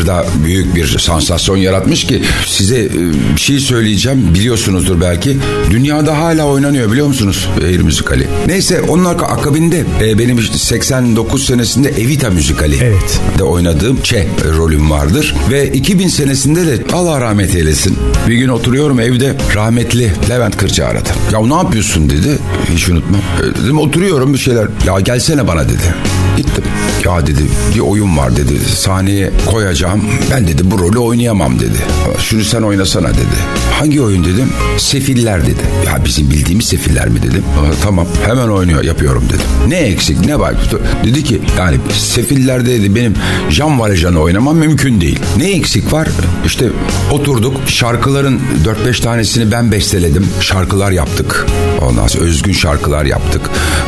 Hair'da 0.06 0.26
büyük 0.46 0.76
bir 0.76 0.98
sansasyon 1.00 1.58
yaratmış 1.58 2.04
ki 2.08 2.22
size 2.46 2.80
e, 2.80 2.90
bir 3.36 3.42
şey 3.42 3.60
söyleyeceğim 3.60 4.34
biliyorsunuzdur 4.34 5.02
belki. 5.02 5.38
Dünyada 5.70 6.18
hala 6.18 6.46
oynanıyor 6.46 6.92
biliyor 6.92 7.08
musunuz 7.08 7.50
Hair 7.62 7.80
müzikali. 7.80 8.28
Neyse 8.48 8.82
onun 8.82 9.06
ak- 9.06 9.24
akabinde 9.24 9.84
e, 10.02 10.20
benim 10.20 10.38
işte 10.40 10.58
89 10.58 11.46
senesinde 11.46 11.90
Evita 11.90 12.30
müzikali 12.30 12.76
Evet. 12.84 13.20
de 13.38 13.44
oynadığım 13.44 14.02
Çe 14.04 14.28
rolüm 14.58 14.92
vardır. 14.92 15.36
Ve 15.52 15.72
2000 15.72 16.08
senesinde 16.08 16.66
de 16.68 16.84
Allah 16.94 17.22
rahmet 17.22 17.56
eylesin. 17.56 17.98
Bir 18.28 18.36
gün 18.36 18.48
oturuyorum 18.50 19.00
evde 19.00 19.36
rahmetli 19.56 20.12
Levent 20.30 20.58
Kırcı 20.58 20.86
aradı. 20.88 21.10
Ya 21.34 21.40
ne 21.48 21.54
yapıyorsun 21.56 22.10
dedi. 22.10 22.38
Hiç 22.76 22.90
unutmam. 22.90 23.22
E, 23.44 23.64
Dedim 23.64 23.78
oturuyorum 23.80 24.34
bir 24.34 24.40
şeyler. 24.40 24.68
Ya 24.88 25.00
gelsene 25.00 25.48
bana 25.48 25.64
dedi. 25.70 25.94
Gittim. 26.38 26.64
Ya 27.06 27.28
dedi 27.28 27.42
bir 27.76 27.80
oyun 27.80 28.18
var 28.18 28.36
dedi. 28.36 28.60
Sahneye 28.60 29.32
koyacağım. 29.52 30.02
Ben 30.32 30.48
dedi 30.48 30.72
bu 30.72 30.80
rolü 30.80 31.00
oynayamam 31.00 31.60
dedi. 31.60 31.78
Şunu 32.20 32.44
sen 32.44 32.62
oynasana 32.62 33.10
dedi. 33.10 33.38
Hangi 33.80 34.02
oyun 34.02 34.26
dedim. 34.26 34.50
Sefiller 34.78 35.42
dedi. 35.42 35.62
Ya 35.86 36.06
bizim 36.06 36.30
bildiğimiz 36.32 36.66
sefiller 36.66 37.08
mi 37.10 37.24
dedim. 37.24 37.44
"Aa, 37.60 37.74
tamam 37.84 38.08
hemen 38.26 38.48
oynuyor 38.48 38.84
yapıyorum 38.84 39.24
dedim. 39.30 39.46
Ne 39.68 39.78
eksik 39.78 40.26
ne 40.26 40.40
var? 40.40 40.56
Dedi 41.04 41.24
ki 41.24 41.42
yani 41.58 41.78
sefillerde 41.94 42.70
dedi 42.80 42.96
benim 42.96 43.14
Jean 43.50 43.80
Valjean'ı 43.80 44.20
oynamam 44.20 44.58
mümkün 44.58 45.02
değil. 45.02 45.20
Ne 45.38 45.52
eksik 45.52 45.94
var? 45.94 46.08
İşte 46.46 46.70
oturduk 47.12 47.54
şarkıların 47.68 48.42
4-5 48.86 49.02
tanesini 49.02 49.52
ben 49.52 49.72
besteledim. 49.72 50.28
Şarkılar 50.42 50.92
yaptık. 50.92 51.46
Ondan 51.82 52.08
sonra 52.08 52.24
özgün 52.24 52.54
şarkılar 52.54 53.06
yaptık. 53.06 53.42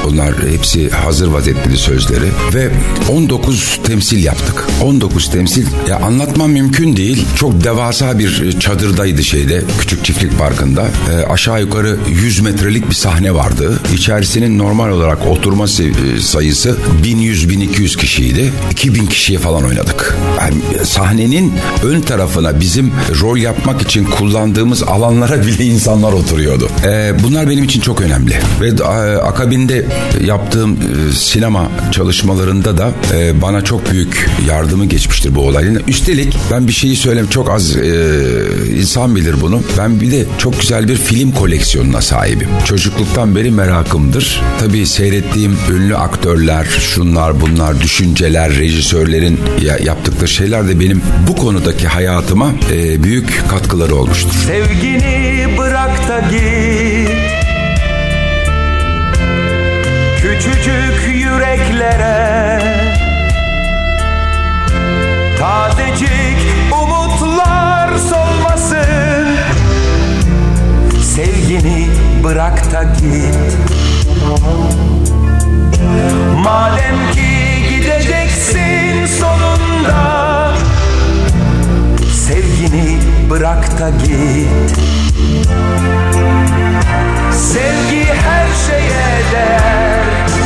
Bunlar 0.04 0.34
hepsi 0.52 0.90
hazır 0.90 1.28
vaziyetli 1.28 1.78
sözleri. 1.78 2.26
Ve 2.54 2.70
19 3.10 3.80
temsil 3.84 4.24
yaptık. 4.24 4.68
19 4.84 5.32
temsil 5.32 5.66
ya 5.90 5.98
anlatmam 6.00 6.52
mümkün 6.52 6.96
değil. 6.96 7.26
Çok 7.36 7.64
devasa 7.64 8.20
bir 8.20 8.60
çadırdaydı 8.60 9.24
şeyde. 9.24 9.64
Küçük 9.80 10.06
çiftlik 10.06 10.40
parkında. 10.40 10.88
E, 11.14 11.26
aşağı 11.26 11.62
yukarı 11.62 11.98
100 12.10 12.40
metrelik 12.40 12.90
bir 12.90 12.96
sahne 12.96 13.34
vardı. 13.34 13.80
İçerisinin 13.94 14.58
normal 14.58 14.90
olarak 14.90 15.28
oturma 15.28 15.64
se- 15.64 16.20
sayısı 16.20 16.78
1100-1200 17.04 17.98
kişiydi. 17.98 18.52
2000 18.72 19.06
kişiye 19.06 19.40
falan 19.40 19.64
oynadık. 19.64 20.16
Yani 20.40 20.86
sahnenin 20.86 21.54
ön 21.84 22.02
tarafına 22.02 22.47
bizim 22.60 22.92
rol 23.22 23.38
yapmak 23.38 23.82
için 23.82 24.04
kullandığımız 24.06 24.84
alanlara 24.84 25.42
bile 25.48 25.64
insanlar 25.66 26.14
oturuyordu. 26.14 26.70
E, 26.86 27.12
bunlar 27.24 27.50
benim 27.50 27.64
için 27.64 27.82
çok 27.82 28.02
önemli. 28.02 28.34
Ve 28.62 28.68
e, 28.68 28.84
akabinde 29.18 29.86
yaptığım 30.26 30.72
e, 30.74 31.14
sinema 31.14 31.72
çalışmalarında 31.92 32.78
da 32.78 32.92
e, 33.16 33.42
bana 33.42 33.64
çok 33.64 33.92
büyük 33.92 34.30
yardımı 34.48 34.86
geçmiştir 34.86 35.36
bu 35.36 35.42
olayın. 35.42 35.82
Üstelik 35.88 36.38
ben 36.52 36.68
bir 36.68 36.74
şeyi 36.74 36.96
söyleyeyim 36.96 37.30
çok 37.30 37.50
az 37.52 37.76
e, 37.76 38.14
insan 38.78 39.16
bilir 39.16 39.36
bunu. 39.42 39.62
Ben 39.78 40.02
bir 40.02 40.12
de 40.12 40.26
çok 40.38 40.62
güzel 40.62 40.88
bir 40.88 40.96
film 40.96 41.32
koleksiyonuna 41.32 42.02
sahibim. 42.02 42.50
Çocukluktan 42.66 43.36
beri 43.36 43.52
merakımdır. 43.52 44.42
Tabii 44.60 44.86
seyrettiğim 44.88 45.58
ünlü 45.76 45.98
aktörler, 45.98 46.66
şunlar 46.80 47.42
bunlar, 47.42 47.82
düşünceler, 47.82 48.56
rejisörlerin 48.56 49.40
ya- 49.62 49.78
yaptıkları 49.84 50.28
şeyler 50.28 50.68
de 50.68 50.80
benim 50.80 51.02
bu 51.28 51.36
konudaki 51.36 51.88
hayatıma 52.38 52.52
e, 52.72 53.04
büyük 53.04 53.50
katkıları 53.50 53.96
olmuştur. 53.96 54.32
Sevgini 54.32 55.48
bırak 55.58 56.08
da 56.08 56.20
git. 56.20 57.10
Küçücük 60.22 61.16
yüreklere. 61.16 62.62
Tazecik 65.40 66.38
umutlar 66.72 67.90
solmasın 67.98 69.38
Sevgini 71.04 71.88
bırak 72.24 72.72
da 72.72 72.84
git. 72.84 73.58
Madem 76.44 77.12
ki 77.14 77.70
gideceksin 77.70 79.06
sonunda 79.06 80.27
Sevgini 82.28 82.98
bırak 83.30 83.80
da 83.80 83.90
git. 83.90 84.78
Sevgi 87.34 88.06
her 88.06 88.48
şeye 88.68 89.32
değer 89.32 90.37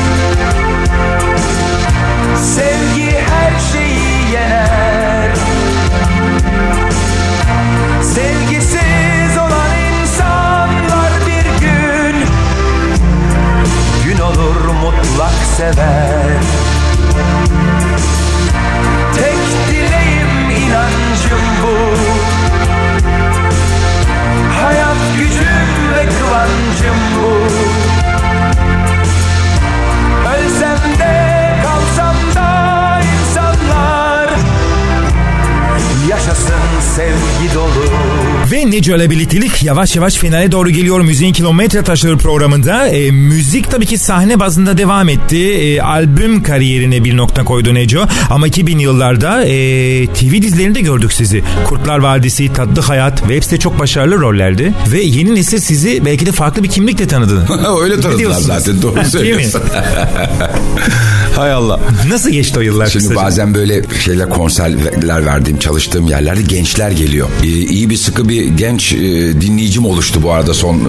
Birliktelik 38.81 39.63
yavaş 39.63 39.95
yavaş 39.95 40.15
finale 40.15 40.51
doğru 40.51 40.69
geliyor 40.69 41.01
Müziğin 41.01 41.33
Kilometre 41.33 41.83
Taşları 41.83 42.17
programında. 42.17 42.87
E, 42.87 43.11
müzik 43.11 43.71
tabii 43.71 43.85
ki 43.85 43.97
sahne 43.97 44.39
bazında 44.39 44.77
devam 44.77 45.09
etti. 45.09 45.37
E, 45.53 45.81
albüm 45.81 46.43
kariyerine 46.43 47.03
bir 47.03 47.17
nokta 47.17 47.43
koydu 47.45 47.73
Neco. 47.73 48.05
Ama 48.29 48.47
2000 48.47 48.79
yıllarda 48.79 49.43
e, 49.45 50.07
TV 50.07 50.41
dizilerinde 50.41 50.81
gördük 50.81 51.13
sizi. 51.13 51.43
Kurtlar 51.65 51.99
Vadisi, 51.99 52.53
Tatlı 52.53 52.81
Hayat 52.81 53.29
hepsi 53.29 53.51
de 53.51 53.59
çok 53.59 53.79
başarılı 53.79 54.19
rollerdi. 54.21 54.73
Ve 54.91 55.01
yeni 55.01 55.35
nesil 55.35 55.59
sizi 55.59 56.05
belki 56.05 56.25
de 56.25 56.31
farklı 56.31 56.63
bir 56.63 56.69
kimlikle 56.69 57.07
tanıdı. 57.07 57.47
Öyle 57.81 58.01
tanıdılar 58.01 58.39
zaten 58.41 58.81
doğru 58.81 59.05
söylüyorsun. 59.09 59.61
Hay 61.35 61.51
Allah. 61.51 61.79
Nasıl 62.09 62.29
geçti 62.29 62.59
o 62.59 62.61
yıllar 62.61 62.87
Şimdi 62.87 63.03
kısaca? 63.07 63.25
bazen 63.25 63.53
böyle 63.53 63.81
şeyler 64.05 64.29
konserler 64.29 65.25
verdiğim 65.25 65.59
çalıştığım 65.59 66.07
yerlerde 66.07 66.41
gençler 66.41 66.91
geliyor. 66.91 67.27
Ee, 67.43 67.47
iyi 67.47 67.89
bir 67.89 67.95
sıkı 67.97 68.29
bir 68.29 68.41
bir 68.57 68.57
genç 68.71 68.93
e, 68.93 69.41
dinleyicim 69.41 69.85
oluştu 69.85 70.23
bu 70.23 70.31
arada 70.31 70.53
son 70.53 70.79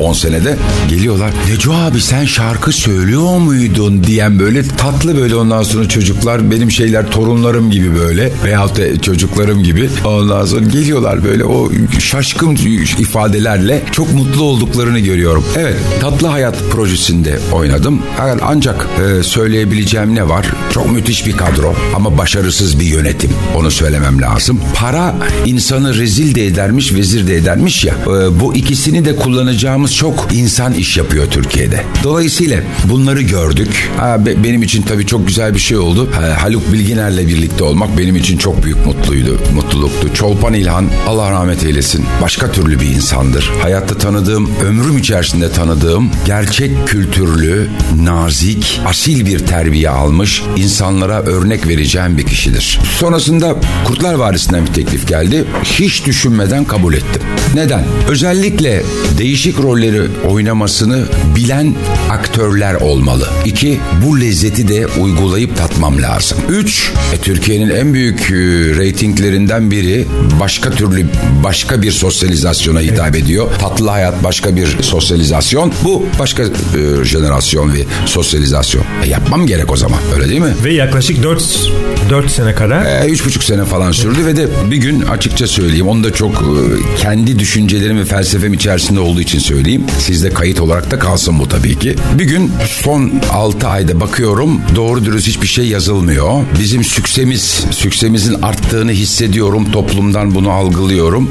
10 0.00 0.12
senede. 0.12 0.56
Geliyorlar. 0.88 1.30
Neco 1.48 1.72
abi 1.74 2.00
sen 2.00 2.24
şarkı 2.24 2.72
söylüyor 2.72 3.38
muydun 3.38 4.04
diyen 4.04 4.38
böyle 4.38 4.68
tatlı 4.68 5.16
böyle 5.16 5.36
ondan 5.36 5.62
sonra 5.62 5.88
çocuklar 5.88 6.50
benim 6.50 6.70
şeyler 6.70 7.10
torunlarım 7.10 7.70
gibi 7.70 7.94
böyle 7.94 8.32
veyahut 8.44 8.78
da 8.78 9.00
çocuklarım 9.00 9.62
gibi 9.62 9.90
ondan 10.04 10.44
sonra 10.44 10.64
geliyorlar 10.64 11.24
böyle 11.24 11.44
o 11.44 11.70
şaşkın 11.98 12.56
ifadelerle 12.98 13.82
çok 13.92 14.14
mutlu 14.14 14.42
olduklarını 14.42 14.98
görüyorum. 14.98 15.44
Evet 15.56 15.76
Tatlı 16.00 16.26
Hayat 16.26 16.56
projesinde 16.70 17.38
oynadım. 17.52 18.02
Ancak 18.42 18.86
e, 19.00 19.22
söyleyebileceğim 19.22 20.14
ne 20.14 20.28
var? 20.28 20.46
Çok 20.74 20.92
müthiş 20.92 21.26
bir 21.26 21.36
kadro 21.36 21.74
ama 21.96 22.18
başarısız 22.18 22.80
bir 22.80 22.86
yönetim. 22.86 23.30
Onu 23.56 23.70
söylemem 23.70 24.22
lazım. 24.22 24.60
Para 24.74 25.14
insanı 25.46 25.98
rezil 25.98 26.34
de 26.34 26.46
edermiş, 26.46 26.94
vezir 26.94 27.21
de 27.26 27.36
edermiş 27.36 27.84
ya. 27.84 27.94
E, 28.06 28.40
bu 28.40 28.54
ikisini 28.54 29.04
de 29.04 29.16
kullanacağımız 29.16 29.94
çok 29.96 30.28
insan 30.32 30.74
iş 30.74 30.96
yapıyor 30.96 31.26
Türkiye'de. 31.30 31.84
Dolayısıyla 32.04 32.60
bunları 32.84 33.22
gördük. 33.22 33.90
Ha, 33.98 34.26
be, 34.26 34.44
benim 34.44 34.62
için 34.62 34.82
tabii 34.82 35.06
çok 35.06 35.26
güzel 35.26 35.54
bir 35.54 35.60
şey 35.60 35.76
oldu. 35.76 36.08
Ha, 36.12 36.42
Haluk 36.42 36.72
Bilginer'le 36.72 37.28
birlikte 37.28 37.64
olmak 37.64 37.98
benim 37.98 38.16
için 38.16 38.38
çok 38.38 38.64
büyük 38.64 38.86
mutluydu, 38.86 39.38
mutluluktu. 39.54 40.14
Çolpan 40.14 40.54
İlhan 40.54 40.86
Allah 41.06 41.30
rahmet 41.30 41.64
eylesin. 41.64 42.04
Başka 42.22 42.52
türlü 42.52 42.80
bir 42.80 42.86
insandır. 42.86 43.50
Hayatta 43.62 43.98
tanıdığım, 43.98 44.50
ömrüm 44.64 44.98
içerisinde 44.98 45.50
tanıdığım 45.50 46.10
gerçek 46.26 46.88
kültürlü, 46.88 47.68
nazik, 48.02 48.80
asil 48.86 49.26
bir 49.26 49.38
terbiye 49.38 49.90
almış, 49.90 50.42
insanlara 50.56 51.22
örnek 51.22 51.68
vereceğim 51.68 52.18
bir 52.18 52.26
kişidir. 52.26 52.80
Sonrasında 52.98 53.56
Kurtlar 53.84 54.14
Vadisi'nden 54.14 54.66
bir 54.66 54.72
teklif 54.72 55.08
geldi. 55.08 55.44
Hiç 55.64 56.06
düşünmeden 56.06 56.64
kabul 56.64 56.94
ettim. 56.94 57.11
Neden? 57.54 57.84
Özellikle 58.08 58.82
değişik 59.18 59.60
rolleri 59.60 60.02
oynamasını 60.28 61.04
bilen 61.36 61.74
aktörler 62.10 62.74
olmalı. 62.74 63.28
İki, 63.44 63.80
bu 64.04 64.20
lezzeti 64.20 64.68
de 64.68 64.86
uygulayıp 64.86 65.56
tatmam 65.56 66.02
lazım. 66.02 66.38
Üç, 66.48 66.92
e, 67.14 67.18
Türkiye'nin 67.18 67.70
en 67.70 67.94
büyük 67.94 68.20
e, 68.20 68.34
reytinglerinden 68.78 69.70
biri 69.70 70.04
başka 70.40 70.70
türlü 70.70 71.06
başka 71.44 71.82
bir 71.82 71.92
sosyalizasyona 71.92 72.80
hitap 72.80 73.16
ediyor. 73.16 73.50
Tatlı 73.58 73.88
hayat 73.90 74.24
başka 74.24 74.56
bir 74.56 74.82
sosyalizasyon. 74.82 75.72
Bu 75.84 76.06
başka 76.18 76.42
e, 76.42 77.04
jenerasyon 77.04 77.74
ve 77.74 77.78
sosyalizasyon. 78.06 78.84
E, 79.04 79.08
yapmam 79.08 79.46
gerek 79.46 79.72
o 79.72 79.76
zaman. 79.76 79.98
Öyle 80.14 80.28
değil 80.28 80.40
mi? 80.40 80.54
Ve 80.64 80.72
yaklaşık 80.72 81.22
4 81.22 81.70
4 82.10 82.30
sene 82.30 82.54
kadar. 82.54 82.84
E, 82.84 83.08
üç 83.08 83.26
buçuk 83.26 83.44
sene 83.44 83.64
falan 83.64 83.92
sürdü 83.92 84.26
ve 84.26 84.36
de 84.36 84.48
bir 84.70 84.76
gün 84.76 85.02
açıkça 85.02 85.46
söyleyeyim. 85.46 85.88
Onu 85.88 86.04
da 86.04 86.12
çok 86.12 86.32
e, 86.32 87.01
kendi 87.02 87.38
düşüncelerim 87.38 87.98
ve 87.98 88.04
felsefem 88.04 88.52
içerisinde 88.52 89.00
olduğu 89.00 89.20
için 89.20 89.38
söyleyeyim. 89.38 89.84
Sizde 89.98 90.30
kayıt 90.30 90.60
olarak 90.60 90.90
da 90.90 90.98
kalsın 90.98 91.38
bu 91.38 91.48
tabii 91.48 91.78
ki. 91.78 91.96
Bir 92.18 92.24
gün 92.24 92.52
son 92.66 93.12
6 93.30 93.68
ayda 93.68 94.00
bakıyorum 94.00 94.60
doğru 94.76 95.04
dürüst 95.04 95.28
hiçbir 95.28 95.46
şey 95.46 95.66
yazılmıyor. 95.66 96.44
Bizim 96.60 96.84
süksemiz, 96.84 97.64
süksemizin 97.70 98.42
arttığını 98.42 98.92
hissediyorum. 98.92 99.72
Toplumdan 99.72 100.34
bunu 100.34 100.50
algılıyorum 100.50 101.28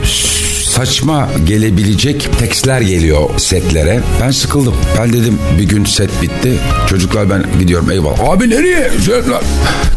saçma 0.71 1.29
gelebilecek 1.45 2.29
tekstler 2.39 2.81
geliyor 2.81 3.29
setlere. 3.37 3.99
Ben 4.21 4.31
sıkıldım. 4.31 4.73
Ben 4.99 5.13
dedim 5.13 5.37
bir 5.59 5.63
gün 5.63 5.85
set 5.85 6.21
bitti. 6.21 6.53
Çocuklar 6.89 7.29
ben 7.29 7.45
gidiyorum 7.59 7.91
eyvallah. 7.91 8.29
Abi 8.29 8.49
nereye? 8.49 8.89
Setler. 8.89 9.41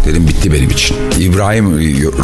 Dedim 0.07 0.29
bitti 0.29 0.53
benim 0.53 0.71
için. 0.71 0.97
İbrahim 1.21 1.73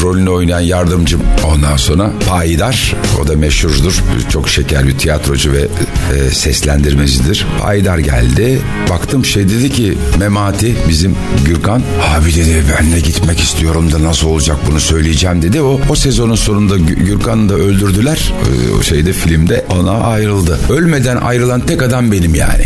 rolünü 0.03 0.31
oynayan 0.31 0.61
yardımcım 0.61 1.23
ondan 1.47 1.77
sonra 1.77 2.13
Payidar. 2.29 2.97
O 3.23 3.29
da 3.29 3.40
meşhurdur. 3.41 4.03
Çok 4.33 4.49
şeker 4.49 4.87
bir 4.87 4.99
tiyatrocu 4.99 5.53
ve 5.53 5.69
e, 6.17 6.31
seslendirmecidir. 6.31 7.47
Payidar 7.63 7.99
geldi. 7.99 8.61
Baktım 8.91 9.25
şey 9.25 9.49
dedi 9.49 9.71
ki 9.71 9.99
Memati 10.19 10.77
bizim 10.89 11.17
Gürkan. 11.45 11.83
Abi 12.17 12.35
dedi 12.35 12.65
ben 12.79 12.93
de 12.93 13.01
gitmek 13.01 13.41
istiyorum 13.41 13.93
da 13.93 14.03
nasıl 14.05 14.27
olacak 14.27 14.57
bunu 14.71 14.81
söyleyeceğim 14.81 15.43
dedi. 15.43 15.63
O, 15.63 15.81
o 15.89 15.95
sezonun 15.95 16.35
sonunda 16.35 16.77
Gürkan'ı 16.79 17.49
da 17.49 17.55
öldürdüler. 17.55 18.33
E, 18.71 18.73
o 18.73 18.83
şeyde 18.83 19.13
filmde 19.13 19.65
ona 19.69 19.93
ayrıldı. 19.93 20.59
Ölmeden 20.71 21.17
ayrılan 21.17 21.61
tek 21.61 21.83
adam 21.83 22.13
benim 22.13 22.35
yani. 22.35 22.65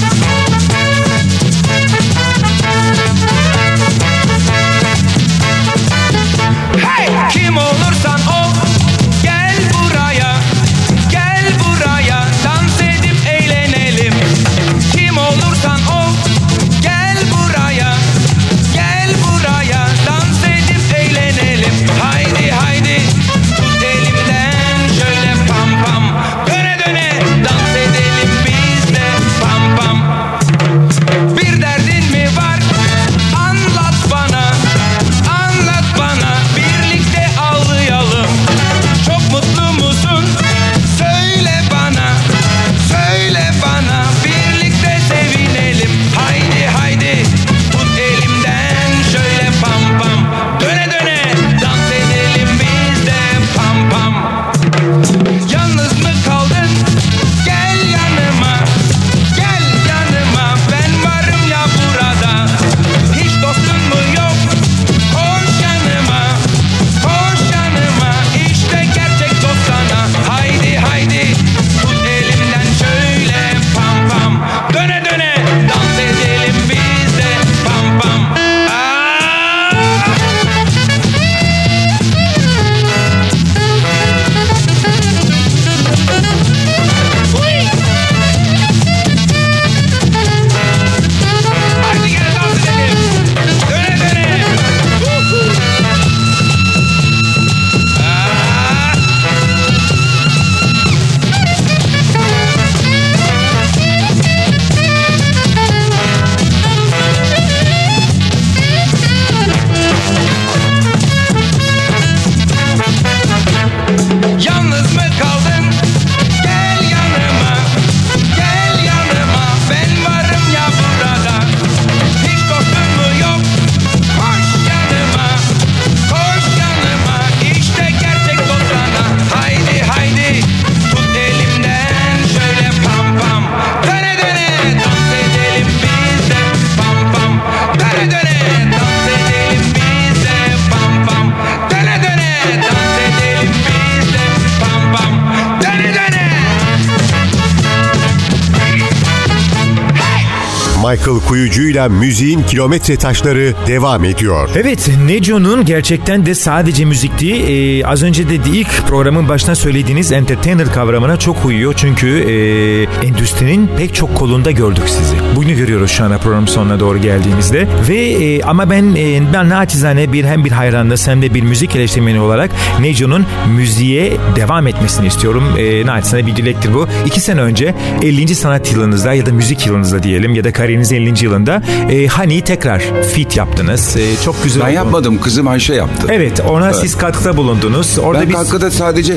Kuyucu'yla 151.35 151.89
Müziğin 151.89 152.43
Kilometre 152.43 152.95
Taşları 152.95 153.53
devam 153.67 154.05
ediyor. 154.05 154.49
Evet 154.55 154.89
Neco'nun 155.05 155.65
gerçekten 155.65 156.25
de 156.25 156.35
sadece 156.35 156.85
müzikti. 156.85 157.33
Ee, 157.33 157.85
az 157.85 158.03
önce 158.03 158.29
de 158.29 158.35
ilk 158.35 158.87
programın 158.87 159.29
başına 159.29 159.55
söylediğiniz 159.55 160.11
entertainer 160.11 160.73
kavramına 160.73 161.17
çok 161.17 161.45
uyuyor. 161.45 161.73
Çünkü 161.77 162.07
e, 162.07 163.07
endüstrinin 163.07 163.69
pek 163.77 163.95
çok 163.95 164.15
kolunda 164.15 164.51
gördük 164.51 164.83
sizi. 164.87 165.15
Bugünü 165.35 165.57
görüyoruz 165.57 165.91
şu 165.91 166.03
anda 166.03 166.17
programın 166.17 166.45
sonuna 166.45 166.79
doğru 166.79 166.97
geldiğimizde. 166.97 167.67
Ve 167.89 167.97
e, 167.97 168.41
ama 168.41 168.69
ben 168.69 168.95
e, 168.95 169.33
ben 169.33 169.49
naçizane 169.49 170.13
bir 170.13 170.25
hem 170.25 170.45
bir 170.45 170.51
hayranınız 170.51 171.07
hem 171.07 171.21
de 171.21 171.33
bir 171.33 171.41
müzik 171.41 171.75
eleştirmeni 171.75 172.19
olarak 172.19 172.51
Neco'nun 172.79 173.25
müziğe 173.55 174.13
devam 174.35 174.67
etmesini 174.67 175.07
istiyorum. 175.07 175.43
E, 175.57 175.85
naçizane 175.85 176.25
bir 176.25 176.35
dilektir 176.35 176.73
bu. 176.73 176.87
İki 177.05 177.21
sene 177.21 177.41
önce 177.41 177.75
50. 178.01 178.35
sanat 178.35 178.71
yılınızda 178.71 179.13
ya 179.13 179.25
da 179.25 179.31
müzik 179.31 179.65
yılınızda 179.65 180.03
diyelim 180.03 180.35
ya 180.35 180.43
da 180.43 180.53
kariyerinizin 180.53 180.95
50. 180.95 181.24
yılında 181.25 181.61
e, 181.91 182.07
Hani'yi 182.07 182.41
tekrar 182.41 182.83
fit 183.13 183.37
yaptınız. 183.37 183.95
E, 183.97 184.01
çok 184.25 184.43
güzel 184.43 184.61
Ben 184.61 184.67
oldu. 184.67 184.75
yapmadım 184.75 185.21
kızım 185.21 185.47
Ayşe 185.47 185.73
yaptı. 185.73 186.07
Evet 186.11 186.39
ona 186.49 186.73
siz 186.73 186.97
katkıda 186.97 187.37
bulundunuz. 187.37 187.97
Orada 187.99 188.21
Ben 188.21 188.29
biz... 188.29 188.35
katkıda 188.35 188.71
sadece 188.71 189.13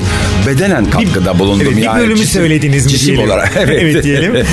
bedenen 0.47 0.91
katkıda 0.91 1.39
bulundum. 1.39 1.67
Evet, 1.67 1.77
bir 1.77 1.83
yani 1.83 2.01
bölümü 2.01 2.17
cisim- 2.19 2.41
söylediniz 2.41 2.85
mi 2.87 2.91
Cisim 2.93 3.07
diyelim. 3.07 3.25
olarak. 3.31 3.53
Evet. 3.59 4.05
diyelim. 4.05 4.37
Ee, 4.37 4.45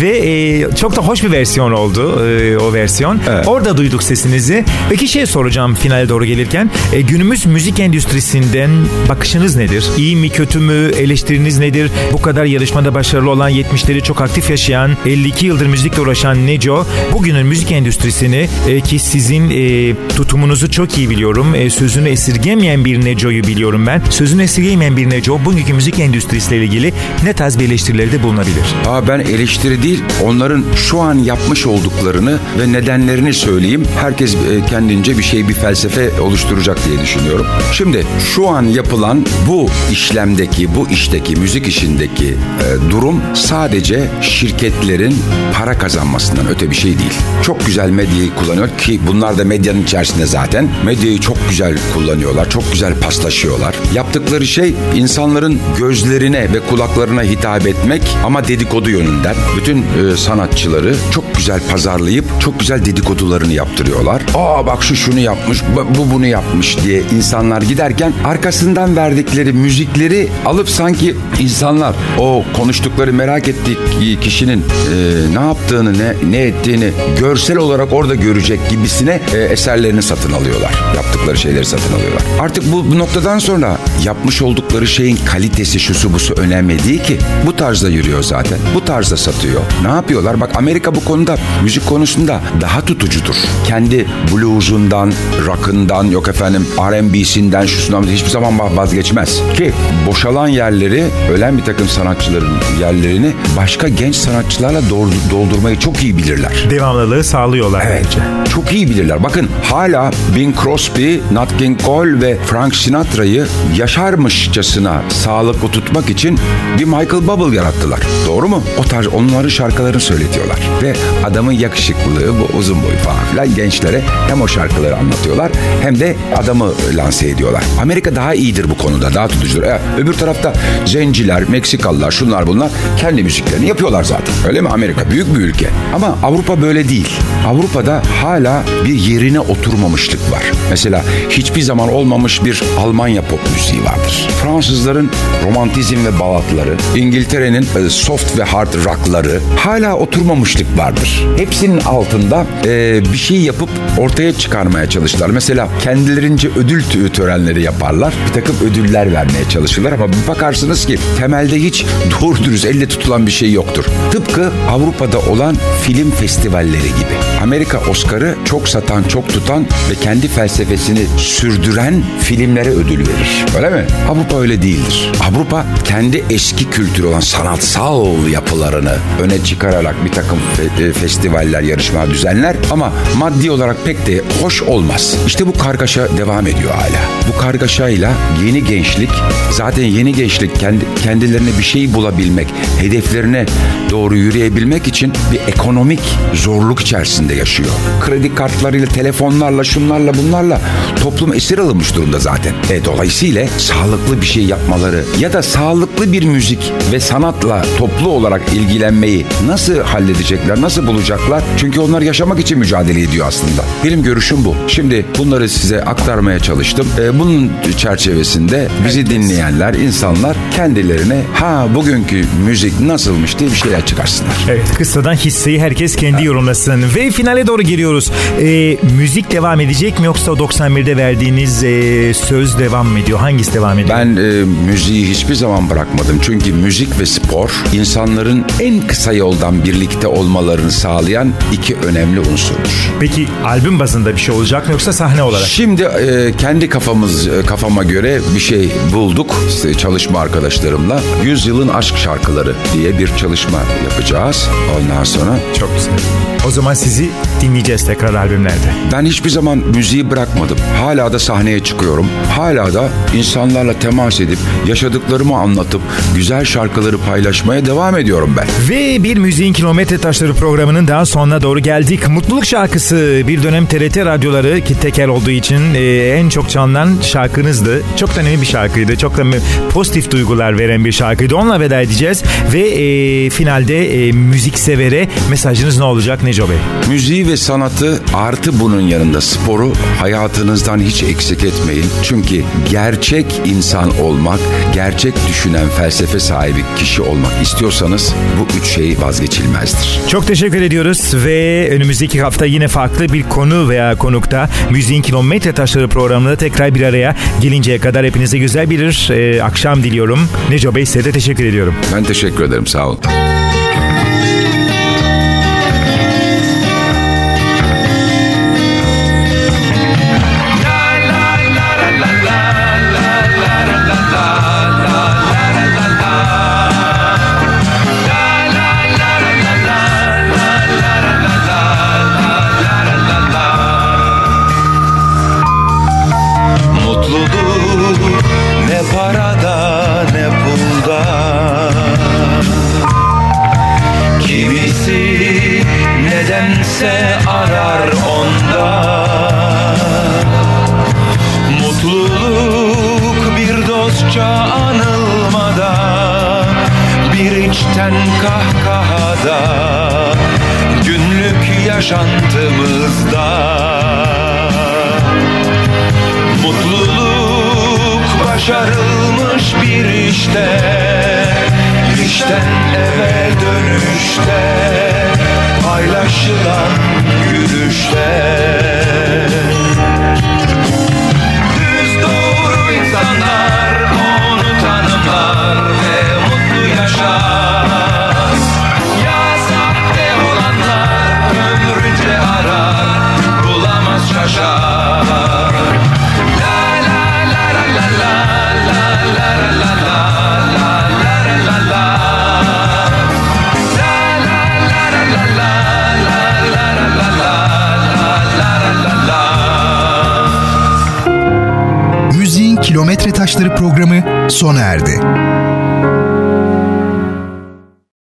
ve 0.00 0.18
e, 0.18 0.74
çok 0.76 0.96
da 0.96 1.00
hoş 1.02 1.24
bir 1.24 1.30
versiyon 1.32 1.72
oldu 1.72 2.26
e, 2.26 2.58
o 2.58 2.72
versiyon. 2.72 3.20
Evet. 3.30 3.48
Orada 3.48 3.76
duyduk 3.76 4.02
sesinizi. 4.02 4.64
Peki 4.90 5.08
şey 5.08 5.26
soracağım 5.26 5.74
finale 5.74 6.08
doğru 6.08 6.24
gelirken. 6.24 6.70
E, 6.92 7.00
günümüz 7.00 7.46
müzik 7.46 7.80
endüstrisinden 7.80 8.70
bakışınız 9.08 9.56
nedir? 9.56 9.84
İyi 9.98 10.16
mi 10.16 10.30
kötü 10.30 10.58
mü? 10.58 10.90
Eleştiriniz 10.98 11.58
nedir? 11.58 11.90
Bu 12.12 12.22
kadar 12.22 12.44
yarışmada 12.44 12.94
başarılı 12.94 13.30
olan 13.30 13.50
70'leri 13.50 14.02
çok 14.02 14.20
aktif 14.20 14.50
yaşayan 14.50 14.90
52 15.06 15.46
yıldır 15.46 15.66
müzikle 15.66 16.02
uğraşan 16.02 16.46
Neco 16.46 16.83
bugünün 17.12 17.46
müzik 17.46 17.72
endüstrisini 17.72 18.48
e, 18.68 18.80
ki 18.80 18.98
sizin 18.98 19.50
e, 19.50 19.94
tutumunuzu 20.16 20.70
çok 20.70 20.98
iyi 20.98 21.10
biliyorum. 21.10 21.54
E, 21.54 21.70
sözünü 21.70 22.08
esirgemeyen 22.08 22.84
bir 22.84 23.04
Neco'yu 23.04 23.44
biliyorum 23.44 23.86
ben. 23.86 24.02
Sözünü 24.10 24.42
esirgemeyen 24.42 24.96
bir 24.96 25.10
Neco 25.10 25.44
bugünkü 25.44 25.72
müzik 25.72 25.98
endüstrisiyle 25.98 26.64
ilgili 26.64 26.94
ne 27.24 27.32
tarz 27.32 27.58
bir 27.58 27.64
eleştirilerde 27.64 28.22
bulunabilir? 28.22 28.64
Aa, 28.86 29.08
ben 29.08 29.20
eleştiri 29.20 29.82
değil 29.82 30.02
onların 30.22 30.64
şu 30.76 31.00
an 31.00 31.14
yapmış 31.14 31.66
olduklarını 31.66 32.38
ve 32.58 32.72
nedenlerini 32.72 33.34
söyleyeyim. 33.34 33.86
Herkes 34.00 34.34
e, 34.34 34.66
kendince 34.70 35.18
bir 35.18 35.22
şey 35.22 35.48
bir 35.48 35.54
felsefe 35.54 36.20
oluşturacak 36.20 36.78
diye 36.88 37.00
düşünüyorum. 37.00 37.46
Şimdi 37.72 38.06
şu 38.34 38.48
an 38.48 38.62
yapılan 38.62 39.26
bu 39.48 39.68
işlemdeki 39.92 40.74
bu 40.74 40.88
işteki 40.88 41.36
müzik 41.36 41.66
işindeki 41.68 42.26
e, 42.26 42.90
durum 42.90 43.20
sadece 43.34 44.04
şirketlerin 44.20 45.16
para 45.52 45.78
kazanmasından 45.78 46.48
öte 46.48 46.63
bir 46.70 46.76
şey 46.76 46.98
değil. 46.98 47.12
Çok 47.42 47.66
güzel 47.66 47.90
medyayı 47.90 48.34
kullanıyor 48.34 48.68
ki 48.78 49.00
bunlar 49.06 49.38
da 49.38 49.44
medyanın 49.44 49.82
içerisinde 49.82 50.26
zaten. 50.26 50.68
Medyayı 50.84 51.20
çok 51.20 51.36
güzel 51.48 51.78
kullanıyorlar. 51.94 52.50
Çok 52.50 52.72
güzel 52.72 53.00
paslaşıyorlar. 53.00 53.74
Yaptıkları 53.94 54.46
şey 54.46 54.74
insanların 54.94 55.58
gözlerine 55.78 56.52
ve 56.52 56.60
kulaklarına 56.70 57.22
hitap 57.22 57.66
etmek 57.66 58.02
ama 58.24 58.48
dedikodu 58.48 58.90
yönünden. 58.90 59.34
Bütün 59.56 59.78
e, 59.78 60.16
sanatçıları 60.16 60.94
çok 61.12 61.34
güzel 61.34 61.60
pazarlayıp 61.70 62.24
çok 62.40 62.60
güzel 62.60 62.84
dedikodularını 62.84 63.52
yaptırıyorlar. 63.52 64.22
Aa 64.34 64.66
bak 64.66 64.84
şu 64.84 64.96
şunu 64.96 65.18
yapmış, 65.20 65.62
bu 65.98 66.10
bunu 66.14 66.26
yapmış 66.26 66.78
diye 66.84 67.02
insanlar 67.16 67.62
giderken 67.62 68.12
arkasından 68.24 68.96
verdikleri 68.96 69.52
müzikleri 69.52 70.28
alıp 70.44 70.70
sanki 70.70 71.14
insanlar 71.40 71.94
o 72.18 72.44
konuştukları 72.56 73.12
merak 73.12 73.48
ettiği 73.48 74.20
kişinin 74.20 74.58
e, 74.60 74.94
ne 75.34 75.46
yaptığını, 75.46 75.98
ne, 75.98 76.14
ne 76.30 76.53
ettiğini 76.54 76.90
görsel 77.20 77.56
olarak 77.56 77.92
orada 77.92 78.14
görecek 78.14 78.60
gibisine 78.70 79.20
e, 79.34 79.38
eserlerini 79.38 80.02
satın 80.02 80.32
alıyorlar. 80.32 80.72
Yaptıkları 80.96 81.36
şeyleri 81.36 81.64
satın 81.64 81.94
alıyorlar. 81.94 82.22
Artık 82.40 82.72
bu, 82.72 82.90
bu 82.90 82.98
noktadan 82.98 83.38
sonra 83.38 83.78
yapmış 84.04 84.42
oldukları 84.42 84.86
şeyin 84.86 85.18
kalitesi 85.26 85.80
şusu 85.80 86.12
busu 86.12 86.34
önemli 86.34 86.84
değil 86.84 87.02
ki. 87.04 87.18
Bu 87.46 87.56
tarzda 87.56 87.88
yürüyor 87.88 88.22
zaten. 88.22 88.58
Bu 88.74 88.84
tarzda 88.84 89.16
satıyor. 89.16 89.60
Ne 89.82 89.88
yapıyorlar? 89.88 90.40
Bak 90.40 90.50
Amerika 90.56 90.94
bu 90.94 91.04
konuda 91.04 91.36
müzik 91.62 91.86
konusunda 91.86 92.40
daha 92.60 92.80
tutucudur. 92.84 93.34
Kendi 93.66 94.06
bluesundan, 94.32 95.12
rock'ından 95.46 96.04
yok 96.04 96.28
efendim 96.28 96.66
R&B'sinden 96.78 97.66
şusundan 97.66 98.02
hiçbir 98.12 98.30
zaman 98.30 98.76
vazgeçmez. 98.76 99.40
Ki 99.56 99.72
boşalan 100.06 100.48
yerleri, 100.48 101.04
ölen 101.32 101.58
bir 101.58 101.64
takım 101.64 101.88
sanatçıların 101.88 102.52
yerlerini 102.80 103.32
başka 103.56 103.88
genç 103.88 104.16
sanatçılarla 104.16 104.80
doldur- 104.80 105.30
doldurmayı 105.30 105.78
çok 105.78 106.02
iyi 106.02 106.16
bilirler. 106.18 106.43
Devamlılığı 106.70 107.24
sağlıyorlar 107.24 107.84
Evet. 107.86 108.04
bence. 108.06 108.18
Çok 108.50 108.72
iyi 108.72 108.90
bilirler. 108.90 109.22
Bakın 109.22 109.48
hala 109.70 110.10
Bing 110.36 110.62
Crosby, 110.62 111.16
Nat 111.32 111.56
King 111.58 111.80
Cole 111.84 112.20
ve 112.20 112.36
Frank 112.46 112.74
Sinatra'yı 112.76 113.46
yaşarmışçasına 113.76 115.02
sağlıklı 115.08 115.68
tutmak 115.68 116.10
için 116.10 116.38
bir 116.78 116.84
Michael 116.84 117.26
Bubble 117.26 117.56
yarattılar. 117.56 118.00
Doğru 118.26 118.48
mu? 118.48 118.62
O 118.78 118.82
tarz 118.82 119.06
onların 119.06 119.48
şarkılarını 119.48 120.00
söyletiyorlar. 120.00 120.58
Ve 120.82 120.94
adamın 121.24 121.52
yakışıklılığı, 121.52 122.34
bu 122.40 122.58
uzun 122.58 122.82
boyu 122.82 122.96
falan 122.96 123.24
filan 123.30 123.54
gençlere 123.54 124.02
hem 124.28 124.42
o 124.42 124.48
şarkıları 124.48 124.96
anlatıyorlar 124.96 125.52
hem 125.82 126.00
de 126.00 126.16
adamı 126.36 126.72
lanse 126.94 127.28
ediyorlar. 127.28 127.64
Amerika 127.80 128.16
daha 128.16 128.34
iyidir 128.34 128.70
bu 128.70 128.78
konuda, 128.78 129.14
daha 129.14 129.28
tutucudur. 129.28 129.62
E, 129.62 129.80
öbür 129.98 130.12
tarafta 130.12 130.52
zenciler, 130.86 131.48
Meksikalılar, 131.48 132.10
şunlar 132.10 132.46
bunlar 132.46 132.70
kendi 132.96 133.22
müziklerini 133.22 133.66
yapıyorlar 133.66 134.04
zaten. 134.04 134.34
Öyle 134.48 134.60
mi? 134.60 134.68
Amerika 134.68 135.10
büyük 135.10 135.34
bir 135.34 135.40
ülke. 135.40 135.68
Ama 135.94 136.18
Avrupa 136.34 136.62
böyle 136.62 136.88
değil. 136.88 137.08
Avrupa'da 137.46 138.02
hala 138.22 138.62
bir 138.84 138.94
yerine 138.94 139.40
oturmamışlık 139.40 140.32
var. 140.32 140.42
Mesela 140.70 141.04
hiçbir 141.30 141.60
zaman 141.60 141.92
olmamış 141.92 142.44
bir 142.44 142.62
Almanya 142.78 143.22
pop 143.22 143.40
müziği 143.54 143.84
vardır. 143.84 144.28
Fransızların 144.42 145.10
romantizm 145.44 146.06
ve 146.06 146.20
balatları, 146.20 146.74
İngiltere'nin 146.96 147.62
e, 147.62 147.90
soft 147.90 148.38
ve 148.38 148.42
hard 148.42 148.74
rockları 148.74 149.40
hala 149.56 149.96
oturmamışlık 149.96 150.78
vardır. 150.78 151.26
Hepsinin 151.36 151.80
altında 151.80 152.46
e, 152.64 153.02
bir 153.12 153.18
şey 153.18 153.40
yapıp 153.40 153.68
ortaya 153.98 154.32
çıkarmaya 154.32 154.90
çalışırlar. 154.90 155.30
Mesela 155.30 155.68
kendilerince 155.82 156.48
ödül 156.56 156.82
törenleri 157.12 157.62
yaparlar. 157.62 158.14
Bir 158.28 158.32
takım 158.32 158.56
ödüller 158.70 159.12
vermeye 159.12 159.48
çalışırlar 159.48 159.92
ama 159.92 160.08
bir 160.08 160.28
bakarsınız 160.28 160.86
ki 160.86 160.98
temelde 161.18 161.62
hiç 161.62 161.84
doğru 162.20 162.44
dürüst 162.44 162.64
elle 162.64 162.88
tutulan 162.88 163.26
bir 163.26 163.32
şey 163.32 163.52
yoktur. 163.52 163.84
Tıpkı 164.12 164.52
Avrupa'da 164.70 165.18
olan 165.18 165.56
film 165.82 166.10
festivalleri 166.24 166.82
gibi. 166.82 167.14
Amerika 167.42 167.78
Oscar'ı 167.90 168.34
çok 168.44 168.68
satan, 168.68 169.02
çok 169.02 169.28
tutan 169.28 169.66
ve 169.90 169.94
kendi 170.02 170.28
felsefesini 170.28 171.06
sürdüren 171.16 172.02
filmlere 172.20 172.68
ödül 172.70 172.98
verir. 172.98 173.44
Öyle 173.56 173.70
mi? 173.70 173.86
Avrupa 174.08 174.40
öyle 174.40 174.62
değildir. 174.62 175.12
Avrupa 175.30 175.66
kendi 175.84 176.24
eski 176.30 176.70
kültürü 176.70 177.06
olan 177.06 177.20
sanatsal 177.20 178.28
yapılarını 178.28 178.96
öne 179.22 179.44
çıkararak 179.44 180.04
bir 180.04 180.12
takım 180.12 180.38
fe- 180.38 180.88
e, 180.88 180.92
festivaller, 180.92 181.60
yarışmalar 181.62 182.10
düzenler 182.10 182.56
ama 182.70 182.92
maddi 183.16 183.50
olarak 183.50 183.84
pek 183.84 184.06
de 184.06 184.20
hoş 184.42 184.62
olmaz. 184.62 185.16
İşte 185.26 185.46
bu 185.46 185.58
kargaşa 185.58 186.16
devam 186.16 186.46
ediyor 186.46 186.70
hala. 186.74 187.00
Bu 187.28 187.40
kargaşayla 187.40 188.12
yeni 188.46 188.64
gençlik, 188.64 189.10
zaten 189.50 189.84
yeni 189.84 190.12
gençlik 190.12 190.60
kendi, 190.60 190.84
kendilerine 191.02 191.58
bir 191.58 191.64
şey 191.64 191.94
bulabilmek, 191.94 192.48
hedeflerine 192.80 193.46
doğru 193.90 194.16
yürüyebilmek 194.16 194.88
için 194.88 195.12
bir 195.32 195.52
ekonomik 195.52 196.00
zorluk 196.34 196.80
içerisinde 196.80 197.34
yaşıyor. 197.34 197.70
Kredi 198.00 198.34
kartlarıyla, 198.34 198.86
telefonlarla, 198.86 199.64
şunlarla 199.64 200.12
bunlarla 200.14 200.60
toplum 201.02 201.34
esir 201.34 201.58
alınmış 201.58 201.94
durumda 201.94 202.18
zaten. 202.18 202.52
E, 202.70 202.84
dolayısıyla 202.84 203.46
sağlıklı 203.58 204.20
bir 204.20 204.26
şey 204.26 204.44
yapmaları 204.44 205.04
ya 205.18 205.32
da 205.32 205.42
sağlıklı 205.42 206.12
bir 206.12 206.24
müzik 206.24 206.72
ve 206.92 207.00
sanatla 207.00 207.66
toplu 207.78 208.08
olarak 208.08 208.42
ilgilenmeyi 208.54 209.26
nasıl 209.46 209.80
halledecekler, 209.80 210.60
nasıl 210.60 210.86
bulacaklar? 210.86 211.42
Çünkü 211.56 211.80
onlar 211.80 212.02
yaşamak 212.02 212.40
için 212.40 212.58
mücadele 212.58 213.02
ediyor 213.02 213.26
aslında. 213.28 213.64
Benim 213.84 214.02
görüşüm 214.02 214.44
bu. 214.44 214.56
Şimdi 214.68 215.06
bunları 215.18 215.48
size 215.48 215.84
aktarmaya 215.84 216.38
çalıştım. 216.38 216.86
E, 217.00 217.18
bunun 217.18 217.52
çerçevesinde 217.76 218.68
bizi 218.86 219.10
dinleyenler, 219.10 219.74
insanlar 219.74 220.36
kendilerine 220.56 221.22
ha 221.34 221.68
bugünkü 221.74 222.24
müzik 222.46 222.80
nasılmış 222.80 223.38
diye 223.38 223.50
bir 223.50 223.56
şeyler 223.56 223.86
çıkarsınlar. 223.86 224.34
Evet 224.48 224.74
kıssadan 224.78 225.14
hisseyi 225.14 225.60
herkes 225.60 225.96
kendi 226.10 226.24
yorumlasın. 226.24 226.84
Ve 226.96 227.10
finale 227.10 227.46
doğru 227.46 227.62
giriyoruz. 227.62 228.12
Ee, 228.40 228.76
müzik 228.96 229.30
devam 229.30 229.60
edecek 229.60 230.00
mi 230.00 230.06
yoksa 230.06 230.32
o 230.32 230.36
91'de 230.36 230.96
verdiğiniz 230.96 231.64
e, 231.64 232.14
söz 232.14 232.58
devam 232.58 232.86
mı 232.86 232.98
ediyor? 232.98 233.18
Hangisi 233.18 233.54
devam 233.54 233.78
ediyor? 233.78 233.98
Ben 233.98 234.16
e, 234.16 234.44
müziği 234.66 235.08
hiçbir 235.10 235.34
zaman 235.34 235.70
bırakmadım. 235.70 236.18
Çünkü 236.22 236.52
müzik 236.52 237.00
ve 237.00 237.06
spor 237.06 237.50
insanların 237.72 238.44
en 238.60 238.86
kısa 238.86 239.12
yoldan 239.12 239.64
birlikte 239.64 239.94
birlikte 239.94 240.06
olmalarını 240.06 240.72
sağlayan 240.72 241.32
iki 241.52 241.74
önemli 241.76 242.20
unsurdur. 242.20 242.92
Peki 243.00 243.28
albüm 243.44 243.80
bazında 243.80 244.12
bir 244.12 244.20
şey 244.20 244.34
olacak 244.34 244.66
mı 244.66 244.72
yoksa 244.72 244.92
sahne 244.92 245.22
olarak? 245.22 245.46
Şimdi 245.46 245.82
e, 245.82 246.32
kendi 246.38 246.68
kafamız 246.68 247.28
e, 247.28 247.42
kafama 247.46 247.82
göre 247.84 248.20
bir 248.34 248.40
şey 248.40 248.72
bulduk 248.92 249.34
işte 249.48 249.74
çalışma 249.74 250.20
arkadaşlarımla. 250.20 251.00
Yüzyılın 251.24 251.68
aşk 251.68 251.96
şarkıları 251.96 252.54
diye 252.74 252.98
bir 252.98 253.16
çalışma 253.16 253.58
yapacağız. 253.90 254.48
Ondan 254.76 255.04
sonra 255.04 255.38
Çok 255.58 255.74
güzel. 255.74 255.93
you 255.96 256.33
O 256.46 256.50
zaman 256.50 256.74
sizi 256.74 257.10
dinleyeceğiz 257.40 257.86
tekrar 257.86 258.14
albümlerde. 258.14 258.74
ben 258.92 259.06
hiçbir 259.06 259.30
zaman 259.30 259.58
müziği 259.58 260.10
bırakmadım. 260.10 260.58
Hala 260.80 261.12
da 261.12 261.18
sahneye 261.18 261.60
çıkıyorum. 261.60 262.06
Hala 262.36 262.74
da 262.74 262.88
insanlarla 263.14 263.78
temas 263.78 264.20
edip 264.20 264.38
yaşadıklarımı 264.66 265.36
anlatıp 265.36 265.80
güzel 266.14 266.44
şarkıları 266.44 266.98
paylaşmaya 266.98 267.66
devam 267.66 267.98
ediyorum 267.98 268.34
ben. 268.36 268.46
Ve 268.68 269.02
bir 269.02 269.16
müziğin 269.16 269.52
kilometre 269.52 269.98
taşları 269.98 270.34
programının 270.34 270.88
daha 270.88 271.06
sonuna 271.06 271.42
doğru 271.42 271.60
geldik. 271.60 272.08
Mutluluk 272.08 272.44
şarkısı 272.46 273.22
bir 273.28 273.42
dönem 273.42 273.66
TRT 273.66 273.96
radyoları 273.96 274.60
ki 274.60 274.80
tekel 274.80 275.08
olduğu 275.08 275.30
için 275.30 275.74
e, 275.74 275.80
en 276.08 276.28
çok 276.28 276.50
çalınan 276.50 276.96
şarkınızdı. 277.02 277.82
Çok 277.96 278.16
da 278.16 278.20
önemli 278.20 278.40
bir 278.40 278.46
şarkıydı. 278.46 278.96
Çok 278.96 279.16
da 279.16 279.22
pozitif 279.70 280.10
duygular 280.10 280.58
veren 280.58 280.84
bir 280.84 280.92
şarkıydı. 280.92 281.36
Onunla 281.36 281.60
veda 281.60 281.80
edeceğiz. 281.80 282.22
Ve 282.52 282.60
e, 282.60 283.30
finalde 283.30 284.08
e, 284.08 284.12
müzik 284.12 284.58
severe 284.58 285.08
mesajınız 285.30 285.78
ne 285.78 285.84
olacak 285.84 286.22
Neco 286.34 286.48
Bey? 286.48 286.56
Müziği 286.88 287.28
ve 287.28 287.36
sanatı 287.36 288.02
artı 288.14 288.60
bunun 288.60 288.80
yanında 288.80 289.20
sporu 289.20 289.72
hayatınızdan 290.00 290.80
hiç 290.80 291.02
eksik 291.02 291.44
etmeyin. 291.44 291.84
Çünkü 292.02 292.42
gerçek 292.70 293.26
insan 293.44 294.00
olmak, 294.00 294.40
gerçek 294.74 295.14
düşünen 295.28 295.68
felsefe 295.68 296.20
sahibi 296.20 296.64
kişi 296.76 297.02
olmak 297.02 297.42
istiyorsanız 297.42 298.14
bu 298.40 298.58
üç 298.58 298.66
şey 298.66 298.96
vazgeçilmezdir. 299.00 300.00
Çok 300.08 300.26
teşekkür 300.26 300.62
ediyoruz 300.62 301.12
ve 301.14 301.68
önümüzdeki 301.72 302.22
hafta 302.22 302.46
yine 302.46 302.68
farklı 302.68 303.12
bir 303.12 303.22
konu 303.22 303.68
veya 303.68 303.98
konukta 303.98 304.48
Müziğin 304.70 305.02
Kilometre 305.02 305.52
Taşları 305.52 305.88
programında 305.88 306.36
tekrar 306.36 306.74
bir 306.74 306.82
araya 306.82 307.16
gelinceye 307.40 307.78
kadar 307.78 308.06
hepinize 308.06 308.38
güzel 308.38 308.70
bir 308.70 309.10
e, 309.10 309.42
akşam 309.42 309.82
diliyorum. 309.82 310.28
Neco 310.50 310.74
Bey 310.74 310.86
size 310.86 311.04
de 311.04 311.12
teşekkür 311.12 311.44
ediyorum. 311.44 311.74
Ben 311.94 312.04
teşekkür 312.04 312.44
ederim 312.44 312.66
sağ 312.66 312.88
olun. 312.88 312.98